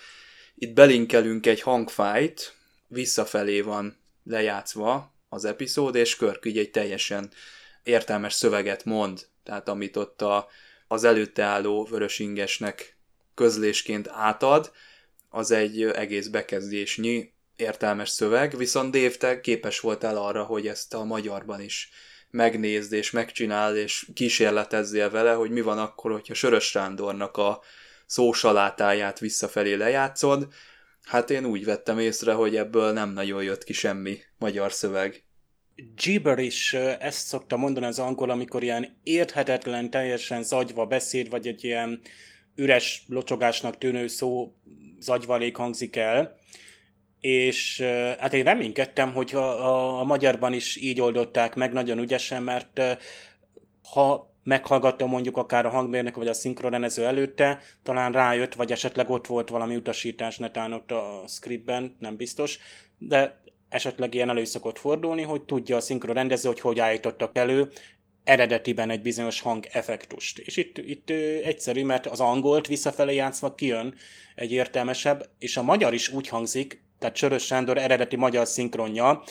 itt 0.55 0.73
belinkelünk 0.73 1.45
egy 1.45 1.61
hangfájt, 1.61 2.53
visszafelé 2.87 3.61
van 3.61 3.97
lejátszva 4.23 5.13
az 5.29 5.45
epizód, 5.45 5.95
és 5.95 6.15
Körk 6.15 6.45
így 6.45 6.57
egy 6.57 6.71
teljesen 6.71 7.31
értelmes 7.83 8.33
szöveget 8.33 8.85
mond, 8.85 9.27
tehát 9.43 9.69
amit 9.69 9.97
ott 9.97 10.21
a, 10.21 10.47
az 10.87 11.03
előtte 11.03 11.43
álló 11.43 11.83
vörösingesnek 11.83 12.97
közlésként 13.35 14.07
átad, 14.07 14.71
az 15.29 15.51
egy 15.51 15.83
egész 15.83 16.27
bekezdésnyi 16.27 17.31
értelmes 17.55 18.09
szöveg, 18.09 18.57
viszont 18.57 18.91
Dave, 18.91 19.15
te 19.15 19.41
képes 19.41 19.79
voltál 19.79 20.17
arra, 20.17 20.43
hogy 20.43 20.67
ezt 20.67 20.93
a 20.93 21.03
magyarban 21.03 21.61
is 21.61 21.89
megnézd 22.29 22.93
és 22.93 23.11
megcsináld, 23.11 23.75
és 23.75 24.07
kísérletezzél 24.13 25.09
vele, 25.09 25.33
hogy 25.33 25.49
mi 25.49 25.61
van 25.61 25.77
akkor, 25.77 26.11
hogyha 26.11 26.33
Sörös 26.33 26.63
Sándornak 26.63 27.37
a 27.37 27.61
szósalátáját 28.05 29.19
visszafelé 29.19 29.73
lejátszod. 29.73 30.47
Hát 31.03 31.29
én 31.29 31.45
úgy 31.45 31.65
vettem 31.65 31.99
észre, 31.99 32.33
hogy 32.33 32.55
ebből 32.55 32.91
nem 32.91 33.13
nagyon 33.13 33.43
jött 33.43 33.63
ki 33.63 33.73
semmi 33.73 34.17
magyar 34.37 34.71
szöveg. 34.71 35.23
gibberish, 35.95 36.75
ezt 36.99 37.27
szokta 37.27 37.57
mondani 37.57 37.85
az 37.85 37.99
angol, 37.99 38.29
amikor 38.29 38.63
ilyen 38.63 38.99
érthetetlen, 39.03 39.89
teljesen 39.89 40.43
zagyva 40.43 40.85
beszéd, 40.85 41.29
vagy 41.29 41.47
egy 41.47 41.63
ilyen 41.63 42.01
üres 42.55 43.03
locsogásnak 43.07 43.77
tűnő 43.77 44.07
szó 44.07 44.55
zagyvalék 44.99 45.55
hangzik 45.55 45.95
el, 45.95 46.35
és 47.19 47.81
hát 48.19 48.33
én 48.33 48.43
reménykedtem, 48.43 49.13
hogy 49.13 49.35
a, 49.35 49.65
a, 49.65 49.99
a 49.99 50.03
magyarban 50.03 50.53
is 50.53 50.75
így 50.75 51.01
oldották 51.01 51.55
meg 51.55 51.73
nagyon 51.73 51.99
ügyesen, 51.99 52.43
mert 52.43 52.81
ha 53.83 54.32
meghallgattam 54.43 55.09
mondjuk 55.09 55.37
akár 55.37 55.65
a 55.65 55.69
hangmérnök 55.69 56.15
vagy 56.15 56.27
a 56.27 56.33
szinkronrendező 56.33 57.05
előtte, 57.05 57.59
talán 57.83 58.11
rájött, 58.11 58.53
vagy 58.53 58.71
esetleg 58.71 59.09
ott 59.09 59.27
volt 59.27 59.49
valami 59.49 59.75
utasítás 59.75 60.37
netán 60.37 60.73
ott 60.73 60.91
a 60.91 61.23
scriptben, 61.27 61.95
nem 61.99 62.15
biztos, 62.15 62.59
de 62.97 63.41
esetleg 63.69 64.13
ilyen 64.13 64.29
elő 64.29 64.43
szokott 64.43 64.79
fordulni, 64.79 65.21
hogy 65.21 65.41
tudja 65.41 65.75
a 65.75 65.81
szinkronrendező, 65.81 66.47
hogy 66.47 66.59
hogy 66.59 66.79
állítottak 66.79 67.37
elő 67.37 67.69
eredetiben 68.23 68.89
egy 68.89 69.01
bizonyos 69.01 69.41
hangeffektust. 69.41 70.39
És 70.39 70.57
itt, 70.57 70.77
itt 70.77 71.09
egyszerű, 71.43 71.83
mert 71.85 72.05
az 72.05 72.19
angolt 72.19 72.67
visszafelé 72.67 73.15
játszva 73.15 73.55
kijön 73.55 73.95
egy 74.35 74.51
értelmesebb, 74.51 75.29
és 75.39 75.57
a 75.57 75.63
magyar 75.63 75.93
is 75.93 76.09
úgy 76.09 76.27
hangzik, 76.27 76.83
tehát 76.99 77.15
Sörös 77.15 77.45
Sándor 77.45 77.77
eredeti 77.77 78.15
magyar 78.15 78.47
szinkronja 78.47 79.23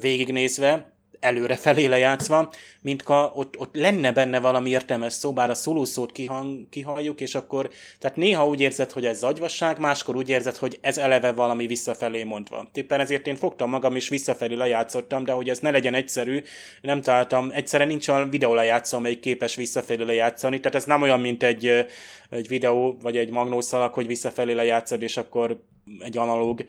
végignézve, 0.00 0.95
előre 1.20 1.56
felé 1.56 1.84
lejátszva, 1.84 2.52
mint 2.80 3.02
ha 3.02 3.32
ott, 3.34 3.58
ott 3.58 3.74
lenne 3.74 4.12
benne 4.12 4.40
valami 4.40 4.70
értelmes 4.70 5.12
szó, 5.12 5.32
bár 5.32 5.50
a 5.50 5.54
szólószót 5.54 6.12
kihang, 6.12 6.68
kihalljuk, 6.68 7.20
és 7.20 7.34
akkor, 7.34 7.70
tehát 7.98 8.16
néha 8.16 8.46
úgy 8.46 8.60
érzed, 8.60 8.90
hogy 8.90 9.06
ez 9.06 9.18
zagyvasság, 9.18 9.78
máskor 9.78 10.16
úgy 10.16 10.28
érzed, 10.28 10.56
hogy 10.56 10.78
ez 10.80 10.98
eleve 10.98 11.32
valami 11.32 11.66
visszafelé 11.66 12.22
mondva. 12.24 12.68
Éppen 12.72 13.00
ezért 13.00 13.26
én 13.26 13.36
fogtam 13.36 13.70
magam, 13.70 13.96
és 13.96 14.08
visszafelé 14.08 14.54
lejátszottam, 14.54 15.24
de 15.24 15.32
hogy 15.32 15.48
ez 15.48 15.58
ne 15.58 15.70
legyen 15.70 15.94
egyszerű, 15.94 16.42
nem 16.80 17.00
találtam, 17.00 17.50
egyszerre 17.52 17.84
nincs 17.84 18.08
olyan 18.08 18.30
videó 18.30 18.54
lejátszó, 18.54 18.96
amelyik 18.96 19.20
képes 19.20 19.54
visszafelé 19.54 20.04
lejátszani, 20.04 20.60
tehát 20.60 20.76
ez 20.76 20.84
nem 20.84 21.02
olyan, 21.02 21.20
mint 21.20 21.42
egy, 21.42 21.86
egy 22.30 22.48
videó, 22.48 22.96
vagy 23.02 23.16
egy 23.16 23.30
magnószalag, 23.30 23.94
hogy 23.94 24.06
visszafelé 24.06 24.52
lejátszod, 24.52 25.02
és 25.02 25.16
akkor 25.16 25.60
egy 25.98 26.16
analóg 26.16 26.66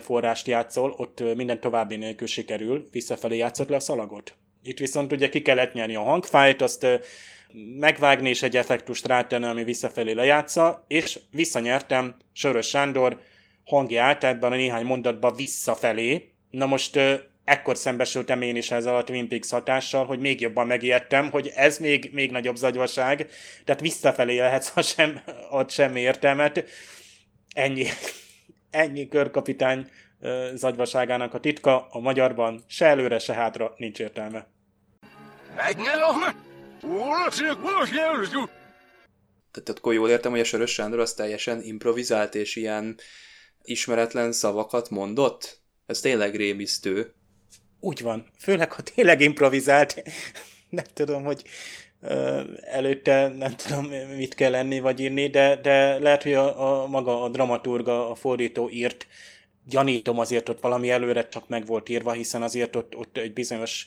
forrást 0.00 0.46
játszol, 0.46 0.94
ott 0.96 1.22
minden 1.36 1.60
további 1.60 1.96
nélkül 1.96 2.26
sikerül, 2.26 2.88
visszafelé 2.90 3.36
játszott 3.36 3.68
le 3.68 3.76
a 3.76 3.80
szalagot. 3.80 4.34
Itt 4.62 4.78
viszont 4.78 5.12
ugye 5.12 5.28
ki 5.28 5.42
kellett 5.42 5.72
nyerni 5.72 5.94
a 5.94 6.02
hangfájt, 6.02 6.62
azt 6.62 6.86
megvágni 7.78 8.28
és 8.28 8.42
egy 8.42 8.56
effektust 8.56 9.06
rátenni, 9.06 9.44
ami 9.44 9.64
visszafelé 9.64 10.12
lejátsza, 10.12 10.84
és 10.88 11.18
visszanyertem 11.30 12.16
Sörös 12.32 12.68
Sándor 12.68 13.20
hangját 13.64 14.24
ebben 14.24 14.52
a 14.52 14.56
néhány 14.56 14.84
mondatban 14.84 15.34
visszafelé. 15.36 16.30
Na 16.50 16.66
most 16.66 16.98
ekkor 17.44 17.76
szembesültem 17.76 18.42
én 18.42 18.56
is 18.56 18.70
ezzel 18.70 18.96
a 18.96 19.04
Twin 19.04 19.28
Peaks 19.28 19.50
hatással, 19.50 20.04
hogy 20.04 20.18
még 20.18 20.40
jobban 20.40 20.66
megijedtem, 20.66 21.30
hogy 21.30 21.52
ez 21.54 21.78
még, 21.78 22.10
még 22.12 22.30
nagyobb 22.30 22.56
zagyvaság, 22.56 23.30
tehát 23.64 23.80
visszafelé 23.80 24.38
lehetsz, 24.38 24.68
ha 24.68 24.82
sem 24.82 25.20
ad 25.50 25.70
semmi 25.70 26.00
értelmet. 26.00 26.64
Ennyi 27.54 27.86
ennyi 28.70 29.08
körkapitány 29.08 29.90
zagyvaságának 30.54 31.34
a 31.34 31.40
titka, 31.40 31.86
a 31.90 31.98
magyarban 31.98 32.64
se 32.66 32.86
előre, 32.86 33.18
se 33.18 33.34
hátra 33.34 33.74
nincs 33.76 33.98
értelme. 33.98 34.46
Tehát 39.50 39.68
akkor 39.68 39.92
jól 39.92 40.08
értem, 40.08 40.30
hogy 40.30 40.40
a 40.40 40.44
Sörös 40.44 40.72
Sándor 40.72 41.00
az 41.00 41.14
teljesen 41.14 41.62
improvizált, 41.62 42.34
és 42.34 42.56
ilyen 42.56 42.98
ismeretlen 43.62 44.32
szavakat 44.32 44.90
mondott? 44.90 45.60
Ez 45.86 46.00
tényleg 46.00 46.36
rémisztő. 46.36 47.14
Úgy 47.80 48.02
van. 48.02 48.26
Főleg, 48.38 48.72
ha 48.72 48.82
tényleg 48.82 49.20
improvizált. 49.20 50.02
nem 50.68 50.84
tudom, 50.94 51.24
hogy 51.24 51.42
előtte 52.60 53.28
nem 53.28 53.56
tudom, 53.56 53.86
mit 54.16 54.34
kell 54.34 54.50
lenni 54.50 54.80
vagy 54.80 55.00
írni, 55.00 55.26
de, 55.26 55.56
de 55.56 55.98
lehet, 55.98 56.22
hogy 56.22 56.32
a, 56.34 56.82
a 56.82 56.86
maga 56.86 57.22
a 57.22 57.28
dramaturga, 57.28 58.10
a 58.10 58.14
fordító 58.14 58.70
írt 58.70 59.06
gyanítom 59.66 60.18
azért 60.18 60.48
ott 60.48 60.60
valami 60.60 60.90
előre 60.90 61.28
csak 61.28 61.48
meg 61.48 61.66
volt 61.66 61.88
írva, 61.88 62.12
hiszen 62.12 62.42
azért 62.42 62.76
ott, 62.76 62.96
ott 62.96 63.16
egy 63.16 63.32
bizonyos 63.32 63.86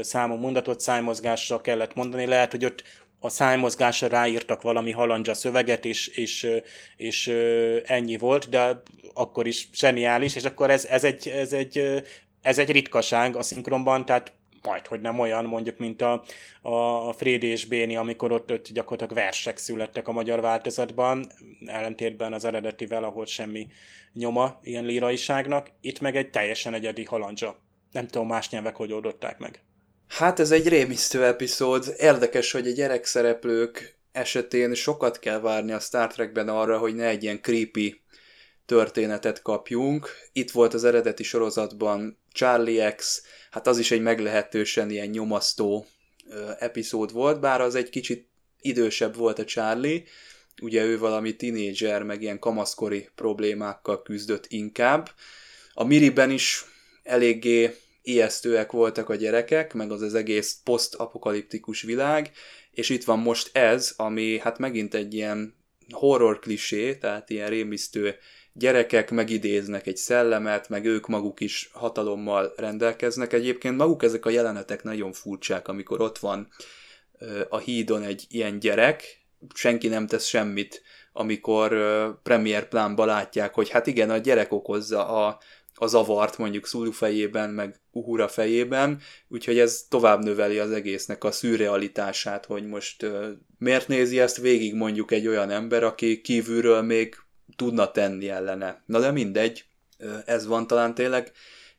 számú 0.00 0.34
mondatot 0.34 0.80
szájmozgásra 0.80 1.60
kellett 1.60 1.94
mondani. 1.94 2.26
Lehet, 2.26 2.50
hogy 2.50 2.64
ott 2.64 2.82
a 3.20 3.28
szájmozgásra 3.28 4.08
ráírtak 4.08 4.62
valami 4.62 4.90
halandzsa 4.90 5.34
szöveget, 5.34 5.84
és, 5.84 6.08
és, 6.08 6.46
és 6.96 7.26
ennyi 7.84 8.16
volt, 8.16 8.48
de 8.48 8.82
akkor 9.14 9.46
is 9.46 9.68
zseniális, 9.74 10.36
és 10.36 10.44
akkor 10.44 10.70
ez, 10.70 10.84
ez, 10.84 11.04
egy, 11.04 11.28
ez, 11.28 11.52
egy, 11.52 12.02
ez 12.42 12.58
egy 12.58 12.70
ritkaság 12.70 13.36
a 13.36 13.42
szinkronban, 13.42 14.04
tehát 14.04 14.32
majd, 14.66 14.86
hogy 14.86 15.00
nem 15.00 15.18
olyan, 15.18 15.44
mondjuk, 15.44 15.78
mint 15.78 16.02
a, 16.02 16.22
a 17.08 17.12
Frédi 17.12 17.46
és 17.46 17.64
Béni, 17.64 17.96
amikor 17.96 18.32
ott, 18.32 18.52
ott 18.52 18.68
gyakorlatilag 18.68 19.24
versek 19.24 19.56
születtek 19.56 20.08
a 20.08 20.12
magyar 20.12 20.40
változatban, 20.40 21.26
ellentétben 21.66 22.32
az 22.32 22.44
eredetivel, 22.44 23.04
ahol 23.04 23.26
semmi 23.26 23.66
nyoma 24.12 24.60
ilyen 24.62 24.84
líraiságnak. 24.84 25.70
Itt 25.80 26.00
meg 26.00 26.16
egy 26.16 26.30
teljesen 26.30 26.74
egyedi 26.74 27.04
halandzsa. 27.04 27.56
Nem 27.92 28.06
tudom, 28.06 28.26
más 28.26 28.50
nyelvek 28.50 28.76
hogy 28.76 28.92
oldották 28.92 29.38
meg. 29.38 29.60
Hát 30.08 30.40
ez 30.40 30.50
egy 30.50 30.68
rémisztő 30.68 31.24
epizód. 31.24 31.94
Érdekes, 31.98 32.52
hogy 32.52 32.66
a 32.66 32.72
gyerekszereplők 32.72 33.98
esetén 34.12 34.74
sokat 34.74 35.18
kell 35.18 35.40
várni 35.40 35.72
a 35.72 35.78
Star 35.78 36.12
Trekben 36.12 36.48
arra, 36.48 36.78
hogy 36.78 36.94
ne 36.94 37.06
egy 37.06 37.22
ilyen 37.22 37.40
creepy 37.40 38.00
történetet 38.66 39.42
kapjunk. 39.42 40.10
Itt 40.32 40.50
volt 40.50 40.74
az 40.74 40.84
eredeti 40.84 41.22
sorozatban 41.22 42.18
Charlie 42.32 42.94
X, 42.94 43.22
hát 43.50 43.66
az 43.66 43.78
is 43.78 43.90
egy 43.90 44.00
meglehetősen 44.00 44.90
ilyen 44.90 45.08
nyomasztó 45.08 45.86
epizód 46.58 47.12
volt, 47.12 47.40
bár 47.40 47.60
az 47.60 47.74
egy 47.74 47.90
kicsit 47.90 48.28
idősebb 48.60 49.16
volt 49.16 49.38
a 49.38 49.44
Charlie, 49.44 50.04
ugye 50.62 50.84
ő 50.84 50.98
valami 50.98 51.36
tinédzser, 51.36 52.02
meg 52.02 52.22
ilyen 52.22 52.38
kamaszkori 52.38 53.08
problémákkal 53.14 54.02
küzdött 54.02 54.46
inkább. 54.48 55.10
A 55.72 55.84
Miriben 55.84 56.30
is 56.30 56.64
eléggé 57.02 57.76
ijesztőek 58.02 58.72
voltak 58.72 59.08
a 59.08 59.14
gyerekek, 59.14 59.72
meg 59.72 59.90
az 59.90 60.02
az 60.02 60.14
egész 60.14 60.60
posztapokaliptikus 60.64 61.82
világ, 61.82 62.30
és 62.70 62.88
itt 62.88 63.04
van 63.04 63.18
most 63.18 63.56
ez, 63.56 63.92
ami 63.96 64.38
hát 64.38 64.58
megint 64.58 64.94
egy 64.94 65.14
ilyen 65.14 65.54
horror 65.90 66.38
klisé, 66.38 66.94
tehát 66.94 67.30
ilyen 67.30 67.48
rémisztő 67.48 68.16
gyerekek 68.58 69.10
megidéznek 69.10 69.86
egy 69.86 69.96
szellemet, 69.96 70.68
meg 70.68 70.84
ők 70.84 71.06
maguk 71.06 71.40
is 71.40 71.70
hatalommal 71.72 72.52
rendelkeznek. 72.56 73.32
Egyébként 73.32 73.76
maguk 73.76 74.02
ezek 74.02 74.26
a 74.26 74.30
jelenetek 74.30 74.82
nagyon 74.82 75.12
furcsák, 75.12 75.68
amikor 75.68 76.00
ott 76.00 76.18
van 76.18 76.48
a 77.48 77.58
hídon 77.58 78.02
egy 78.02 78.24
ilyen 78.28 78.58
gyerek, 78.58 79.26
senki 79.54 79.88
nem 79.88 80.06
tesz 80.06 80.26
semmit, 80.26 80.82
amikor 81.12 81.76
premier 82.22 82.68
plánba 82.68 83.04
látják, 83.04 83.54
hogy 83.54 83.68
hát 83.68 83.86
igen, 83.86 84.10
a 84.10 84.16
gyerek 84.16 84.52
okozza 84.52 85.26
a, 85.26 85.38
a 85.74 85.86
zavart 85.86 86.38
mondjuk 86.38 86.66
Szulu 86.66 86.90
fejében, 86.90 87.50
meg 87.50 87.80
Uhura 87.90 88.28
fejében, 88.28 89.00
úgyhogy 89.28 89.58
ez 89.58 89.86
tovább 89.88 90.24
növeli 90.24 90.58
az 90.58 90.70
egésznek 90.70 91.24
a 91.24 91.30
szürrealitását, 91.30 92.46
hogy 92.46 92.66
most 92.66 93.02
uh, 93.02 93.26
miért 93.58 93.88
nézi 93.88 94.20
ezt 94.20 94.36
végig 94.36 94.74
mondjuk 94.74 95.10
egy 95.10 95.26
olyan 95.26 95.50
ember, 95.50 95.84
aki 95.84 96.20
kívülről 96.20 96.82
még 96.82 97.16
tudna 97.56 97.90
tenni 97.90 98.28
ellene. 98.28 98.82
Na 98.86 99.00
de 99.00 99.10
mindegy, 99.10 99.64
ez 100.24 100.46
van 100.46 100.66
talán 100.66 100.94
tényleg. 100.94 101.32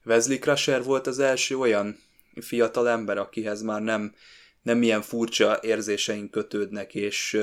Wesley 0.06 0.40
Crusher 0.40 0.84
volt 0.84 1.08
az 1.08 1.20
első 1.20 1.58
olyan 1.58 2.00
fiatal 2.42 2.90
ember, 2.90 3.18
akihez 3.18 3.62
már 3.62 3.82
nem, 3.82 4.16
nem 4.62 4.84
ilyen 4.84 5.02
furcsa 5.02 5.60
érzéseink 5.62 6.32
kötődnek, 6.32 6.96
és 6.96 7.34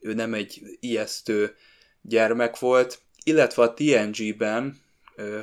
ő 0.00 0.14
nem 0.14 0.34
egy 0.34 0.60
ijesztő 0.80 1.54
gyermek 2.02 2.58
volt, 2.58 3.00
illetve 3.24 3.62
a 3.62 3.74
TNG-ben, 3.74 4.80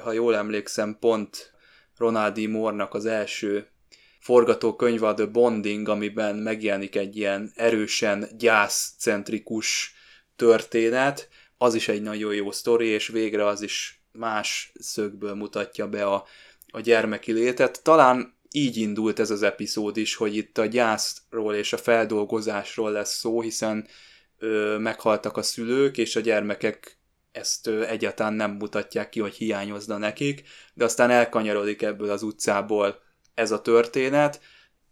ha 0.04 0.12
jól 0.12 0.36
emlékszem, 0.36 0.98
pont 1.00 1.52
Ronald 1.98 2.40
D. 2.40 2.50
Moore-nak 2.50 2.94
az 2.94 3.06
első 3.06 3.68
forgatókönyve 4.20 5.08
a 5.08 5.14
The 5.14 5.26
Bonding, 5.26 5.90
amiben 5.90 6.36
megjelenik 6.36 6.96
egy 6.96 7.18
ilyen 7.18 7.52
erősen 7.56 8.28
gyászcentrikus 8.38 9.94
történet, 10.36 11.30
az 11.64 11.74
is 11.74 11.88
egy 11.88 12.02
nagyon 12.02 12.34
jó 12.34 12.52
sztori, 12.52 12.88
és 12.88 13.08
végre 13.08 13.46
az 13.46 13.62
is 13.62 14.04
más 14.12 14.72
szögből 14.80 15.34
mutatja 15.34 15.88
be 15.88 16.06
a, 16.06 16.26
a 16.68 16.80
gyermeki 16.80 17.32
létet. 17.32 17.84
Talán 17.84 18.38
így 18.52 18.78
indult 18.78 19.20
ez 19.20 19.30
az 19.30 19.44
epizód 19.44 19.98
is, 19.98 20.16
hogy 20.16 20.36
itt 20.36 20.58
a 20.58 20.66
gyászról 20.66 21.56
és 21.56 21.74
a 21.74 21.78
feldolgozásról 21.78 22.92
lesz 22.92 23.18
szó, 23.18 23.42
hiszen 23.42 23.88
ö, 24.38 24.78
meghaltak 24.80 25.38
a 25.38 25.42
szülők, 25.42 25.98
és 25.98 26.16
a 26.16 26.20
gyermekek 26.20 26.98
ezt 27.32 27.68
ö, 27.68 27.86
egyáltalán 27.86 28.34
nem 28.34 28.52
mutatják 28.52 29.10
ki, 29.10 29.20
hogy 29.20 29.34
hiányozna 29.34 29.98
nekik, 29.98 30.44
de 30.74 30.84
aztán 30.84 31.10
elkanyarodik 31.10 31.82
ebből 31.82 32.10
az 32.10 32.24
utcából 32.24 33.02
ez 33.34 33.52
a 33.52 33.62
történet, 33.62 34.42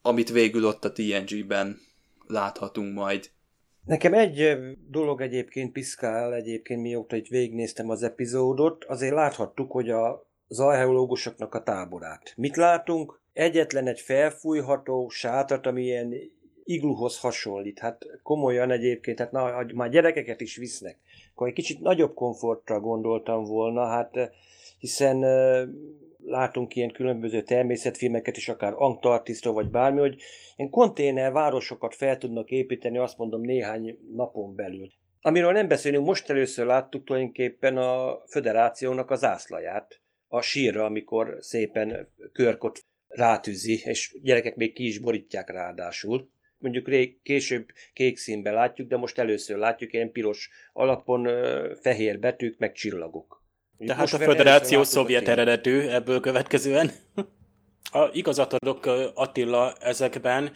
amit 0.01 0.30
végül 0.30 0.65
ott 0.65 0.86
a 0.86 0.91
TNG-ben 0.91 1.82
láthatunk 2.28 2.93
majd. 2.93 3.30
Nekem 3.86 4.13
egy 4.13 4.57
dolog 4.89 5.21
egyébként 5.21 5.71
piszkál, 5.71 6.34
egyébként 6.34 6.82
mióta 6.82 7.15
itt 7.15 7.27
végignéztem 7.27 7.89
az 7.89 8.03
epizódot, 8.03 8.84
azért 8.84 9.13
láthattuk, 9.13 9.71
hogy 9.71 9.89
a 9.89 10.25
zajheológusoknak 10.47 11.53
a 11.53 11.63
táborát. 11.63 12.34
Mit 12.36 12.55
látunk? 12.55 13.21
Egyetlen 13.34 13.88
egy 13.88 13.99
felfújható 13.99 15.09
sátat, 15.09 15.65
ami 15.65 15.84
ilyen 15.84 16.13
igluhoz 16.63 17.19
hasonlít. 17.19 17.79
Hát 17.79 18.05
komolyan 18.23 18.71
egyébként, 18.71 19.19
hát 19.19 19.32
na, 19.32 19.65
már 19.73 19.89
gyerekeket 19.89 20.41
is 20.41 20.55
visznek. 20.55 20.97
Akkor 21.34 21.47
egy 21.47 21.53
kicsit 21.53 21.79
nagyobb 21.79 22.13
komfortra 22.13 22.79
gondoltam 22.79 23.43
volna, 23.43 23.86
hát 23.86 24.32
hiszen 24.79 25.23
látunk 26.26 26.76
ilyen 26.76 26.91
különböző 26.91 27.41
természetfilmeket 27.41 28.38
is, 28.38 28.49
akár 28.49 28.74
Antarktisztról 28.76 29.53
vagy 29.53 29.69
bármi, 29.69 29.99
hogy 29.99 30.22
ilyen 30.55 30.69
konténer 30.69 31.32
városokat 31.32 31.95
fel 31.95 32.17
tudnak 32.17 32.49
építeni, 32.49 32.97
azt 32.97 33.17
mondom, 33.17 33.41
néhány 33.41 33.97
napon 34.15 34.55
belül. 34.55 34.89
Amiről 35.22 35.51
nem 35.51 35.67
beszélünk, 35.67 36.05
most 36.05 36.30
először 36.30 36.65
láttuk 36.65 37.03
tulajdonképpen 37.03 37.78
a 37.78 38.22
föderációnak 38.28 39.11
az 39.11 39.24
ászlaját, 39.24 40.01
a 40.28 40.41
sírra, 40.41 40.86
amikor 40.86 41.38
szépen 41.39 42.07
körkot 42.32 42.80
rátűzi, 43.07 43.82
és 43.84 44.15
gyerekek 44.22 44.55
még 44.55 44.74
ki 44.74 44.86
is 44.86 44.99
borítják 44.99 45.49
ráadásul. 45.49 46.30
Mondjuk 46.57 46.88
rég, 46.88 47.22
később 47.22 47.65
kék 47.93 48.17
színben 48.17 48.53
látjuk, 48.53 48.88
de 48.88 48.97
most 48.97 49.19
először 49.19 49.57
látjuk 49.57 49.93
ilyen 49.93 50.11
piros 50.11 50.49
alapon 50.74 51.28
fehér 51.82 52.19
betűk, 52.19 52.57
meg 52.57 52.72
csillagok. 52.72 53.40
Tehát 53.86 54.13
a 54.13 54.17
föderáció 54.17 54.84
szovjet 54.84 55.27
eredetű 55.27 55.79
ebből 55.79 56.19
következően. 56.19 56.91
A, 57.93 58.09
igazat 58.13 58.53
adok 58.53 58.86
Attila 59.13 59.73
ezekben, 59.79 60.51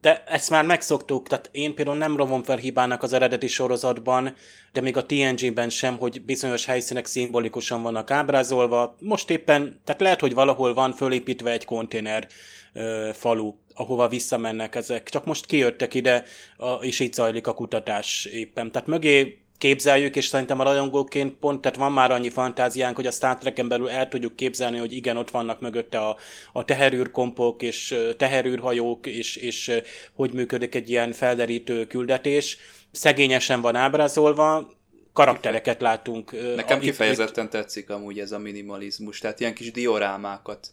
de 0.00 0.24
ezt 0.26 0.50
már 0.50 0.64
megszoktuk, 0.64 1.28
tehát 1.28 1.48
én 1.52 1.74
például 1.74 1.96
nem 1.96 2.16
rovom 2.16 2.42
fel 2.42 2.56
hibának 2.56 3.02
az 3.02 3.12
eredeti 3.12 3.46
sorozatban, 3.46 4.34
de 4.72 4.80
még 4.80 4.96
a 4.96 5.06
TNG-ben 5.06 5.68
sem, 5.68 5.98
hogy 5.98 6.22
bizonyos 6.22 6.64
helyszínek 6.64 7.06
szimbolikusan 7.06 7.82
vannak 7.82 8.10
ábrázolva. 8.10 8.96
Most 9.00 9.30
éppen, 9.30 9.80
tehát 9.84 10.00
lehet, 10.00 10.20
hogy 10.20 10.34
valahol 10.34 10.74
van 10.74 10.92
fölépítve 10.92 11.50
egy 11.50 11.64
konténer 11.64 12.26
ö, 12.72 13.10
falu, 13.14 13.54
ahova 13.74 14.08
visszamennek 14.08 14.74
ezek. 14.74 15.08
Csak 15.08 15.24
most 15.24 15.46
kijöttek 15.46 15.94
ide, 15.94 16.24
a, 16.56 16.72
és 16.72 17.00
így 17.00 17.12
zajlik 17.12 17.46
a 17.46 17.54
kutatás 17.54 18.24
éppen. 18.24 18.72
Tehát 18.72 18.88
mögé 18.88 19.38
képzeljük, 19.58 20.16
és 20.16 20.26
szerintem 20.26 20.60
a 20.60 20.62
rajongóként 20.62 21.34
pont, 21.34 21.60
tehát 21.60 21.78
van 21.78 21.92
már 21.92 22.10
annyi 22.10 22.30
fantáziánk, 22.30 22.96
hogy 22.96 23.06
a 23.06 23.10
Star 23.10 23.38
Trek-en 23.38 23.68
belül 23.68 23.88
el 23.88 24.08
tudjuk 24.08 24.36
képzelni, 24.36 24.78
hogy 24.78 24.92
igen, 24.92 25.16
ott 25.16 25.30
vannak 25.30 25.60
mögötte 25.60 25.98
a, 25.98 26.16
a 26.52 26.64
teherűrkompok 26.64 27.62
és 27.62 27.94
teherűrhajók, 28.16 29.06
és, 29.06 29.36
és 29.36 29.72
hogy 30.12 30.32
működik 30.32 30.74
egy 30.74 30.90
ilyen 30.90 31.12
felderítő 31.12 31.86
küldetés. 31.86 32.56
Szegényesen 32.92 33.60
van 33.60 33.74
ábrázolva, 33.74 34.76
karaktereket 35.12 35.80
látunk. 35.80 36.54
Nekem 36.56 36.78
kifejezetten 36.80 37.44
itt, 37.44 37.50
tetszik 37.50 37.90
amúgy 37.90 38.18
ez 38.18 38.32
a 38.32 38.38
minimalizmus, 38.38 39.18
tehát 39.18 39.40
ilyen 39.40 39.54
kis 39.54 39.70
diorámákat 39.70 40.72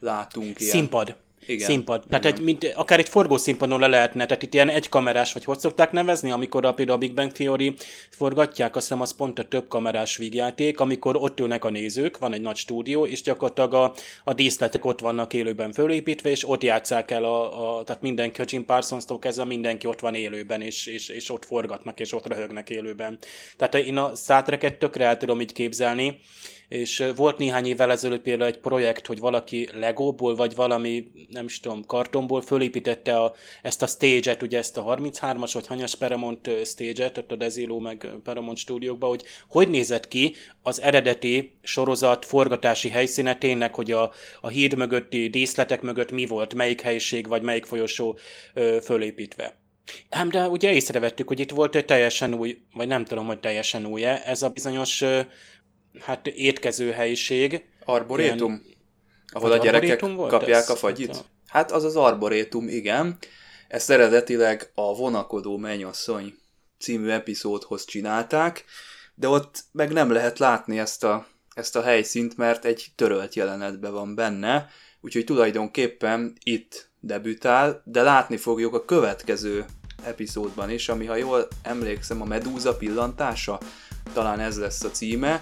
látunk. 0.00 0.60
Ilyen. 0.60 0.72
Színpad. 0.72 1.16
Igen. 1.46 1.66
színpad. 1.66 2.04
Tehát 2.08 2.24
egy, 2.24 2.40
mint, 2.40 2.72
akár 2.74 2.98
egy 2.98 3.08
forgószínpadon 3.08 3.80
le 3.80 3.86
lehetne, 3.86 4.26
tehát 4.26 4.42
itt 4.42 4.54
ilyen 4.54 4.68
egykamerás, 4.68 5.32
vagy 5.32 5.44
hogy 5.44 5.58
szokták 5.58 5.92
nevezni, 5.92 6.30
amikor 6.30 6.64
a, 6.64 6.72
például 6.74 6.96
a 6.96 7.00
Big 7.00 7.14
Bang 7.14 7.32
Theory 7.32 7.74
forgatják, 8.10 8.76
azt 8.76 8.86
hiszem 8.86 9.00
az 9.02 9.14
pont 9.14 9.38
a 9.38 9.44
több 9.44 9.68
kamerás 9.68 10.16
vígjáték, 10.16 10.80
amikor 10.80 11.16
ott 11.16 11.40
ülnek 11.40 11.64
a 11.64 11.70
nézők, 11.70 12.18
van 12.18 12.32
egy 12.32 12.40
nagy 12.40 12.56
stúdió, 12.56 13.06
és 13.06 13.22
gyakorlatilag 13.22 13.74
a, 13.74 13.94
a 14.24 14.32
díszletek 14.34 14.84
ott 14.84 15.00
vannak 15.00 15.32
élőben 15.32 15.72
fölépítve, 15.72 16.30
és 16.30 16.48
ott 16.48 16.62
játszák 16.62 17.10
el, 17.10 17.24
a, 17.24 17.78
a 17.78 17.82
tehát 17.82 18.02
mindenki, 18.02 18.40
a 18.40 18.44
Jim 18.48 18.64
Parsons-tól 18.64 19.18
kezdve 19.18 19.44
mindenki 19.44 19.86
ott 19.86 20.00
van 20.00 20.14
élőben, 20.14 20.60
és, 20.60 20.86
és, 20.86 21.08
és 21.08 21.30
ott 21.30 21.44
forgatnak, 21.44 22.00
és 22.00 22.12
ott 22.12 22.26
röhögnek 22.26 22.70
élőben. 22.70 23.18
Tehát 23.56 23.74
én 23.74 23.96
a 23.96 24.14
szátreket 24.14 24.78
tökre 24.78 25.04
el 25.04 25.16
tudom 25.16 25.40
így 25.40 25.52
képzelni, 25.52 26.20
és 26.68 27.04
volt 27.16 27.38
néhány 27.38 27.66
évvel 27.66 27.90
ezelőtt 27.90 28.22
például 28.22 28.50
egy 28.50 28.58
projekt, 28.58 29.06
hogy 29.06 29.18
valaki 29.18 29.68
Legóból, 29.72 30.34
vagy 30.34 30.54
valami, 30.54 31.10
nem 31.28 31.44
is 31.44 31.60
tudom, 31.60 31.84
kartonból 31.86 32.42
fölépítette 32.42 33.20
a, 33.20 33.34
ezt 33.62 33.82
a 33.82 33.86
stage-et, 33.86 34.42
ugye 34.42 34.58
ezt 34.58 34.76
a 34.76 34.84
33-as, 34.84 35.50
vagy 35.52 35.66
hanyas 35.66 35.94
Paramount 35.94 36.50
stage-et, 36.64 37.18
ott 37.18 37.32
a 37.32 37.36
Dezilo 37.36 37.78
meg 37.78 38.08
Paramount 38.22 38.58
stúdiókban, 38.58 39.08
hogy 39.08 39.24
hogy 39.48 39.68
nézett 39.68 40.08
ki 40.08 40.34
az 40.62 40.80
eredeti 40.80 41.56
sorozat 41.62 42.24
forgatási 42.24 42.88
helyszíne 42.88 43.36
tényleg, 43.36 43.74
hogy 43.74 43.92
a, 43.92 44.12
a 44.40 44.48
híd 44.48 44.76
mögötti 44.76 45.28
díszletek 45.28 45.82
mögött 45.82 46.10
mi 46.10 46.26
volt, 46.26 46.54
melyik 46.54 46.80
helyiség, 46.80 47.28
vagy 47.28 47.42
melyik 47.42 47.64
folyosó 47.64 48.18
ö, 48.54 48.78
fölépítve. 48.82 49.56
Ám 50.08 50.28
de 50.28 50.48
ugye 50.48 50.72
észrevettük, 50.72 51.28
hogy 51.28 51.40
itt 51.40 51.50
volt 51.50 51.74
egy 51.74 51.84
teljesen 51.84 52.34
új, 52.34 52.58
vagy 52.72 52.86
nem 52.86 53.04
tudom, 53.04 53.26
hogy 53.26 53.40
teljesen 53.40 53.86
új 53.86 54.04
-e, 54.04 54.22
ez 54.26 54.42
a 54.42 54.48
bizonyos 54.48 55.04
hát 56.00 56.26
étkező 56.26 56.90
helyiség. 56.90 57.64
Arborétum? 57.84 58.50
Ilyen- 58.50 58.72
Ahol 59.32 59.52
a 59.52 59.56
gyerekek 59.56 60.00
volt 60.00 60.30
kapják 60.30 60.62
ez? 60.62 60.70
a 60.70 60.76
fagyit? 60.76 61.16
Hát 61.16 61.24
Hát 61.46 61.72
az 61.72 61.84
az 61.84 61.96
arborétum, 61.96 62.68
igen. 62.68 63.18
Ezt 63.68 63.90
eredetileg 63.90 64.70
a 64.74 64.94
Vonakodó 64.94 65.56
Mennyasszony 65.56 66.34
című 66.78 67.08
epizódhoz 67.08 67.84
csinálták, 67.84 68.64
de 69.14 69.28
ott 69.28 69.64
meg 69.72 69.92
nem 69.92 70.10
lehet 70.10 70.38
látni 70.38 70.78
ezt 70.78 71.04
a, 71.04 71.26
ezt 71.54 71.76
a 71.76 71.82
helyszínt, 71.82 72.36
mert 72.36 72.64
egy 72.64 72.86
törölt 72.94 73.34
jelenetben 73.34 73.92
van 73.92 74.14
benne, 74.14 74.70
úgyhogy 75.00 75.24
tulajdonképpen 75.24 76.36
itt 76.42 76.88
debütál, 77.00 77.82
de 77.84 78.02
látni 78.02 78.36
fogjuk 78.36 78.74
a 78.74 78.84
következő 78.84 79.64
epizódban 80.04 80.70
is, 80.70 80.88
ami 80.88 81.06
ha 81.06 81.16
jól 81.16 81.48
emlékszem 81.62 82.20
a 82.22 82.24
Medúza 82.24 82.76
pillantása, 82.76 83.58
talán 84.12 84.40
ez 84.40 84.58
lesz 84.58 84.84
a 84.84 84.90
címe, 84.90 85.40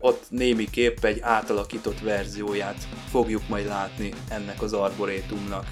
ott 0.00 0.24
némiképp 0.28 1.04
egy 1.04 1.20
átalakított 1.20 2.00
verzióját 2.00 2.88
fogjuk 3.10 3.48
majd 3.48 3.66
látni 3.66 4.12
ennek 4.28 4.62
az 4.62 4.72
arborétumnak. 4.72 5.66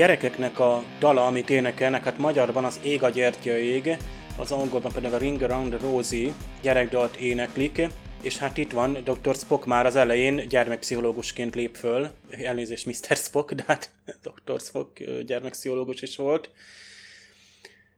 Gyerekeknek 0.00 0.58
a 0.58 0.82
dala, 0.98 1.26
amit 1.26 1.50
énekelnek, 1.50 2.04
hát 2.04 2.18
magyarban 2.18 2.64
az 2.64 2.80
Ég 2.82 3.02
a 3.02 3.08
gyertya 3.08 3.58
ég, 3.58 3.96
az 4.38 4.52
angolban 4.52 4.92
pedig 4.92 5.12
a 5.12 5.18
Ring 5.18 5.42
Around 5.42 5.74
the 5.74 5.88
Rosie 5.88 6.32
gyerekdalt 6.62 7.16
éneklik, 7.16 7.88
és 8.22 8.38
hát 8.38 8.56
itt 8.56 8.72
van 8.72 8.92
Dr. 8.92 9.34
Spock 9.34 9.66
már 9.66 9.86
az 9.86 9.96
elején 9.96 10.48
gyermekpszichológusként 10.48 11.54
lép 11.54 11.76
föl, 11.76 12.10
elnézést 12.30 12.86
Mr. 12.86 13.16
Spock, 13.16 13.52
de 13.52 13.64
hát 13.66 13.90
Dr. 14.44 14.60
Spock 14.60 15.02
gyermekpszichológus 15.26 16.02
is 16.02 16.16
volt. 16.16 16.50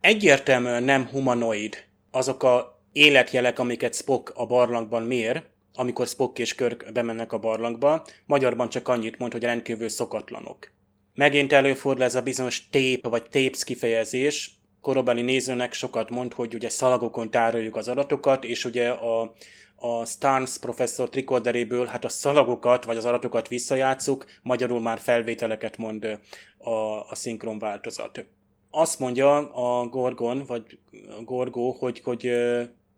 Egyértelműen 0.00 0.82
nem 0.82 1.06
humanoid 1.06 1.84
azok 2.10 2.42
a 2.42 2.80
életjelek, 2.92 3.58
amiket 3.58 3.94
Spock 3.94 4.32
a 4.34 4.46
barlangban 4.46 5.02
mér, 5.02 5.42
amikor 5.74 6.06
Spock 6.06 6.38
és 6.38 6.54
Kirk 6.54 6.92
bemennek 6.92 7.32
a 7.32 7.38
barlangba, 7.38 8.06
magyarban 8.26 8.68
csak 8.68 8.88
annyit 8.88 9.18
mond, 9.18 9.32
hogy 9.32 9.42
rendkívül 9.42 9.88
szokatlanok. 9.88 10.70
Megint 11.14 11.52
előfordul 11.52 12.04
ez 12.04 12.14
a 12.14 12.22
bizonyos 12.22 12.68
tape 12.70 13.08
vagy 13.08 13.22
tapes 13.22 13.64
kifejezés, 13.64 14.50
korabeli 14.80 15.22
nézőnek 15.22 15.72
sokat 15.72 16.10
mond, 16.10 16.32
hogy 16.32 16.54
ugye 16.54 16.68
szalagokon 16.68 17.30
tároljuk 17.30 17.76
az 17.76 17.88
adatokat, 17.88 18.44
és 18.44 18.64
ugye 18.64 18.88
a, 18.88 19.34
a 19.76 20.04
Starnes 20.04 20.58
professzor 20.58 21.08
trikorderéből 21.08 21.86
hát 21.86 22.04
a 22.04 22.08
szalagokat 22.08 22.84
vagy 22.84 22.96
az 22.96 23.04
adatokat 23.04 23.48
visszajátszuk, 23.48 24.24
magyarul 24.42 24.80
már 24.80 24.98
felvételeket 24.98 25.76
mond 25.76 26.18
a, 26.58 26.70
a 27.10 27.14
szinkron 27.14 27.58
változat. 27.58 28.26
Azt 28.70 28.98
mondja 28.98 29.52
a 29.52 29.86
Gorgon, 29.86 30.44
vagy 30.46 30.78
a 31.18 31.22
Gorgo, 31.22 31.70
hogy, 31.70 32.00
hogy 32.04 32.26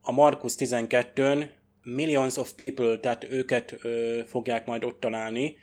a 0.02 0.12
Markus 0.12 0.52
12-ön 0.58 1.50
millions 1.82 2.36
of 2.36 2.52
people, 2.64 2.98
tehát 2.98 3.26
őket 3.30 3.76
ö, 3.82 4.20
fogják 4.26 4.66
majd 4.66 4.84
ott 4.84 5.00
találni, 5.00 5.56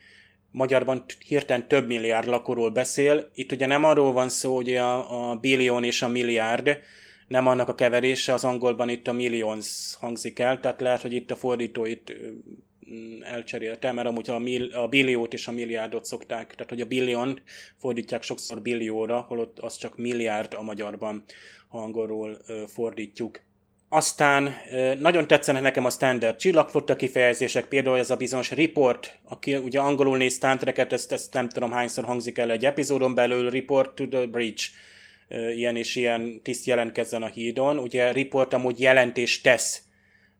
magyarban 0.51 1.03
hirtelen 1.27 1.67
több 1.67 1.87
milliárd 1.87 2.27
lakóról 2.27 2.69
beszél. 2.69 3.29
Itt 3.33 3.51
ugye 3.51 3.65
nem 3.65 3.83
arról 3.83 4.11
van 4.11 4.29
szó, 4.29 4.55
hogy 4.55 4.75
a, 4.75 5.31
a 5.31 5.35
billion 5.35 5.83
és 5.83 6.01
a 6.01 6.07
milliárd, 6.07 6.79
nem 7.27 7.47
annak 7.47 7.69
a 7.69 7.75
keverése, 7.75 8.33
az 8.33 8.43
angolban 8.43 8.89
itt 8.89 9.07
a 9.07 9.11
millions 9.11 9.95
hangzik 9.99 10.39
el, 10.39 10.59
tehát 10.59 10.81
lehet, 10.81 11.01
hogy 11.01 11.13
itt 11.13 11.31
a 11.31 11.35
fordító 11.35 11.85
itt 11.85 12.13
mm, 12.91 13.21
elcserélte, 13.21 13.91
mert 13.91 14.07
amúgy 14.07 14.29
a, 14.29 14.39
mil, 14.39 14.71
a 14.73 14.87
billiót 14.87 15.33
és 15.33 15.47
a 15.47 15.51
milliárdot 15.51 16.05
szokták, 16.05 16.53
tehát 16.53 16.69
hogy 16.69 16.81
a 16.81 16.85
billion 16.85 17.39
fordítják 17.77 18.23
sokszor 18.23 18.61
billióra, 18.61 19.19
holott 19.19 19.59
az 19.59 19.77
csak 19.77 19.97
milliárd 19.97 20.53
a 20.53 20.61
magyarban, 20.61 21.23
ha 21.67 21.77
angolról 21.77 22.37
fordítjuk. 22.67 23.39
Aztán 23.93 24.55
nagyon 24.99 25.27
tetszenek 25.27 25.61
nekem 25.61 25.85
a 25.85 25.89
standard 25.89 26.35
csillagflotta 26.35 26.95
kifejezések, 26.95 27.65
például 27.65 27.97
ez 27.97 28.09
a 28.09 28.15
bizonyos 28.15 28.51
report, 28.51 29.19
aki 29.23 29.55
ugye 29.55 29.79
angolul 29.79 30.17
néz 30.17 30.33
Star 30.33 30.57
Trek-et, 30.57 30.93
ezt, 30.93 31.11
ezt 31.11 31.33
nem 31.33 31.49
tudom 31.49 31.71
hányszor 31.71 32.03
hangzik 32.03 32.37
el 32.37 32.51
egy 32.51 32.65
epizódon 32.65 33.15
belül, 33.15 33.49
report 33.49 33.95
to 33.95 34.07
the 34.07 34.25
bridge, 34.25 34.63
ilyen 35.55 35.75
és 35.75 35.95
ilyen 35.95 36.41
tiszt 36.43 36.65
jelentkezzen 36.65 37.23
a 37.23 37.27
hídon. 37.27 37.79
Ugye 37.79 38.11
report 38.11 38.53
amúgy 38.53 38.79
jelentés 38.79 39.41
tesz, 39.41 39.81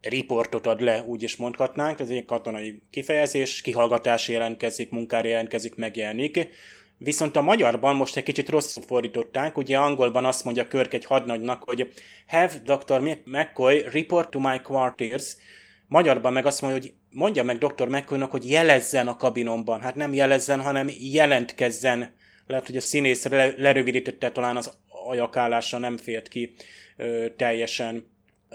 riportot 0.01 0.67
ad 0.67 0.81
le, 0.81 1.03
úgy 1.05 1.23
is 1.23 1.35
mondhatnánk, 1.35 1.99
ez 1.99 2.09
egy 2.09 2.25
katonai 2.25 2.81
kifejezés, 2.89 3.61
kihallgatás 3.61 4.27
jelentkezik, 4.27 4.89
munkára 4.89 5.27
jelentkezik, 5.27 5.75
megjelenik. 5.75 6.47
Viszont 7.03 7.35
a 7.35 7.41
magyarban 7.41 7.95
most 7.95 8.17
egy 8.17 8.23
kicsit 8.23 8.49
rosszul 8.49 8.83
fordították, 8.83 9.57
ugye 9.57 9.77
angolban 9.77 10.25
azt 10.25 10.43
mondja 10.43 10.67
Körk 10.67 10.93
egy 10.93 11.05
hadnagynak, 11.05 11.63
hogy 11.63 11.93
have 12.27 12.61
Dr. 12.63 13.17
McCoy 13.25 13.85
report 13.91 14.29
to 14.29 14.39
my 14.39 14.59
quarters, 14.59 15.35
magyarban 15.87 16.33
meg 16.33 16.45
azt 16.45 16.61
mondja, 16.61 16.81
hogy 16.81 16.93
mondja 17.09 17.43
meg 17.43 17.57
Dr. 17.57 17.87
McCoynak, 17.87 18.31
hogy 18.31 18.49
jelezzen 18.49 19.07
a 19.07 19.15
kabinomban. 19.15 19.81
Hát 19.81 19.95
nem 19.95 20.13
jelezzen, 20.13 20.61
hanem 20.61 20.89
jelentkezzen. 20.99 22.13
Lehet, 22.47 22.65
hogy 22.65 22.77
a 22.77 22.81
színész 22.81 23.25
le- 23.25 23.53
lerövidítette 23.57 24.31
talán 24.31 24.57
az 24.57 24.77
ajakállása 25.07 25.77
nem 25.77 25.97
fért 25.97 26.27
ki 26.27 26.53
ö, 26.97 27.25
teljesen. 27.37 28.09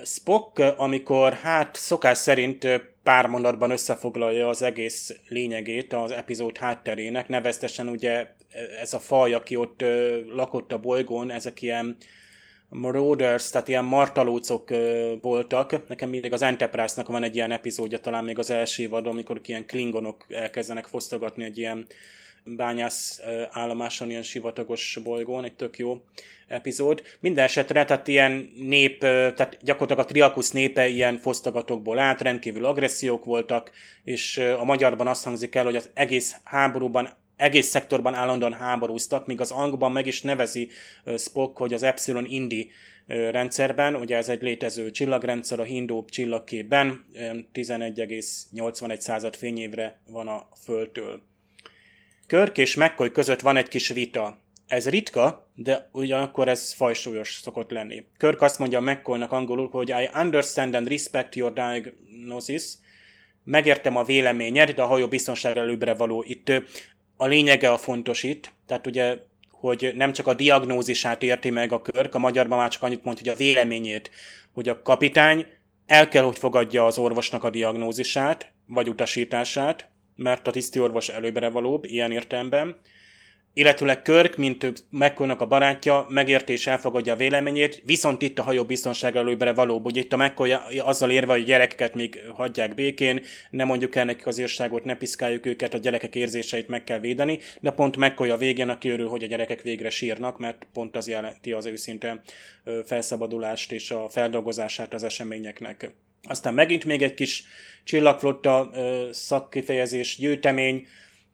Spock, 0.04 0.58
amikor 0.58 1.32
hát 1.32 1.76
szokás 1.76 2.18
szerint 2.18 2.66
pár 3.02 3.26
mondatban 3.26 3.70
összefoglalja 3.70 4.48
az 4.48 4.62
egész 4.62 5.16
lényegét 5.28 5.92
az 5.92 6.10
epizód 6.10 6.56
hátterének, 6.56 7.28
neveztesen 7.28 7.88
ugye 7.88 8.26
ez 8.80 8.94
a 8.94 8.98
faj, 8.98 9.34
aki 9.34 9.56
ott 9.56 9.84
lakott 10.34 10.72
a 10.72 10.78
bolygón, 10.78 11.30
ezek 11.30 11.62
ilyen 11.62 11.96
Marauders, 12.68 13.50
tehát 13.50 13.68
ilyen 13.68 13.84
martalócok 13.84 14.68
voltak. 15.20 15.88
Nekem 15.88 16.08
mindig 16.08 16.32
az 16.32 16.42
Enterprise-nak 16.42 17.08
van 17.08 17.22
egy 17.22 17.34
ilyen 17.34 17.50
epizódja, 17.50 17.98
talán 17.98 18.24
még 18.24 18.38
az 18.38 18.50
első 18.50 18.82
évadon, 18.82 19.12
amikor 19.12 19.40
ilyen 19.44 19.66
klingonok 19.66 20.26
elkezdenek 20.28 20.86
fosztogatni 20.86 21.44
egy 21.44 21.58
ilyen 21.58 21.86
bányász 22.44 23.20
állomáson, 23.50 24.10
ilyen 24.10 24.22
sivatagos 24.22 24.98
bolygón, 25.04 25.44
egy 25.44 25.54
tök 25.54 25.78
jó 25.78 26.02
epizód. 26.48 27.02
Minden 27.20 27.44
esetre, 27.44 27.84
tehát 27.84 28.08
ilyen 28.08 28.50
nép, 28.56 28.98
tehát 29.00 29.58
gyakorlatilag 29.62 30.04
a 30.04 30.08
Triakusz 30.08 30.50
népe 30.50 30.88
ilyen 30.88 31.18
fosztogatókból 31.18 31.98
állt, 31.98 32.20
rendkívül 32.20 32.64
agressziók 32.64 33.24
voltak, 33.24 33.70
és 34.04 34.38
a 34.38 34.64
magyarban 34.64 35.06
azt 35.06 35.24
hangzik 35.24 35.54
el, 35.54 35.64
hogy 35.64 35.76
az 35.76 35.90
egész 35.94 36.36
háborúban 36.44 37.08
egész 37.36 37.66
szektorban 37.66 38.14
állandóan 38.14 38.52
háborúztak, 38.52 39.26
míg 39.26 39.40
az 39.40 39.50
angban 39.50 39.92
meg 39.92 40.06
is 40.06 40.22
nevezi 40.22 40.68
Spock, 41.18 41.56
hogy 41.56 41.74
az 41.74 41.82
Epsilon 41.82 42.26
Indi 42.26 42.70
rendszerben, 43.06 43.94
ugye 43.94 44.16
ez 44.16 44.28
egy 44.28 44.42
létező 44.42 44.90
csillagrendszer 44.90 45.60
a 45.60 45.62
hindó 45.62 46.04
csillagképben, 46.04 47.04
ö, 47.14 47.38
11,81 47.52 49.00
század 49.00 49.36
fényévre 49.36 50.00
van 50.10 50.28
a 50.28 50.48
Földtől. 50.64 51.22
Körk 52.26 52.58
és 52.58 52.74
McCoy 52.76 53.10
között 53.10 53.40
van 53.40 53.56
egy 53.56 53.68
kis 53.68 53.88
vita. 53.88 54.38
Ez 54.66 54.88
ritka, 54.88 55.50
de 55.54 55.88
ugyanakkor 55.92 56.48
ez 56.48 56.72
fajsúlyos 56.72 57.40
szokott 57.42 57.70
lenni. 57.70 58.04
Körk 58.18 58.42
azt 58.42 58.58
mondja 58.58 58.80
McCoynak 58.80 59.32
angolul, 59.32 59.68
hogy 59.68 59.88
I 59.88 60.18
understand 60.18 60.74
and 60.74 60.88
respect 60.88 61.34
your 61.34 61.52
diagnosis, 61.52 62.64
megértem 63.44 63.96
a 63.96 64.04
véleményed, 64.04 64.70
de 64.70 64.82
a 64.82 64.86
hajó 64.86 65.08
biztonságra 65.08 65.60
előbbre 65.60 65.94
való. 65.94 66.24
Itt 66.26 66.52
a 67.16 67.26
lényege 67.26 67.72
a 67.72 67.78
fontos 67.78 68.22
itt, 68.22 68.52
tehát 68.66 68.86
ugye, 68.86 69.18
hogy 69.50 69.92
nem 69.94 70.12
csak 70.12 70.26
a 70.26 70.34
diagnózisát 70.34 71.22
érti 71.22 71.50
meg 71.50 71.72
a 71.72 71.82
Körk, 71.82 72.14
a 72.14 72.18
magyarban 72.18 72.58
már 72.58 72.70
csak 72.70 72.82
annyit 72.82 73.04
mond, 73.04 73.18
hogy 73.18 73.28
a 73.28 73.34
véleményét, 73.34 74.10
hogy 74.52 74.68
a 74.68 74.82
kapitány 74.82 75.46
el 75.86 76.08
kell, 76.08 76.22
hogy 76.22 76.38
fogadja 76.38 76.86
az 76.86 76.98
orvosnak 76.98 77.44
a 77.44 77.50
diagnózisát, 77.50 78.52
vagy 78.66 78.88
utasítását, 78.88 79.90
mert 80.16 80.48
a 80.48 80.50
tiszti 80.50 80.80
orvos 80.80 81.08
előbbre 81.08 81.48
valóbb, 81.48 81.84
ilyen 81.84 82.12
értelemben, 82.12 82.76
illetőleg 83.56 84.02
Körk, 84.02 84.36
mint 84.36 84.84
mccoy 84.90 85.30
a 85.30 85.46
barátja, 85.46 86.06
megérti 86.08 86.52
és 86.52 86.66
elfogadja 86.66 87.12
a 87.12 87.16
véleményét, 87.16 87.82
viszont 87.84 88.22
itt 88.22 88.38
a 88.38 88.42
hajó 88.42 88.64
biztonsága 88.64 89.18
előbbre 89.18 89.52
való, 89.52 89.78
hogy 89.78 89.96
itt 89.96 90.12
a 90.12 90.16
McCoy 90.16 90.52
azzal 90.78 91.10
érve, 91.10 91.32
hogy 91.32 91.44
gyerekeket 91.44 91.94
még 91.94 92.20
hagyják 92.34 92.74
békén, 92.74 93.22
ne 93.50 93.64
mondjuk 93.64 93.94
el 93.94 94.04
nekik 94.04 94.26
az 94.26 94.38
írságot, 94.38 94.84
ne 94.84 94.96
piszkáljuk 94.96 95.46
őket, 95.46 95.74
a 95.74 95.78
gyerekek 95.78 96.14
érzéseit 96.14 96.68
meg 96.68 96.84
kell 96.84 96.98
védeni, 96.98 97.38
de 97.60 97.70
pont 97.70 97.96
McCoy 97.96 98.30
a 98.30 98.36
végén, 98.36 98.68
aki 98.68 98.88
örül, 98.88 99.08
hogy 99.08 99.22
a 99.22 99.26
gyerekek 99.26 99.62
végre 99.62 99.90
sírnak, 99.90 100.38
mert 100.38 100.66
pont 100.72 100.96
az 100.96 101.08
jelenti 101.08 101.52
az 101.52 101.66
őszinte 101.66 102.22
felszabadulást 102.84 103.72
és 103.72 103.90
a 103.90 104.08
feldolgozását 104.08 104.94
az 104.94 105.02
eseményeknek. 105.02 105.90
Aztán 106.22 106.54
megint 106.54 106.84
még 106.84 107.02
egy 107.02 107.14
kis 107.14 107.44
csillagflotta 107.84 108.70
szakkifejezés, 109.10 110.16
gyűjtemény, 110.16 110.86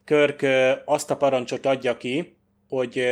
Körk 0.05 0.45
azt 0.85 1.11
a 1.11 1.17
parancsot 1.17 1.65
adja 1.65 1.97
ki, 1.97 2.35
hogy 2.67 3.03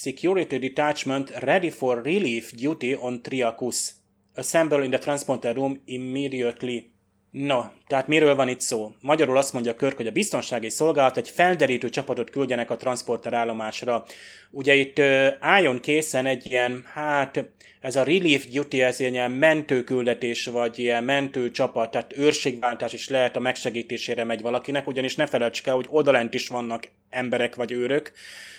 Security 0.00 0.56
Detachment 0.56 1.30
ready 1.30 1.70
for 1.70 2.02
relief 2.02 2.52
duty 2.52 2.96
on 3.00 3.22
Triacus. 3.22 3.94
Assemble 4.34 4.84
in 4.84 4.90
the 4.90 4.98
transponder 4.98 5.54
room 5.54 5.82
immediately. 5.84 6.90
No, 7.30 7.62
tehát 7.86 8.06
miről 8.06 8.34
van 8.34 8.48
itt 8.48 8.60
szó? 8.60 8.92
Magyarul 9.00 9.36
azt 9.36 9.52
mondja 9.52 9.74
Körk, 9.74 9.96
hogy 9.96 10.06
a 10.06 10.10
biztonsági 10.10 10.68
szolgálat 10.68 11.16
egy 11.16 11.28
felderítő 11.28 11.88
csapatot 11.88 12.30
küldjenek 12.30 12.70
a 12.70 12.76
transporter 12.76 13.32
állomásra. 13.32 14.04
Ugye 14.50 14.74
itt 14.74 14.98
álljon 15.40 15.80
készen 15.80 16.26
egy 16.26 16.50
ilyen, 16.50 16.84
hát 16.92 17.44
ez 17.80 17.96
a 17.96 18.02
relief 18.02 18.46
duty, 18.46 18.82
ez 18.82 19.00
ilyen 19.00 19.30
mentőküldetés, 19.30 20.46
vagy 20.46 20.78
ilyen 20.78 21.04
mentőcsapat, 21.04 21.90
tehát 21.90 22.16
őrségváltás 22.16 22.92
is 22.92 23.08
lehet 23.08 23.36
a 23.36 23.40
megsegítésére 23.40 24.24
megy 24.24 24.40
valakinek, 24.40 24.86
ugyanis 24.86 25.16
ne 25.16 25.26
felejtsd 25.26 25.68
el, 25.68 25.74
hogy 25.74 25.86
odalent 25.88 26.34
is 26.34 26.48
vannak 26.48 26.88
emberek 27.10 27.54
vagy 27.54 27.72
őrök, 27.72 28.12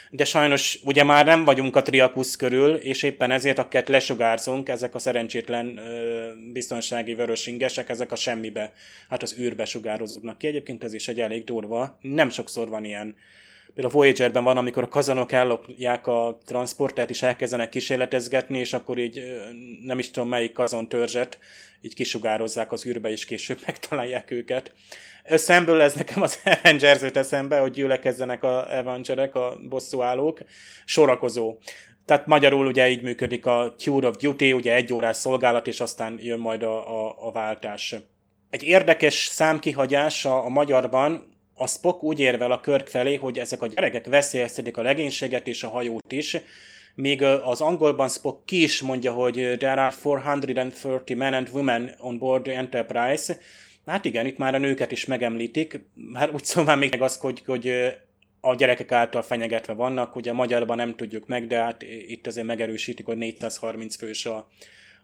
de 0.09 0.25
sajnos 0.25 0.79
ugye 0.83 1.03
már 1.03 1.25
nem 1.25 1.45
vagyunk 1.45 1.75
a 1.75 1.81
triakusz 1.81 2.35
körül, 2.35 2.75
és 2.75 3.03
éppen 3.03 3.31
ezért, 3.31 3.59
akiket 3.59 3.89
lesugárzunk, 3.89 4.69
ezek 4.69 4.95
a 4.95 4.99
szerencsétlen 4.99 5.77
ö, 5.77 6.27
biztonsági 6.53 7.13
vörösingesek, 7.13 7.89
ezek 7.89 8.11
a 8.11 8.15
semmibe, 8.15 8.73
hát 9.09 9.23
az 9.23 9.35
űrbe 9.39 9.65
sugározódnak 9.65 10.37
ki. 10.37 10.47
Egyébként 10.47 10.83
ez 10.83 10.93
is 10.93 11.07
egy 11.07 11.19
elég 11.19 11.43
durva, 11.43 11.97
nem 12.01 12.29
sokszor 12.29 12.69
van 12.69 12.85
ilyen. 12.85 13.15
Például 13.73 13.93
a 13.93 13.97
Voyager-ben 13.97 14.43
van, 14.43 14.57
amikor 14.57 14.83
a 14.83 14.87
kazanok 14.87 15.31
ellopják 15.31 16.07
a 16.07 16.39
transportert, 16.45 17.09
és 17.09 17.21
elkezdenek 17.21 17.69
kísérletezgetni, 17.69 18.59
és 18.59 18.73
akkor 18.73 18.97
így 18.97 19.23
nem 19.83 19.99
is 19.99 20.11
tudom 20.11 20.29
melyik 20.29 20.51
kazon 20.51 20.87
törzset, 20.87 21.39
így 21.81 21.93
kisugározzák 21.93 22.71
az 22.71 22.85
űrbe, 22.85 23.09
és 23.09 23.25
később 23.25 23.59
megtalálják 23.65 24.31
őket. 24.31 24.73
Szemből 25.37 25.81
ez 25.81 25.93
nekem 25.93 26.21
az 26.21 26.39
Avengers 26.59 27.01
jut 27.01 27.17
eszembe, 27.17 27.59
hogy 27.59 27.71
gyülekezzenek 27.71 28.43
a 28.43 28.77
Avengerek, 28.77 29.35
a 29.35 29.57
bosszúállók, 29.69 30.39
sorakozó. 30.85 31.57
Tehát 32.05 32.25
magyarul 32.25 32.67
ugye 32.67 32.89
így 32.89 33.01
működik 33.01 33.45
a 33.45 33.75
Tour 33.83 34.05
of 34.05 34.15
Duty, 34.15 34.53
ugye 34.53 34.73
egy 34.73 34.93
órás 34.93 35.17
szolgálat, 35.17 35.67
és 35.67 35.79
aztán 35.79 36.19
jön 36.21 36.39
majd 36.39 36.63
a, 36.63 37.05
a, 37.07 37.15
a 37.19 37.31
váltás. 37.31 37.95
Egy 38.49 38.63
érdekes 38.63 39.13
számkihagyás 39.13 40.25
a, 40.25 40.45
a 40.45 40.49
magyarban, 40.49 41.37
a 41.53 41.67
Spock 41.67 42.03
úgy 42.03 42.19
érvel 42.19 42.51
a 42.51 42.59
Körk 42.59 42.87
felé, 42.87 43.15
hogy 43.15 43.39
ezek 43.39 43.61
a 43.61 43.67
gyerekek 43.67 44.05
veszélyeztetik 44.05 44.77
a 44.77 44.81
legénységet 44.81 45.47
és 45.47 45.63
a 45.63 45.69
hajót 45.69 46.11
is, 46.11 46.37
míg 46.95 47.23
az 47.23 47.61
angolban 47.61 48.09
Spock 48.09 48.45
ki 48.45 48.63
is 48.63 48.81
mondja, 48.81 49.11
hogy 49.11 49.33
there 49.33 49.81
are 49.81 49.95
430 50.03 50.83
men 51.15 51.33
and 51.33 51.49
women 51.53 51.95
on 51.99 52.17
board 52.17 52.43
the 52.43 52.57
Enterprise, 52.57 53.37
Hát 53.89 54.05
igen, 54.05 54.25
itt 54.25 54.37
már 54.37 54.55
a 54.55 54.57
nőket 54.57 54.91
is 54.91 55.05
megemlítik, 55.05 55.79
már 55.93 56.33
úgy 56.33 56.43
szóval 56.43 56.75
még 56.75 57.01
az, 57.01 57.17
hogy, 57.17 57.41
hogy 57.45 57.73
a 58.41 58.55
gyerekek 58.55 58.91
által 58.91 59.21
fenyegetve 59.21 59.73
vannak, 59.73 60.15
ugye 60.15 60.33
magyarban 60.33 60.77
nem 60.77 60.95
tudjuk 60.95 61.27
meg, 61.27 61.47
de 61.47 61.57
hát 61.61 61.81
itt 62.07 62.27
azért 62.27 62.47
megerősítik, 62.47 63.05
hogy 63.05 63.17
430 63.17 63.95
fős 63.95 64.25
a, 64.25 64.49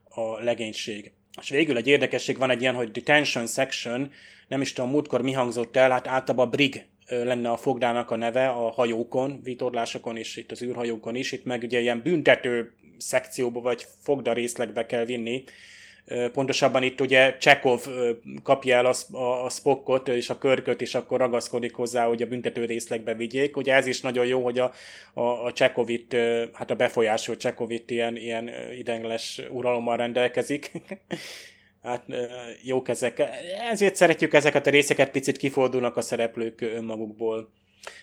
a 0.03 0.43
legénység. 0.43 1.11
És 1.41 1.49
végül 1.49 1.77
egy 1.77 1.87
érdekesség 1.87 2.37
van 2.37 2.49
egy 2.49 2.61
ilyen, 2.61 2.75
hogy 2.75 2.91
detention 2.91 3.47
section, 3.47 4.11
nem 4.47 4.61
is 4.61 4.73
tudom, 4.73 4.89
múltkor 4.89 5.21
mi 5.21 5.31
hangzott 5.31 5.75
el, 5.75 5.89
hát 5.89 6.07
általában 6.07 6.49
brig 6.49 6.85
lenne 7.07 7.51
a 7.51 7.57
fogdának 7.57 8.11
a 8.11 8.15
neve 8.15 8.47
a 8.47 8.71
hajókon, 8.71 9.39
vitorlásokon 9.43 10.17
és 10.17 10.35
itt 10.35 10.51
az 10.51 10.61
űrhajókon 10.61 11.15
is, 11.15 11.31
itt 11.31 11.45
meg 11.45 11.61
ugye 11.63 11.79
ilyen 11.79 12.01
büntető 12.01 12.73
szekcióba 12.97 13.61
vagy 13.61 13.85
fogda 14.01 14.33
részlegbe 14.33 14.85
kell 14.85 15.05
vinni 15.05 15.43
Pontosabban 16.33 16.83
itt 16.83 17.01
ugye 17.01 17.37
Csekov 17.37 17.87
kapja 18.43 18.75
el 18.75 18.85
a, 18.85 19.17
a, 19.17 19.45
a 19.45 19.49
Spockot 19.49 20.07
és 20.07 20.29
a 20.29 20.37
körköt, 20.37 20.81
és 20.81 20.95
akkor 20.95 21.19
ragaszkodik 21.19 21.73
hozzá, 21.73 22.05
hogy 22.05 22.21
a 22.21 22.27
büntető 22.27 22.65
részlegbe 22.65 23.13
vigyék. 23.13 23.57
Ugye 23.57 23.73
ez 23.73 23.87
is 23.87 24.01
nagyon 24.01 24.25
jó, 24.25 24.43
hogy 24.43 24.59
a, 24.59 24.71
a, 25.13 25.21
a 25.21 25.53
Csekov 25.53 25.89
itt, 25.89 26.15
hát 26.53 26.71
a 26.71 26.75
befolyású 26.75 27.35
Csekov 27.35 27.71
itt 27.71 27.89
ilyen, 27.89 28.15
ilyen 28.15 28.49
idegles 28.77 29.41
uralommal 29.49 29.97
rendelkezik. 29.97 30.71
hát 31.83 32.05
jók 32.63 32.89
ezek. 32.89 33.23
Ezért 33.71 33.95
szeretjük 33.95 34.33
ezeket 34.33 34.67
a 34.67 34.69
részeket, 34.69 35.11
picit 35.11 35.37
kifordulnak 35.37 35.97
a 35.97 36.01
szereplők 36.01 36.61
önmagukból. 36.61 37.49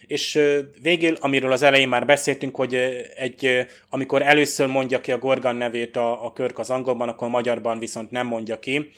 És 0.07 0.41
végül, 0.83 1.17
amiről 1.21 1.53
az 1.53 1.63
elején 1.63 1.89
már 1.89 2.07
beszéltünk, 2.07 2.57
hogy 2.57 2.75
egy, 3.17 3.67
amikor 3.89 4.23
először 4.23 4.67
mondja 4.67 5.01
ki 5.01 5.13
a 5.13 5.19
Gorgan 5.19 5.57
nevét 5.57 5.97
a, 5.97 6.25
a 6.25 6.33
Körk 6.33 6.59
az 6.59 6.71
angolban, 6.71 7.09
akkor 7.09 7.29
magyarban 7.29 7.79
viszont 7.79 8.11
nem 8.11 8.27
mondja 8.27 8.59
ki. 8.59 8.93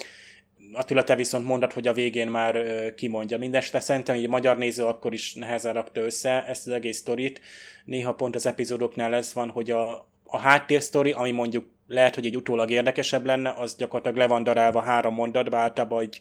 Attila, 0.73 1.05
te 1.05 1.15
viszont 1.17 1.47
mondod, 1.47 1.73
hogy 1.73 1.87
a 1.87 1.93
végén 1.93 2.29
már 2.29 2.65
kimondja. 2.95 3.39
Mindeste 3.39 3.81
szerintem 3.81 4.17
egy 4.17 4.29
magyar 4.29 4.59
néző 4.59 4.85
akkor 4.85 5.13
is 5.13 5.35
nehezen 5.35 5.73
rakta 5.73 6.01
össze 6.01 6.45
ezt 6.47 6.67
az 6.67 6.73
egész 6.73 6.97
sztorit. 6.97 7.41
Néha 7.85 8.15
pont 8.15 8.35
az 8.35 8.47
epizódoknál 8.47 9.15
ez 9.15 9.35
van, 9.35 9.51
hogy 9.51 9.71
a, 9.71 10.09
a 10.25 10.39
háttérsztori, 10.39 11.13
ami 11.13 11.31
mondjuk 11.31 11.65
lehet, 11.87 12.15
hogy 12.15 12.27
egy 12.27 12.37
utólag 12.37 12.71
érdekesebb 12.71 13.27
lenne, 13.27 13.55
az 13.57 13.77
gyakorlatilag 13.77 14.17
le 14.17 14.27
van 14.27 14.43
darálva 14.43 14.81
három 14.81 15.15
mondatba, 15.15 15.57
általában 15.57 16.03
egy 16.03 16.21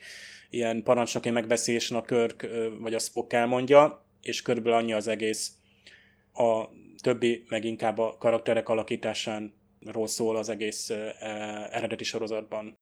ilyen 0.50 0.84
parancsnoki 0.84 1.30
megbeszélésen 1.30 1.98
a 1.98 2.02
Körk 2.02 2.48
vagy 2.80 2.94
a 2.94 3.00
Spock 3.00 3.34
elmondja, 3.34 4.06
és 4.24 4.42
körülbelül 4.42 4.78
annyi 4.78 4.94
az 4.94 5.08
egész. 5.08 5.52
A 6.34 6.66
többi 7.02 7.44
meg 7.48 7.64
inkább 7.66 7.98
a 7.98 8.18
karakterek 8.18 8.70
alakításánról 8.70 10.08
szól 10.08 10.36
az 10.36 10.50
egész 10.50 10.90
eredeti 11.70 12.04
sorozatban. 12.04 12.78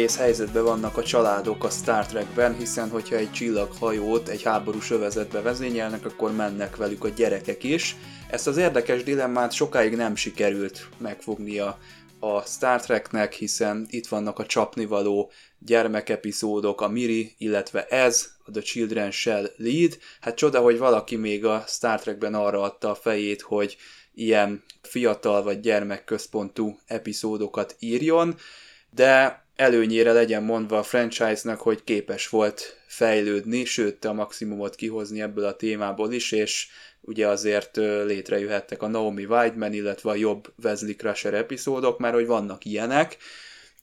Nehéz 0.00 0.18
helyzetben 0.18 0.64
vannak 0.64 0.96
a 0.96 1.02
családok 1.02 1.64
a 1.64 1.70
Star 1.70 2.06
Trekben, 2.06 2.56
hiszen 2.56 2.90
hogyha 2.90 3.16
egy 3.16 3.32
csillaghajót 3.32 4.28
egy 4.28 4.42
háborús 4.42 4.90
övezetbe 4.90 5.40
vezényelnek, 5.40 6.04
akkor 6.04 6.32
mennek 6.32 6.76
velük 6.76 7.04
a 7.04 7.08
gyerekek 7.08 7.64
is. 7.64 7.96
Ezt 8.30 8.46
az 8.46 8.56
érdekes 8.56 9.02
dilemmát 9.02 9.52
sokáig 9.52 9.96
nem 9.96 10.14
sikerült 10.14 10.88
megfognia 10.98 11.78
a 12.20 12.40
Star 12.40 12.80
Treknek, 12.80 13.32
hiszen 13.32 13.86
itt 13.90 14.06
vannak 14.06 14.38
a 14.38 14.46
csapnivaló 14.46 15.30
gyermekepizódok, 15.58 16.80
a 16.80 16.88
Miri, 16.88 17.34
illetve 17.38 17.86
ez, 17.86 18.28
a 18.44 18.50
The 18.50 18.60
Children 18.60 19.10
Shall 19.10 19.50
Lead. 19.56 19.98
Hát 20.20 20.34
csoda, 20.36 20.60
hogy 20.60 20.78
valaki 20.78 21.16
még 21.16 21.44
a 21.44 21.64
Star 21.66 22.00
Trekben 22.00 22.34
arra 22.34 22.62
adta 22.62 22.90
a 22.90 22.94
fejét, 22.94 23.40
hogy 23.40 23.76
ilyen 24.14 24.62
fiatal 24.82 25.42
vagy 25.42 25.60
gyermekközpontú 25.60 26.78
epizódokat 26.86 27.76
írjon, 27.78 28.34
de 28.90 29.44
előnyére 29.60 30.12
legyen 30.12 30.42
mondva 30.42 30.78
a 30.78 30.82
franchise-nak, 30.82 31.60
hogy 31.60 31.84
képes 31.84 32.28
volt 32.28 32.76
fejlődni, 32.86 33.64
sőt 33.64 34.04
a 34.04 34.12
maximumot 34.12 34.74
kihozni 34.74 35.20
ebből 35.20 35.44
a 35.44 35.56
témából 35.56 36.12
is, 36.12 36.32
és 36.32 36.68
ugye 37.00 37.28
azért 37.28 37.76
létrejöhettek 38.04 38.82
a 38.82 38.86
Naomi 38.86 39.24
Wideman, 39.24 39.72
illetve 39.72 40.10
a 40.10 40.14
jobb 40.14 40.52
Wesley 40.62 40.94
Crusher 40.94 41.34
epizódok, 41.34 41.98
mert 41.98 42.14
hogy 42.14 42.26
vannak 42.26 42.64
ilyenek, 42.64 43.16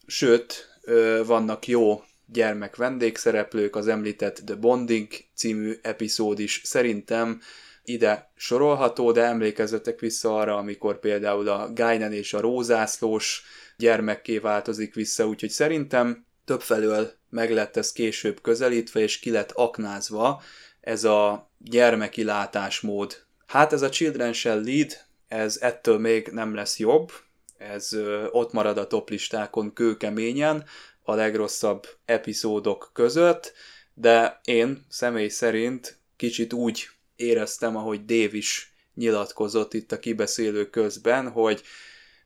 sőt, 0.08 0.80
vannak 1.26 1.68
jó 1.68 2.04
gyermek 2.26 2.76
vendégszereplők, 2.76 3.76
az 3.76 3.88
említett 3.88 4.42
The 4.46 4.56
Bonding 4.56 5.08
című 5.36 5.74
epizód 5.82 6.40
is 6.40 6.62
szerintem 6.64 7.42
ide 7.84 8.32
sorolható, 8.36 9.12
de 9.12 9.22
emlékezzetek 9.22 10.00
vissza 10.00 10.38
arra, 10.38 10.58
amikor 10.58 11.00
például 11.00 11.48
a 11.48 11.70
Guinan 11.74 12.14
és 12.14 12.34
a 12.34 12.40
Rózászlós 12.40 13.44
gyermekké 13.78 14.38
változik 14.38 14.94
vissza, 14.94 15.28
úgyhogy 15.28 15.50
szerintem 15.50 16.26
többfelől 16.46 17.12
meg 17.30 17.52
lett 17.52 17.78
ez 17.78 17.92
később 17.92 18.42
közelítve, 18.42 19.00
és 19.00 19.20
ki 19.20 19.32
lett 19.32 19.52
aknázva 19.52 20.42
ez 20.82 21.04
a 21.04 21.52
gyermeki 21.58 22.24
látásmód. 22.24 23.26
Hát 23.46 23.74
ez 23.74 23.82
a 23.82 23.90
Children 23.90 24.34
Shall 24.34 24.64
Lead, 24.64 24.98
ez 25.28 25.58
ettől 25.62 26.00
még 26.00 26.28
nem 26.28 26.56
lesz 26.56 26.80
jobb, 26.80 27.12
ez 27.58 27.90
ott 28.32 28.52
marad 28.52 28.78
a 28.78 28.88
toplistákon 28.88 29.74
kőkeményen 29.74 30.66
a 31.02 31.14
legrosszabb 31.14 31.88
epizódok 32.06 32.90
között, 32.94 33.54
de 33.94 34.40
én 34.44 34.86
személy 34.90 35.28
szerint 35.28 36.00
kicsit 36.16 36.54
úgy 36.54 36.88
éreztem, 37.16 37.76
ahogy 37.76 38.06
Dave 38.06 38.36
is 38.36 38.74
nyilatkozott 38.94 39.74
itt 39.74 39.92
a 39.92 40.00
kibeszélő 40.00 40.70
közben, 40.70 41.30
hogy 41.30 41.62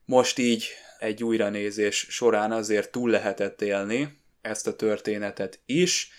most 0.06 0.38
így 0.38 0.68
egy 1.02 1.24
újranézés 1.24 2.06
során 2.10 2.52
azért 2.52 2.92
túl 2.92 3.10
lehetett 3.10 3.62
élni 3.62 4.18
ezt 4.42 4.68
a 4.68 4.76
történetet 4.76 5.60
is, 5.66 6.10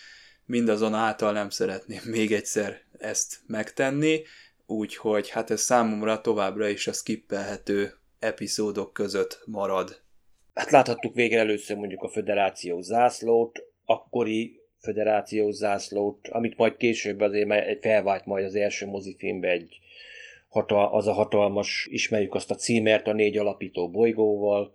mindazonáltal 0.46 1.32
nem 1.32 1.50
szeretném 1.50 2.00
még 2.04 2.32
egyszer 2.32 2.80
ezt 2.98 3.40
megtenni, 3.46 4.22
úgyhogy 4.66 5.28
hát 5.28 5.50
ez 5.50 5.60
számomra 5.60 6.20
továbbra 6.20 6.68
is 6.68 6.86
a 6.86 6.92
skippelhető 6.92 7.94
epizódok 8.18 8.92
között 8.92 9.42
marad. 9.46 10.02
Hát 10.54 10.70
láthattuk 10.70 11.14
végre 11.14 11.38
először 11.38 11.76
mondjuk 11.76 12.02
a 12.02 12.08
föderáció 12.08 12.80
zászlót, 12.80 13.62
akkori 13.84 14.60
föderáció 14.80 15.50
zászlót, 15.50 16.28
amit 16.28 16.56
majd 16.56 16.76
később 16.76 17.20
azért 17.20 17.80
felvált 17.80 18.24
majd 18.24 18.44
az 18.44 18.54
első 18.54 18.86
mozifilmbe 18.86 19.48
egy 19.48 19.78
hatal, 20.52 20.94
az 20.94 21.06
a 21.06 21.12
hatalmas, 21.12 21.88
ismerjük 21.90 22.34
azt 22.34 22.50
a 22.50 22.54
címert 22.54 23.06
a 23.06 23.12
négy 23.12 23.36
alapító 23.36 23.90
bolygóval. 23.90 24.74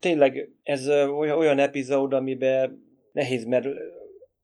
Tényleg 0.00 0.50
ez 0.62 0.88
olyan 1.18 1.58
epizód, 1.58 2.12
amiben 2.12 2.84
nehéz, 3.12 3.44
mert 3.44 3.66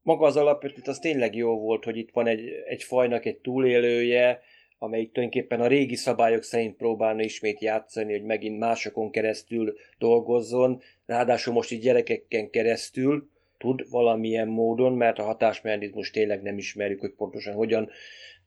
maga 0.01 0.25
az 0.25 0.37
alapötlet 0.37 0.87
az 0.87 0.99
tényleg 0.99 1.35
jó 1.35 1.59
volt, 1.59 1.83
hogy 1.83 1.97
itt 1.97 2.09
van 2.13 2.27
egy, 2.27 2.49
egy 2.67 2.83
fajnak 2.83 3.25
egy 3.25 3.37
túlélője, 3.37 4.41
amelyik 4.77 5.11
tulajdonképpen 5.11 5.61
a 5.61 5.67
régi 5.67 5.95
szabályok 5.95 6.43
szerint 6.43 6.75
próbálna 6.75 7.21
ismét 7.21 7.61
játszani, 7.61 8.11
hogy 8.11 8.23
megint 8.23 8.59
másokon 8.59 9.11
keresztül 9.11 9.75
dolgozzon, 9.97 10.81
ráadásul 11.05 11.53
most 11.53 11.71
így 11.71 11.81
gyerekeken 11.81 12.49
keresztül 12.49 13.29
tud 13.57 13.89
valamilyen 13.89 14.47
módon, 14.47 14.93
mert 14.93 15.19
a 15.19 15.23
hatásmechanizmus 15.23 16.11
tényleg 16.11 16.41
nem 16.41 16.57
ismerjük, 16.57 16.99
hogy 16.99 17.13
pontosan 17.13 17.53
hogyan, 17.53 17.89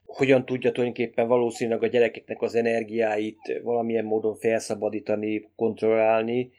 hogyan 0.09 0.45
tudja 0.45 0.71
tulajdonképpen 0.71 1.27
valószínűleg 1.27 1.83
a 1.83 1.87
gyerekeknek 1.87 2.41
az 2.41 2.55
energiáit 2.55 3.59
valamilyen 3.63 4.05
módon 4.05 4.35
felszabadítani, 4.35 5.49
kontrollálni, 5.55 6.51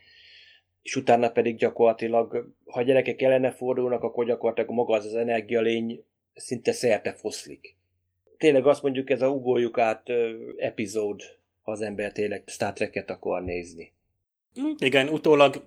és 0.82 0.96
utána 0.96 1.30
pedig 1.30 1.56
gyakorlatilag, 1.56 2.54
ha 2.66 2.80
a 2.80 2.82
gyerekek 2.82 3.22
ellene 3.22 3.50
fordulnak, 3.50 4.02
akkor 4.02 4.26
gyakorlatilag 4.26 4.70
maga 4.70 4.94
az 4.94 5.04
az 5.04 5.14
energialény 5.14 6.04
szinte 6.34 6.72
szerte 6.72 7.12
foszlik. 7.12 7.76
Tényleg 8.38 8.66
azt 8.66 8.82
mondjuk, 8.82 9.10
ez 9.10 9.22
a 9.22 9.28
ugoljuk 9.28 9.78
át 9.78 10.08
epizód, 10.56 11.20
ha 11.62 11.72
az 11.72 11.80
ember 11.80 12.12
tényleg 12.12 12.42
Star 12.46 12.72
Trek-et 12.72 13.10
akar 13.10 13.42
nézni. 13.42 13.92
Igen, 14.78 15.08
utólag 15.08 15.62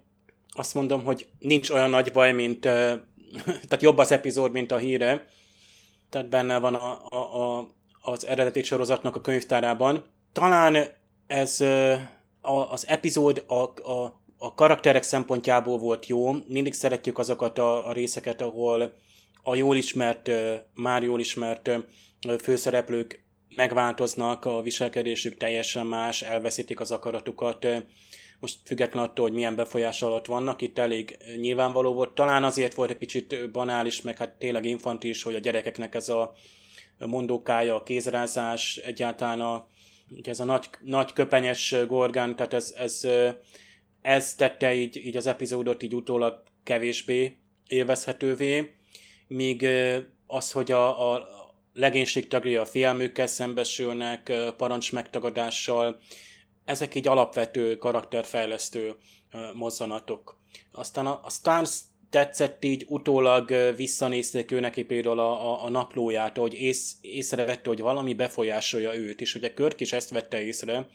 azt 0.49 0.73
mondom, 0.73 1.03
hogy 1.03 1.27
nincs 1.39 1.69
olyan 1.69 1.89
nagy 1.89 2.11
baj, 2.11 2.31
mint 2.31 2.59
tehát 3.67 3.81
jobb 3.81 3.97
az 3.97 4.11
epizód, 4.11 4.51
mint 4.51 4.71
a 4.71 4.77
híre. 4.77 5.25
Tehát 6.13 6.29
benne 6.29 6.59
van 6.59 6.75
a, 6.75 7.01
a, 7.09 7.41
a, 7.41 7.67
az 8.01 8.27
eredeti 8.27 8.63
sorozatnak 8.63 9.15
a 9.15 9.21
könyvtárában. 9.21 10.03
Talán 10.31 10.87
ez 11.27 11.61
a, 12.41 12.71
az 12.71 12.87
epizód 12.87 13.43
a, 13.47 13.91
a 13.91 14.21
a 14.43 14.53
karakterek 14.53 15.03
szempontjából 15.03 15.77
volt 15.77 16.07
jó. 16.07 16.31
Mindig 16.47 16.73
szeretjük 16.73 17.17
azokat 17.17 17.57
a, 17.57 17.87
a 17.87 17.91
részeket, 17.91 18.41
ahol 18.41 18.93
a 19.43 19.55
jól 19.55 19.75
ismert, 19.75 20.29
már 20.73 21.03
jól 21.03 21.19
ismert 21.19 21.69
főszereplők 22.41 23.23
megváltoznak, 23.55 24.45
a 24.45 24.61
viselkedésük 24.61 25.37
teljesen 25.37 25.85
más, 25.85 26.21
elveszítik 26.21 26.79
az 26.79 26.91
akaratukat. 26.91 27.67
Most 28.43 28.57
független 28.65 29.03
attól, 29.03 29.25
hogy 29.25 29.35
milyen 29.35 29.55
befolyás 29.55 30.01
alatt 30.01 30.25
vannak, 30.25 30.61
itt 30.61 30.77
elég 30.77 31.17
nyilvánvaló 31.39 31.93
volt. 31.93 32.15
Talán 32.15 32.43
azért 32.43 32.73
volt 32.73 32.89
egy 32.89 32.97
kicsit 32.97 33.51
banális, 33.51 34.01
meg 34.01 34.17
hát 34.17 34.29
tényleg 34.29 34.65
infantilis, 34.65 35.23
hogy 35.23 35.35
a 35.35 35.39
gyerekeknek 35.39 35.95
ez 35.95 36.09
a 36.09 36.33
mondókája, 36.97 37.75
a 37.75 37.83
kézrázás, 37.83 38.77
egyáltalán 38.77 39.41
a, 39.41 39.67
ez 40.23 40.39
a 40.39 40.43
nagy, 40.43 40.69
nagy 40.81 41.13
köpenyes 41.13 41.75
gorgán, 41.87 42.35
tehát 42.35 42.53
ez, 42.53 42.73
ez 42.77 43.07
ez 44.01 44.35
tette 44.35 44.73
így, 44.73 45.05
így 45.05 45.17
az 45.17 45.27
epizódot 45.27 45.83
így 45.83 45.95
utólag 45.95 46.43
kevésbé 46.63 47.37
élvezhetővé, 47.67 48.73
míg 49.27 49.67
az, 50.27 50.51
hogy 50.51 50.71
a, 50.71 51.13
a 51.13 51.27
legénység 51.73 52.27
tagjai 52.27 52.55
a 52.55 52.65
fialmükkel 52.65 53.27
szembesülnek, 53.27 54.31
parancs 54.57 54.91
megtagadással, 54.91 55.99
ezek 56.65 56.95
így 56.95 57.07
alapvető 57.07 57.77
karakterfejlesztő 57.77 58.95
mozzanatok. 59.53 60.37
Aztán 60.71 61.05
a, 61.05 61.19
a 61.23 61.29
Stars 61.29 61.79
tetszett 62.09 62.63
így 62.63 62.85
utólag 62.87 63.73
visszanézték 63.75 64.51
ő 64.51 64.59
neki 64.59 64.83
például 64.83 65.19
a, 65.19 65.51
a, 65.51 65.65
a 65.65 65.69
naplóját, 65.69 66.37
hogy 66.37 66.53
ész, 66.53 66.95
észrevette, 67.01 67.69
hogy 67.69 67.79
valami 67.79 68.13
befolyásolja 68.13 68.95
őt, 68.95 69.21
és 69.21 69.35
ugye 69.35 69.53
Körk 69.53 69.79
is 69.79 69.93
ezt 69.93 70.09
vette 70.09 70.41
észre, 70.41 70.87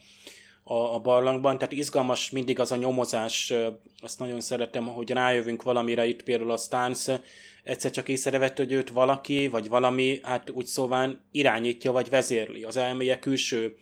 a, 0.63 0.93
a 0.93 0.99
barlangban, 0.99 1.57
tehát 1.57 1.73
izgalmas 1.73 2.29
mindig 2.29 2.59
az 2.59 2.71
a 2.71 2.75
nyomozás, 2.75 3.53
azt 4.01 4.19
nagyon 4.19 4.41
szeretem, 4.41 4.87
hogy 4.87 5.11
rájövünk 5.11 5.63
valamire, 5.63 6.05
itt 6.05 6.23
például 6.23 6.51
a 6.51 6.57
Stance 6.57 7.21
egyszer 7.63 7.91
csak 7.91 8.09
észrevett, 8.09 8.57
hogy 8.57 8.71
őt 8.71 8.89
valaki, 8.89 9.47
vagy 9.47 9.69
valami, 9.69 10.19
hát 10.23 10.49
úgy 10.49 10.65
szóván 10.65 11.21
irányítja, 11.31 11.91
vagy 11.91 12.09
vezérli. 12.09 12.63
Az 12.63 12.77
elméje 12.77 13.19
külső 13.19 13.75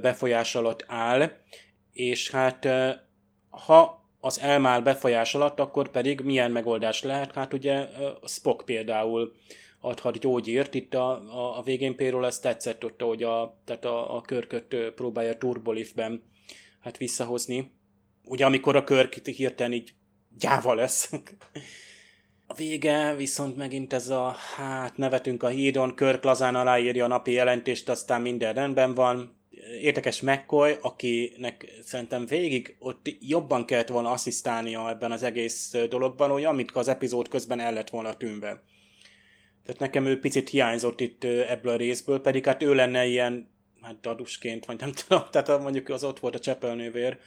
befolyás 0.00 0.54
alatt 0.54 0.84
áll, 0.86 1.30
és 1.92 2.30
hát 2.30 2.68
ha 3.50 4.06
az 4.20 4.40
elmál 4.40 4.82
befolyás 4.82 5.34
alatt, 5.34 5.60
akkor 5.60 5.88
pedig 5.88 6.20
milyen 6.20 6.50
megoldás 6.50 7.02
lehet? 7.02 7.32
Hát 7.32 7.52
ugye 7.52 7.88
Spock 8.26 8.64
például 8.64 9.32
adhat 9.80 10.18
gyógyírt. 10.18 10.74
Itt 10.74 10.94
a, 10.94 11.10
a, 11.10 11.58
a 11.58 11.62
végén 11.62 11.96
például 11.96 12.26
ezt 12.26 12.42
tetszett 12.42 12.84
ott, 12.84 13.00
hogy 13.02 13.22
a, 13.22 13.60
tehát 13.64 13.84
a, 13.84 14.16
a 14.16 14.20
körköt 14.20 14.76
próbálja 14.94 15.38
turboliftben 15.38 16.22
hát 16.80 16.96
visszahozni. 16.96 17.72
Ugye 18.24 18.44
amikor 18.44 18.76
a 18.76 18.84
körk 18.84 19.14
hirtelen 19.14 19.72
így 19.72 19.94
gyáva 20.38 20.74
lesz. 20.74 21.10
A 22.46 22.54
vége 22.54 23.14
viszont 23.14 23.56
megint 23.56 23.92
ez 23.92 24.08
a, 24.08 24.36
hát 24.56 24.96
nevetünk 24.96 25.42
a 25.42 25.48
hídon, 25.48 25.94
Körk 25.94 26.24
lazán 26.24 26.54
aláírja 26.54 27.04
a 27.04 27.08
napi 27.08 27.32
jelentést, 27.32 27.88
aztán 27.88 28.20
minden 28.20 28.54
rendben 28.54 28.94
van. 28.94 29.41
Érdekes 29.80 30.20
McCoy, 30.20 30.76
akinek 30.80 31.78
szerintem 31.82 32.26
végig 32.26 32.76
ott 32.78 33.16
jobban 33.20 33.64
kellett 33.64 33.88
volna 33.88 34.10
asszisztálnia 34.10 34.88
ebben 34.88 35.12
az 35.12 35.22
egész 35.22 35.76
dologban, 35.88 36.30
olyan, 36.30 36.54
mint 36.54 36.70
az 36.70 36.88
epizód 36.88 37.28
közben 37.28 37.60
el 37.60 37.72
lett 37.72 37.90
volna 37.90 38.14
tűnve. 38.14 38.62
Tehát 39.64 39.80
nekem 39.80 40.06
ő 40.06 40.20
picit 40.20 40.48
hiányzott 40.48 41.00
itt 41.00 41.24
ebből 41.24 41.72
a 41.72 41.76
részből, 41.76 42.20
pedig 42.20 42.44
hát 42.44 42.62
ő 42.62 42.74
lenne 42.74 43.06
ilyen, 43.06 43.50
hát 43.80 44.00
dadusként, 44.00 44.64
vagy 44.64 44.78
nem 44.78 44.92
tudom, 45.06 45.22
tehát 45.30 45.62
mondjuk 45.62 45.88
az 45.88 46.04
ott 46.04 46.18
volt 46.18 46.34
a 46.34 46.38
csepelnővér 46.38 47.18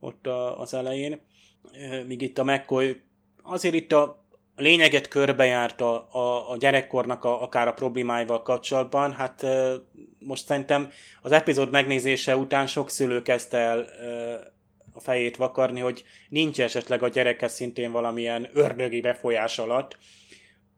ott 0.00 0.26
az 0.56 0.74
elején, 0.74 1.20
míg 2.06 2.22
itt 2.22 2.38
a 2.38 2.44
McCoy 2.44 3.00
azért 3.42 3.74
itt 3.74 3.92
a 3.92 4.28
lényeget 4.60 5.08
körbejárt 5.08 5.80
a, 5.80 6.08
a, 6.10 6.50
a 6.50 6.56
gyerekkornak 6.56 7.24
a, 7.24 7.42
akár 7.42 7.68
a 7.68 7.72
problémáival 7.72 8.42
kapcsolatban. 8.42 9.12
Hát 9.12 9.46
most 10.18 10.46
szerintem 10.46 10.90
az 11.22 11.32
epizód 11.32 11.70
megnézése 11.70 12.36
után 12.36 12.66
sok 12.66 12.90
szülő 12.90 13.22
kezdte 13.22 13.58
el 13.58 13.86
a 14.92 15.00
fejét 15.00 15.36
vakarni, 15.36 15.80
hogy 15.80 16.04
nincs 16.28 16.60
esetleg 16.60 17.02
a 17.02 17.08
gyereke 17.08 17.48
szintén 17.48 17.92
valamilyen 17.92 18.48
ördögi 18.52 19.00
befolyás 19.00 19.58
alatt, 19.58 19.98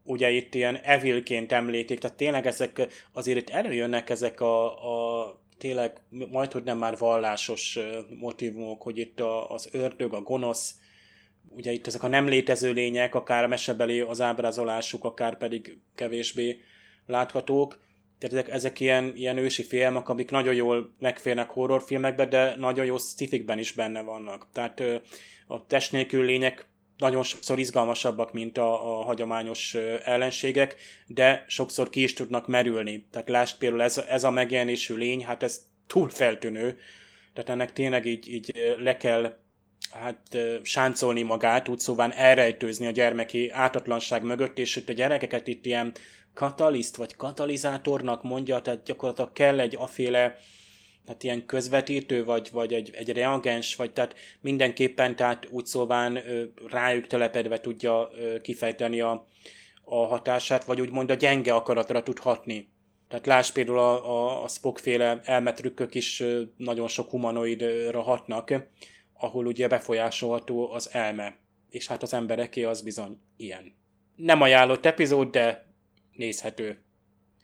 ugye 0.05 0.31
itt 0.31 0.55
ilyen 0.55 0.77
evilként 0.77 1.53
említik, 1.53 1.99
tehát 1.99 2.17
tényleg 2.17 2.47
ezek, 2.47 2.87
azért 3.13 3.39
itt 3.39 3.51
előjönnek 3.51 4.11
ezek 4.11 4.41
a, 4.41 4.67
a 5.21 5.41
tényleg 5.59 6.01
majd, 6.31 6.53
hogy 6.53 6.63
nem 6.63 6.79
már 6.79 6.99
vallásos 6.99 7.79
motivumok, 8.21 8.83
hogy 8.83 8.99
itt 8.99 9.21
a, 9.21 9.51
az 9.51 9.69
ördög, 9.73 10.13
a 10.15 10.21
gonosz, 10.21 10.75
ugye 11.57 11.73
itt 11.73 11.87
ezek 11.87 12.03
a 12.03 12.09
nem 12.09 12.27
létező 12.27 12.73
lények, 12.73 13.15
akár 13.15 13.47
mesebeli 13.47 14.01
az 14.01 14.21
ábrázolásuk, 14.21 15.05
akár 15.05 15.37
pedig 15.37 15.79
kevésbé 15.95 16.61
láthatók. 17.07 17.81
Tehát 18.19 18.37
ezek, 18.37 18.55
ezek 18.55 18.81
ilyen, 18.81 19.13
ilyen 19.17 19.37
ősi 19.37 19.63
filmek, 19.63 20.09
amik 20.09 20.31
nagyon 20.31 20.55
jól 20.55 20.95
megférnek 20.99 21.51
horrorfilmekbe, 21.51 22.27
de 22.27 22.55
nagyon 22.57 22.85
jó 22.85 22.97
sci 22.97 23.45
is 23.57 23.73
benne 23.73 24.03
vannak. 24.03 24.47
Tehát 24.53 24.83
a 25.47 25.67
test 25.67 25.93
nélkül 25.93 26.25
lények 26.25 26.67
nagyon 26.97 27.23
sokszor 27.23 27.59
izgalmasabbak, 27.59 28.33
mint 28.33 28.59
a, 28.59 28.99
a 28.99 29.03
hagyományos 29.03 29.75
ellenségek, 30.05 30.77
de 31.07 31.45
sokszor 31.49 31.91
ki 31.91 32.03
is 32.03 32.13
tudnak 32.13 32.49
merülni. 32.49 33.07
Tehát 33.11 33.29
lásd 33.29 33.59
például 33.59 33.83
ez, 33.83 33.99
ez 34.09 34.25
a 34.25 34.31
megjelenésű 34.31 34.95
lény, 34.95 35.25
hát 35.25 35.43
ez 35.43 35.63
túl 35.87 36.09
feltűnő, 36.09 36.79
tehát 37.33 37.51
ennek 37.51 37.73
tényleg 37.73 38.07
így, 38.07 38.33
így 38.33 38.75
le 38.79 38.97
kell 38.97 39.37
hát 39.93 40.39
sáncolni 40.63 41.23
magát, 41.23 41.69
úgy 41.69 41.79
szóval 41.79 42.13
elrejtőzni 42.13 42.87
a 42.87 42.91
gyermeki 42.91 43.51
átatlanság 43.51 44.23
mögött, 44.23 44.59
és 44.59 44.77
itt 44.77 44.89
a 44.89 44.93
gyerekeket 44.93 45.47
itt 45.47 45.67
ilyen 45.67 45.93
kataliszt 46.35 46.97
vagy 46.97 47.17
katalizátornak 47.17 48.23
mondja, 48.23 48.61
tehát 48.61 48.85
gyakorlatilag 48.85 49.33
kell 49.33 49.61
egy 49.61 49.77
aféle 49.79 50.39
tehát 51.05 51.23
ilyen 51.23 51.47
közvetítő, 51.47 52.25
vagy, 52.25 52.49
vagy 52.53 52.73
egy, 52.73 52.91
egy 52.95 53.13
reagens, 53.13 53.77
vagy 53.77 53.93
tehát 53.93 54.15
mindenképpen 54.41 55.17
tehát 55.17 55.47
úgy 55.51 55.67
szóván 55.67 56.19
rájuk 56.69 57.07
telepedve 57.07 57.61
tudja 57.61 58.11
kifejteni 58.43 59.01
a, 59.01 59.27
a 59.85 59.97
hatását, 60.07 60.65
vagy 60.65 60.81
úgymond 60.81 61.11
a 61.11 61.15
gyenge 61.15 61.55
akaratra 61.55 62.03
tud 62.03 62.19
hatni. 62.19 62.71
Tehát 63.09 63.27
láss 63.27 63.51
például 63.51 63.79
a, 63.79 64.11
a, 64.11 64.43
a 64.43 64.49
Spock-féle 64.49 65.21
elmetrükkök 65.25 65.95
is 65.95 66.23
nagyon 66.57 66.89
sok 66.89 67.11
humanoidra 67.11 68.03
hatnak, 68.03 68.53
ahol 69.23 69.47
ugye 69.47 69.69
befolyásolható 69.69 70.73
az 70.73 70.89
elme. 70.93 71.37
És 71.71 71.87
hát 71.87 72.03
az 72.03 72.15
embereké 72.15 72.65
az 72.65 72.83
bizony 72.83 73.19
ilyen. 73.37 73.75
Nem 74.17 74.43
ajánlott 74.43 74.87
epizód, 74.87 75.31
de 75.31 75.67
nézhető. 76.13 76.83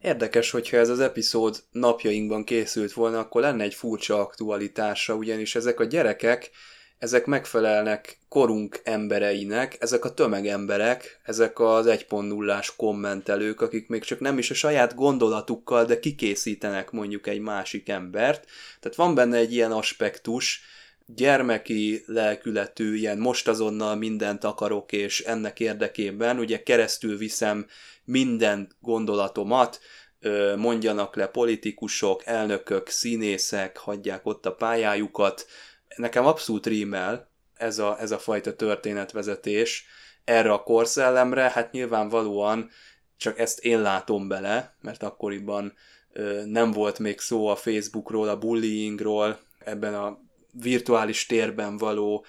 Érdekes, 0.00 0.50
hogyha 0.50 0.76
ez 0.76 0.88
az 0.88 1.00
epizód 1.00 1.62
napjainkban 1.70 2.44
készült 2.44 2.92
volna, 2.92 3.18
akkor 3.18 3.40
lenne 3.40 3.64
egy 3.64 3.74
furcsa 3.74 4.20
aktualitása, 4.20 5.14
ugyanis 5.14 5.54
ezek 5.54 5.80
a 5.80 5.84
gyerekek, 5.84 6.50
ezek 6.98 7.26
megfelelnek 7.26 8.18
korunk 8.28 8.80
embereinek, 8.84 9.76
ezek 9.80 10.04
a 10.04 10.14
tömegemberek, 10.14 11.20
ezek 11.24 11.60
az 11.60 11.86
1.0-ás 11.86 12.76
kommentelők, 12.76 13.60
akik 13.60 13.88
még 13.88 14.02
csak 14.02 14.20
nem 14.20 14.38
is 14.38 14.50
a 14.50 14.54
saját 14.54 14.94
gondolatukkal, 14.94 15.84
de 15.84 15.98
kikészítenek 15.98 16.90
mondjuk 16.90 17.26
egy 17.26 17.40
másik 17.40 17.88
embert. 17.88 18.46
Tehát 18.80 18.96
van 18.96 19.14
benne 19.14 19.36
egy 19.36 19.52
ilyen 19.52 19.72
aspektus, 19.72 20.60
gyermeki 21.14 22.02
lelkületű, 22.06 22.94
ilyen 22.94 23.18
most 23.18 23.48
azonnal 23.48 23.94
mindent 23.94 24.44
akarok, 24.44 24.92
és 24.92 25.20
ennek 25.20 25.61
érdekében 25.61 26.38
ugye 26.38 26.62
keresztül 26.62 27.16
viszem 27.16 27.66
minden 28.04 28.68
gondolatomat, 28.80 29.80
mondjanak 30.56 31.16
le 31.16 31.26
politikusok, 31.26 32.26
elnökök, 32.26 32.88
színészek, 32.88 33.76
hagyják 33.76 34.26
ott 34.26 34.46
a 34.46 34.54
pályájukat. 34.54 35.46
Nekem 35.96 36.26
abszolút 36.26 36.66
rímel 36.66 37.30
ez 37.54 37.78
a, 37.78 38.00
ez 38.00 38.11
a 38.11 38.18
fajta 38.18 38.54
történetvezetés 38.56 39.86
erre 40.24 40.52
a 40.52 40.62
korszellemre, 40.62 41.50
hát 41.50 41.72
nyilvánvalóan 41.72 42.70
csak 43.16 43.38
ezt 43.38 43.64
én 43.64 43.80
látom 43.80 44.28
bele, 44.28 44.76
mert 44.80 45.02
akkoriban 45.02 45.72
nem 46.44 46.70
volt 46.72 46.98
még 46.98 47.20
szó 47.20 47.46
a 47.46 47.56
Facebookról, 47.56 48.28
a 48.28 48.38
bullyingról, 48.38 49.38
ebben 49.59 49.94
a 49.94 50.26
virtuális 50.53 51.26
térben 51.26 51.76
való 51.76 52.24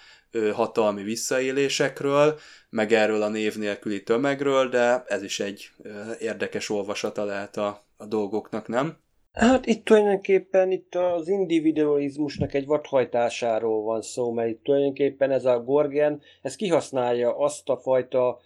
hatalmi 0.53 1.03
visszaélésekről, 1.03 2.39
meg 2.69 2.91
erről 2.91 3.21
a 3.21 3.29
név 3.29 3.55
nélküli 3.57 4.03
tömegről, 4.03 4.69
de 4.69 5.03
ez 5.07 5.23
is 5.23 5.39
egy 5.39 5.69
érdekes 6.19 6.69
olvasata 6.69 7.23
lehet 7.23 7.57
a, 7.57 7.83
a 7.97 8.05
dolgoknak, 8.05 8.67
nem? 8.67 8.97
Hát 9.33 9.65
itt 9.65 9.85
tulajdonképpen 9.85 10.71
itt 10.71 10.95
az 10.95 11.27
individualizmusnak 11.27 12.53
egy 12.53 12.65
vadhajtásáról 12.65 13.83
van 13.83 14.01
szó, 14.01 14.31
mert 14.31 14.49
itt 14.49 14.63
tulajdonképpen 14.63 15.31
ez 15.31 15.45
a 15.45 15.63
Gorgen, 15.63 16.21
ez 16.41 16.55
kihasználja 16.55 17.37
azt 17.37 17.69
a 17.69 17.77
fajta 17.77 18.39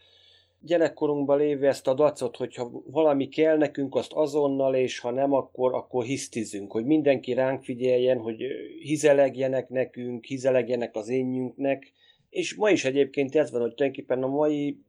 gyerekkorunkban 0.66 1.38
lévő 1.38 1.68
ezt 1.68 1.88
a 1.88 1.94
dacot, 1.94 2.38
hogyha 2.38 2.72
valami 2.86 3.28
kell 3.28 3.58
nekünk, 3.58 3.96
azt 3.96 4.14
azonnal, 4.14 4.76
és 4.76 5.00
ha 5.00 5.12
nem, 5.12 5.34
akkor, 5.34 5.74
akkor 5.74 6.04
hisztizünk, 6.04 6.72
hogy 6.72 6.86
mindenki 6.86 7.34
ránk 7.34 7.64
figyeljen, 7.64 8.18
hogy 8.18 8.44
hizelegjenek 8.80 9.70
nekünk, 9.70 10.26
hizelegjenek 10.26 10.96
az 10.96 11.10
énjünknek, 11.10 11.92
és 12.30 12.56
ma 12.56 12.70
is 12.70 12.86
egyébként 12.86 13.36
ez 13.36 13.52
van, 13.52 13.62
hogy 13.62 13.74
tulajdonképpen 13.74 14.24
a 14.24 14.28
mai, 14.28 14.80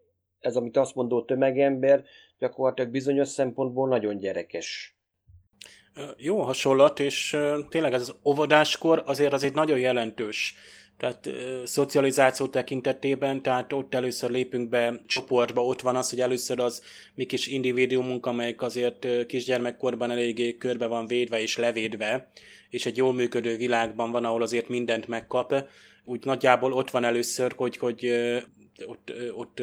ez 0.41 0.57
amit 0.57 0.77
azt 0.77 0.95
mondó 0.95 1.25
tömegember, 1.25 2.05
gyakorlatilag 2.39 2.91
bizonyos 2.91 3.29
szempontból 3.29 3.89
nagyon 3.89 4.19
gyerekes. 4.19 4.99
Jó 6.17 6.41
hasonlat, 6.41 7.01
és 7.01 7.37
tényleg 7.69 7.93
ez 7.93 8.01
az 8.01 8.15
óvodáskor 8.25 9.03
azért 9.07 9.33
az 9.33 9.45
egy 9.45 9.55
nagyon 9.55 9.79
jelentős 9.79 10.55
tehát 10.97 11.29
szocializáció 11.65 12.47
tekintetében, 12.47 13.43
tehát 13.43 13.73
ott 13.73 13.95
először 13.95 14.31
lépünk 14.31 14.69
be 14.69 15.01
csoportba, 15.07 15.65
ott 15.65 15.81
van 15.81 15.97
az, 15.97 16.11
hogy 16.11 16.21
először 16.21 16.61
az 16.61 16.83
mi 17.15 17.25
kis 17.25 17.47
individuumunk, 17.47 18.27
amelyik 18.27 18.63
azért 18.63 19.27
kisgyermekkorban 19.27 20.11
eléggé 20.11 20.57
körbe 20.57 20.87
van 20.87 21.07
védve 21.07 21.41
és 21.41 21.57
levédve, 21.57 22.31
és 22.71 22.87
egy 22.87 22.97
jól 22.97 23.13
működő 23.13 23.57
világban 23.57 24.11
van, 24.11 24.25
ahol 24.25 24.43
azért 24.43 24.69
mindent 24.69 25.09
megkap, 25.09 25.69
úgy 26.05 26.25
nagyjából 26.25 26.73
ott 26.73 26.91
van 26.91 27.05
először, 27.05 27.53
hogy, 27.57 27.77
hogy 27.77 28.13
ott, 28.87 29.13
ott 29.35 29.63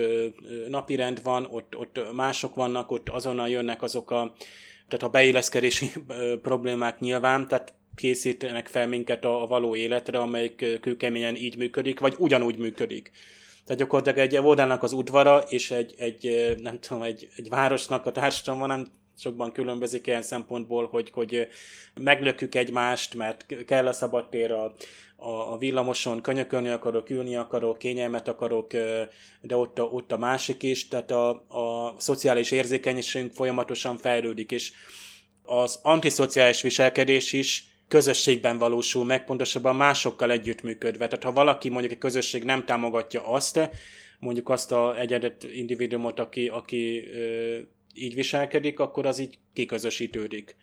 napirend 0.67 1.23
van, 1.23 1.47
ott, 1.51 1.77
ott 1.77 1.99
mások 2.13 2.55
vannak, 2.55 2.91
ott 2.91 3.09
azonnal 3.09 3.49
jönnek 3.49 3.81
azok 3.81 4.11
a, 4.11 4.33
tehát 4.87 5.05
a 5.05 5.09
beilleszkedési 5.09 5.91
problémák 6.41 6.99
nyilván, 6.99 7.47
tehát 7.47 7.73
készítenek 8.01 8.67
fel 8.67 8.87
minket 8.87 9.25
a, 9.25 9.45
való 9.47 9.75
életre, 9.75 10.19
amelyik 10.19 10.79
kőkeményen 10.81 11.35
így 11.35 11.57
működik, 11.57 11.99
vagy 11.99 12.15
ugyanúgy 12.17 12.57
működik. 12.57 13.11
Tehát 13.65 13.81
gyakorlatilag 13.81 14.17
egy 14.17 14.37
óvodának 14.37 14.83
az 14.83 14.93
udvara, 14.93 15.37
és 15.37 15.71
egy, 15.71 15.93
egy 15.97 16.55
nem 16.61 16.79
tudom, 16.79 17.03
egy, 17.03 17.27
egy 17.35 17.49
városnak 17.49 18.05
a 18.05 18.11
társadalma 18.11 18.65
nem 18.65 18.87
sokban 19.17 19.51
különbözik 19.51 20.07
ilyen 20.07 20.21
szempontból, 20.21 20.87
hogy, 20.87 21.09
hogy 21.13 21.47
meglökjük 22.01 22.55
egymást, 22.55 23.15
mert 23.15 23.65
kell 23.65 23.87
a 23.87 23.93
szabadtér 23.93 24.51
a, 24.51 24.75
a, 25.15 25.53
a 25.53 25.57
villamoson, 25.57 26.21
könyökölni 26.21 26.69
akarok, 26.69 27.09
ülni 27.09 27.35
akarok, 27.35 27.77
kényelmet 27.77 28.27
akarok, 28.27 28.71
de 29.41 29.55
ott 29.55 29.79
a, 29.79 29.83
ott 29.83 30.11
a 30.11 30.17
másik 30.17 30.63
is, 30.63 30.87
tehát 30.87 31.11
a, 31.11 31.29
a 31.29 31.95
szociális 31.97 32.51
érzékenységünk 32.51 33.33
folyamatosan 33.33 33.97
fejlődik, 33.97 34.51
és 34.51 34.71
az 35.43 35.79
antiszociális 35.81 36.61
viselkedés 36.61 37.33
is 37.33 37.70
közösségben 37.91 38.57
valósul 38.57 39.05
meg, 39.05 39.25
pontosabban 39.25 39.75
másokkal 39.75 40.31
együttműködve. 40.31 41.07
Tehát 41.07 41.23
ha 41.23 41.31
valaki 41.31 41.69
mondjuk 41.69 41.91
egy 41.91 41.97
közösség 41.97 42.43
nem 42.43 42.65
támogatja 42.65 43.27
azt, 43.27 43.69
mondjuk 44.19 44.49
azt 44.49 44.71
a 44.71 44.99
egyedet 44.99 45.43
individuumot, 45.43 46.19
aki, 46.19 46.47
aki 46.47 47.07
ö, 47.13 47.57
így 47.93 48.13
viselkedik, 48.15 48.79
akkor 48.79 49.05
az 49.05 49.19
így 49.19 49.37
kiközösítődik. 49.53 50.55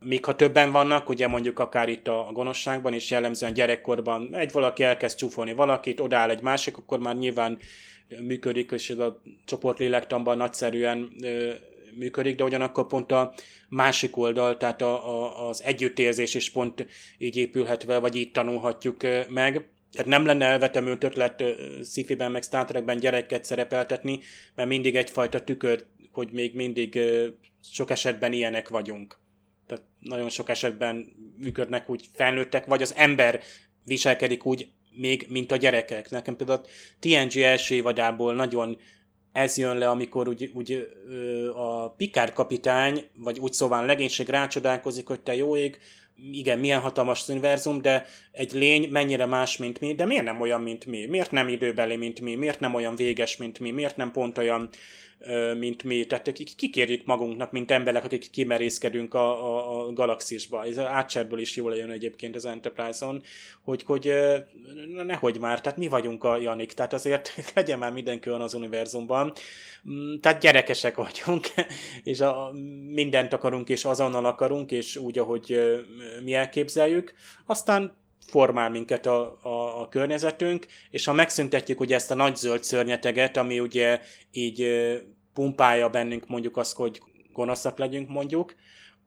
Míg 0.00 0.24
ha 0.24 0.36
többen 0.36 0.72
vannak, 0.72 1.08
ugye 1.08 1.26
mondjuk 1.26 1.58
akár 1.58 1.88
itt 1.88 2.08
a 2.08 2.30
gonoszságban 2.32 2.92
és 2.92 3.10
jellemzően 3.10 3.52
gyerekkorban 3.52 4.34
egy 4.34 4.52
valaki 4.52 4.82
elkezd 4.82 5.18
csúfolni 5.18 5.52
valakit, 5.52 6.00
odáll 6.00 6.30
egy 6.30 6.42
másik, 6.42 6.76
akkor 6.76 6.98
már 6.98 7.16
nyilván 7.16 7.58
működik, 8.20 8.70
és 8.70 8.90
ez 8.90 8.98
a 8.98 9.22
csoportlélektanban 9.44 10.36
nagyszerűen 10.36 11.12
ö, 11.22 11.52
működik, 11.96 12.36
de 12.36 12.44
ugyanakkor 12.44 12.86
pont 12.86 13.12
a 13.12 13.34
másik 13.68 14.16
oldal, 14.16 14.56
tehát 14.56 14.82
a, 14.82 15.08
a, 15.08 15.48
az 15.48 15.62
együttérzés 15.62 16.34
is 16.34 16.50
pont 16.50 16.86
így 17.18 17.36
épülhet 17.36 17.84
fel, 17.84 18.00
vagy 18.00 18.16
így 18.16 18.30
tanulhatjuk 18.30 19.02
meg. 19.28 19.68
Tehát 19.92 20.06
nem 20.06 20.26
lenne 20.26 20.44
elvetemült 20.44 21.04
ötlet 21.04 21.44
sci 21.84 22.14
meg 22.14 22.42
Star 22.42 22.64
Trekben 22.64 22.98
gyereket 22.98 23.44
szerepeltetni, 23.44 24.20
mert 24.54 24.68
mindig 24.68 24.96
egyfajta 24.96 25.44
tükör, 25.44 25.84
hogy 26.12 26.28
még 26.32 26.54
mindig 26.54 26.98
sok 27.72 27.90
esetben 27.90 28.32
ilyenek 28.32 28.68
vagyunk. 28.68 29.18
Tehát 29.66 29.84
nagyon 29.98 30.28
sok 30.28 30.48
esetben 30.48 31.12
működnek 31.38 31.90
úgy 31.90 32.08
felnőttek, 32.12 32.66
vagy 32.66 32.82
az 32.82 32.94
ember 32.96 33.40
viselkedik 33.84 34.46
úgy 34.46 34.68
még, 34.94 35.26
mint 35.28 35.52
a 35.52 35.56
gyerekek. 35.56 36.10
Nekem 36.10 36.36
például 36.36 36.60
a 36.62 36.66
TNG 36.98 37.36
első 37.36 37.74
évadából 37.74 38.34
nagyon 38.34 38.78
ez 39.32 39.56
jön 39.56 39.78
le, 39.78 39.88
amikor 39.88 40.28
úgy, 40.28 40.50
úgy 40.54 40.88
a 41.54 41.90
Pikár 41.90 42.32
kapitány, 42.32 43.04
vagy 43.16 43.38
úgy 43.38 43.52
szóval 43.52 43.86
legénység 43.86 44.28
rácsodálkozik, 44.28 45.06
hogy 45.06 45.20
te 45.20 45.34
jó 45.34 45.56
ég, 45.56 45.78
igen, 46.32 46.58
milyen 46.58 46.80
hatalmas 46.80 47.28
univerzum, 47.28 47.82
de 47.82 48.06
egy 48.32 48.52
lény 48.52 48.88
mennyire 48.90 49.26
más, 49.26 49.56
mint 49.56 49.80
mi, 49.80 49.94
de 49.94 50.04
miért 50.04 50.24
nem 50.24 50.40
olyan, 50.40 50.60
mint 50.60 50.86
mi? 50.86 51.06
Miért 51.06 51.30
nem 51.30 51.48
időbeli, 51.48 51.96
mint 51.96 52.20
mi? 52.20 52.34
Miért 52.34 52.60
nem 52.60 52.74
olyan 52.74 52.96
véges, 52.96 53.36
mint 53.36 53.58
mi? 53.58 53.70
Miért 53.70 53.96
nem 53.96 54.10
pont 54.10 54.38
olyan 54.38 54.68
mint 55.58 55.82
mi. 55.82 56.04
Tehát 56.06 56.32
kikérjük 56.56 57.06
magunknak, 57.06 57.52
mint 57.52 57.70
emberek, 57.70 58.04
akik 58.04 58.30
kimerészkedünk 58.30 59.14
a, 59.14 59.56
a, 59.56 59.86
a 59.86 59.92
galaxisba. 59.92 60.64
Ez 60.64 60.78
átserből 60.78 61.38
is 61.38 61.56
jól 61.56 61.76
jön 61.76 61.90
egyébként 61.90 62.36
az 62.36 62.46
Enterprise-on, 62.46 63.22
hogy, 63.62 63.82
hogy 63.82 64.12
nehogy 65.04 65.38
már, 65.38 65.60
tehát 65.60 65.78
mi 65.78 65.88
vagyunk 65.88 66.24
a 66.24 66.36
Janik, 66.36 66.72
tehát 66.72 66.92
azért 66.92 67.34
legyen 67.54 67.78
már 67.78 67.92
mindenki 67.92 68.28
olyan 68.28 68.40
az 68.40 68.54
univerzumban. 68.54 69.32
Mm, 69.90 70.14
tehát 70.20 70.40
gyerekesek 70.40 70.96
vagyunk, 70.96 71.46
és 72.12 72.20
a, 72.20 72.52
mindent 72.86 73.32
akarunk, 73.32 73.68
és 73.68 73.84
azonnal 73.84 74.24
akarunk, 74.24 74.70
és 74.70 74.96
úgy, 74.96 75.18
ahogy 75.18 75.60
mi 76.22 76.34
elképzeljük. 76.34 77.14
Aztán 77.46 78.00
formál 78.26 78.70
minket 78.70 79.06
a, 79.06 79.38
a, 79.42 79.80
a 79.80 79.88
környezetünk, 79.88 80.66
és 80.90 81.04
ha 81.04 81.12
megszüntetjük 81.12 81.80
ugye 81.80 81.94
ezt 81.94 82.10
a 82.10 82.14
nagy 82.14 82.36
zöld 82.36 82.64
szörnyeteget, 82.64 83.36
ami 83.36 83.60
ugye 83.60 84.00
így 84.30 84.66
pumpálja 85.34 85.88
bennünk 85.88 86.28
mondjuk 86.28 86.56
azt, 86.56 86.76
hogy 86.76 87.00
gonoszak 87.32 87.78
legyünk 87.78 88.08
mondjuk, 88.08 88.54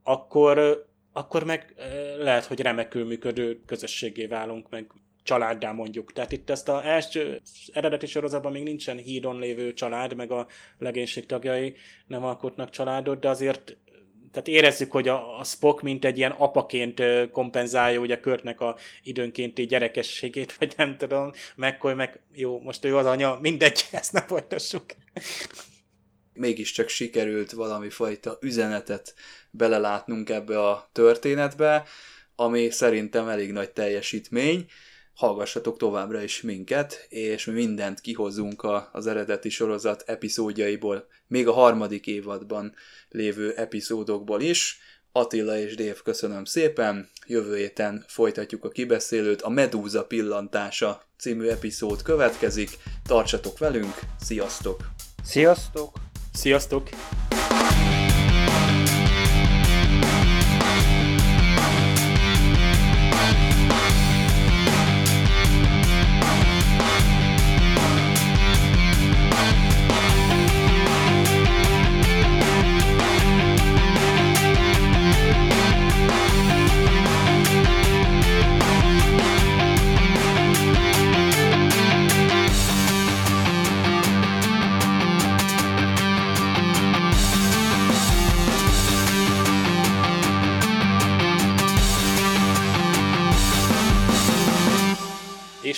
akkor, 0.04 0.86
akkor 1.14 1.44
meg 1.44 1.74
lehet, 2.18 2.46
hogy 2.46 2.60
remekül 2.60 3.06
működő 3.06 3.62
közösségé 3.66 4.26
válunk, 4.26 4.70
meg 4.70 4.92
családdá 5.24 5.72
mondjuk. 5.72 6.14
Tehát 6.14 6.32
itt 6.32 6.50
ezt 6.50 6.70
az 6.70 6.84
első 6.84 7.42
eredeti 7.74 8.06
sorozatban 8.06 8.52
még 8.52 8.64
nincsen 8.64 8.98
hídon 8.98 9.40
lévő 9.40 9.74
család, 9.74 10.16
meg 10.16 10.32
a 10.32 10.48
legénység 10.78 11.26
tagjai 11.26 11.76
nem 12.08 12.24
alkotnak 12.24 12.70
családot, 12.70 13.20
de 13.20 13.30
azért 13.30 13.78
tehát 14.36 14.50
érezzük, 14.50 14.92
hogy 14.92 15.08
a, 15.08 15.40
a 15.40 15.44
Spock 15.44 15.82
mint 15.82 16.06
egy 16.06 16.18
ilyen 16.18 16.32
apaként 16.32 17.02
kompenzálja 17.32 18.00
ugye 18.00 18.20
Körtnek 18.20 18.62
a 18.62 18.78
időnkénti 19.04 19.66
gyerekességét, 19.66 20.56
vagy 20.58 20.74
nem 20.78 20.98
tudom, 20.98 21.32
McCoy 21.56 21.94
meg 21.94 22.20
jó, 22.34 22.60
most 22.60 22.86
ő 22.86 22.98
az 22.98 23.06
anya, 23.06 23.38
mindegy, 23.42 23.86
ezt 23.92 24.14
ne 24.14 24.22
folytassuk. 24.22 24.86
mégiscsak 26.34 26.90
sikerült 26.90 27.52
valami 27.52 27.90
fajta 27.90 28.38
üzenetet 28.42 29.14
belelátnunk 29.52 30.30
ebbe 30.30 30.60
a 30.68 30.90
történetbe, 30.92 31.84
ami 32.36 32.70
szerintem 32.70 33.28
elég 33.28 33.52
nagy 33.52 33.72
teljesítmény. 33.72 34.66
Hallgassatok 35.16 35.78
továbbra 35.78 36.24
is 36.24 36.42
minket, 36.42 37.06
és 37.10 37.46
mi 37.46 37.54
mindent 37.54 38.02
kihozunk 38.02 38.64
a, 38.64 38.90
az 38.92 39.08
eredeti 39.08 39.50
sorozat 39.50 40.04
epizódjaiból, 40.06 41.08
még 41.28 41.48
a 41.48 41.54
harmadik 41.54 42.08
évadban 42.08 42.74
lévő 43.10 43.54
epizódokból 43.54 44.42
is. 44.42 44.80
Attila 45.12 45.58
és 45.58 45.76
Dév, 45.76 46.02
köszönöm 46.02 46.46
szépen, 46.46 47.10
jövő 47.28 47.56
héten 47.56 48.06
folytatjuk 48.08 48.64
a 48.64 48.70
kibeszélőt, 48.70 49.42
a 49.42 49.50
Medúza 49.50 50.06
pillantása 50.06 51.02
című 51.18 51.48
epizód 51.48 52.02
következik, 52.02 52.70
tartsatok 53.08 53.58
velünk, 53.58 54.00
sziasztok! 54.20 54.80
Sziasztok! 55.24 55.96
Sziasztok! 56.34 56.90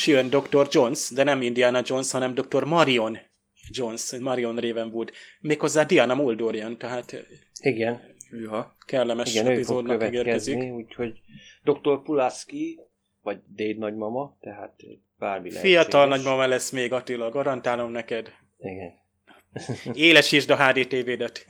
Jön 0.08 0.30
Dr. 0.30 0.68
Jones, 0.72 1.10
de 1.10 1.24
nem 1.24 1.41
Indiana 1.41 1.82
Jones, 1.86 2.12
hanem 2.12 2.34
Dr. 2.34 2.64
Marion 2.64 3.18
Jones, 3.70 4.12
Marion 4.20 4.55
Ravenwood. 4.55 5.12
Méghozzá 5.39 5.84
Diana 5.84 6.16
Muldorian, 6.16 6.78
tehát 6.78 7.26
Igen, 7.62 8.01
Juha. 8.32 8.76
kellemes 8.86 9.32
igen, 9.34 9.47
epizódnak 9.47 9.99
következni, 9.99 10.51
ígérkezik. 10.51 10.74
úgyhogy 10.74 11.20
Dr. 11.64 12.01
Pulaski, 12.03 12.80
vagy 13.22 13.39
Dade 13.55 13.78
nagymama, 13.78 14.38
tehát 14.39 14.76
bármi 15.18 15.49
Fiatal 15.51 15.99
lehetséges. 15.99 16.24
nagymama 16.26 16.47
lesz 16.47 16.72
még 16.72 16.93
Attila, 16.93 17.30
garantálom 17.30 17.91
neked. 17.91 18.32
Igen. 18.58 18.91
Élesítsd 19.93 20.49
a 20.49 20.55
HDTV-det. 20.68 21.45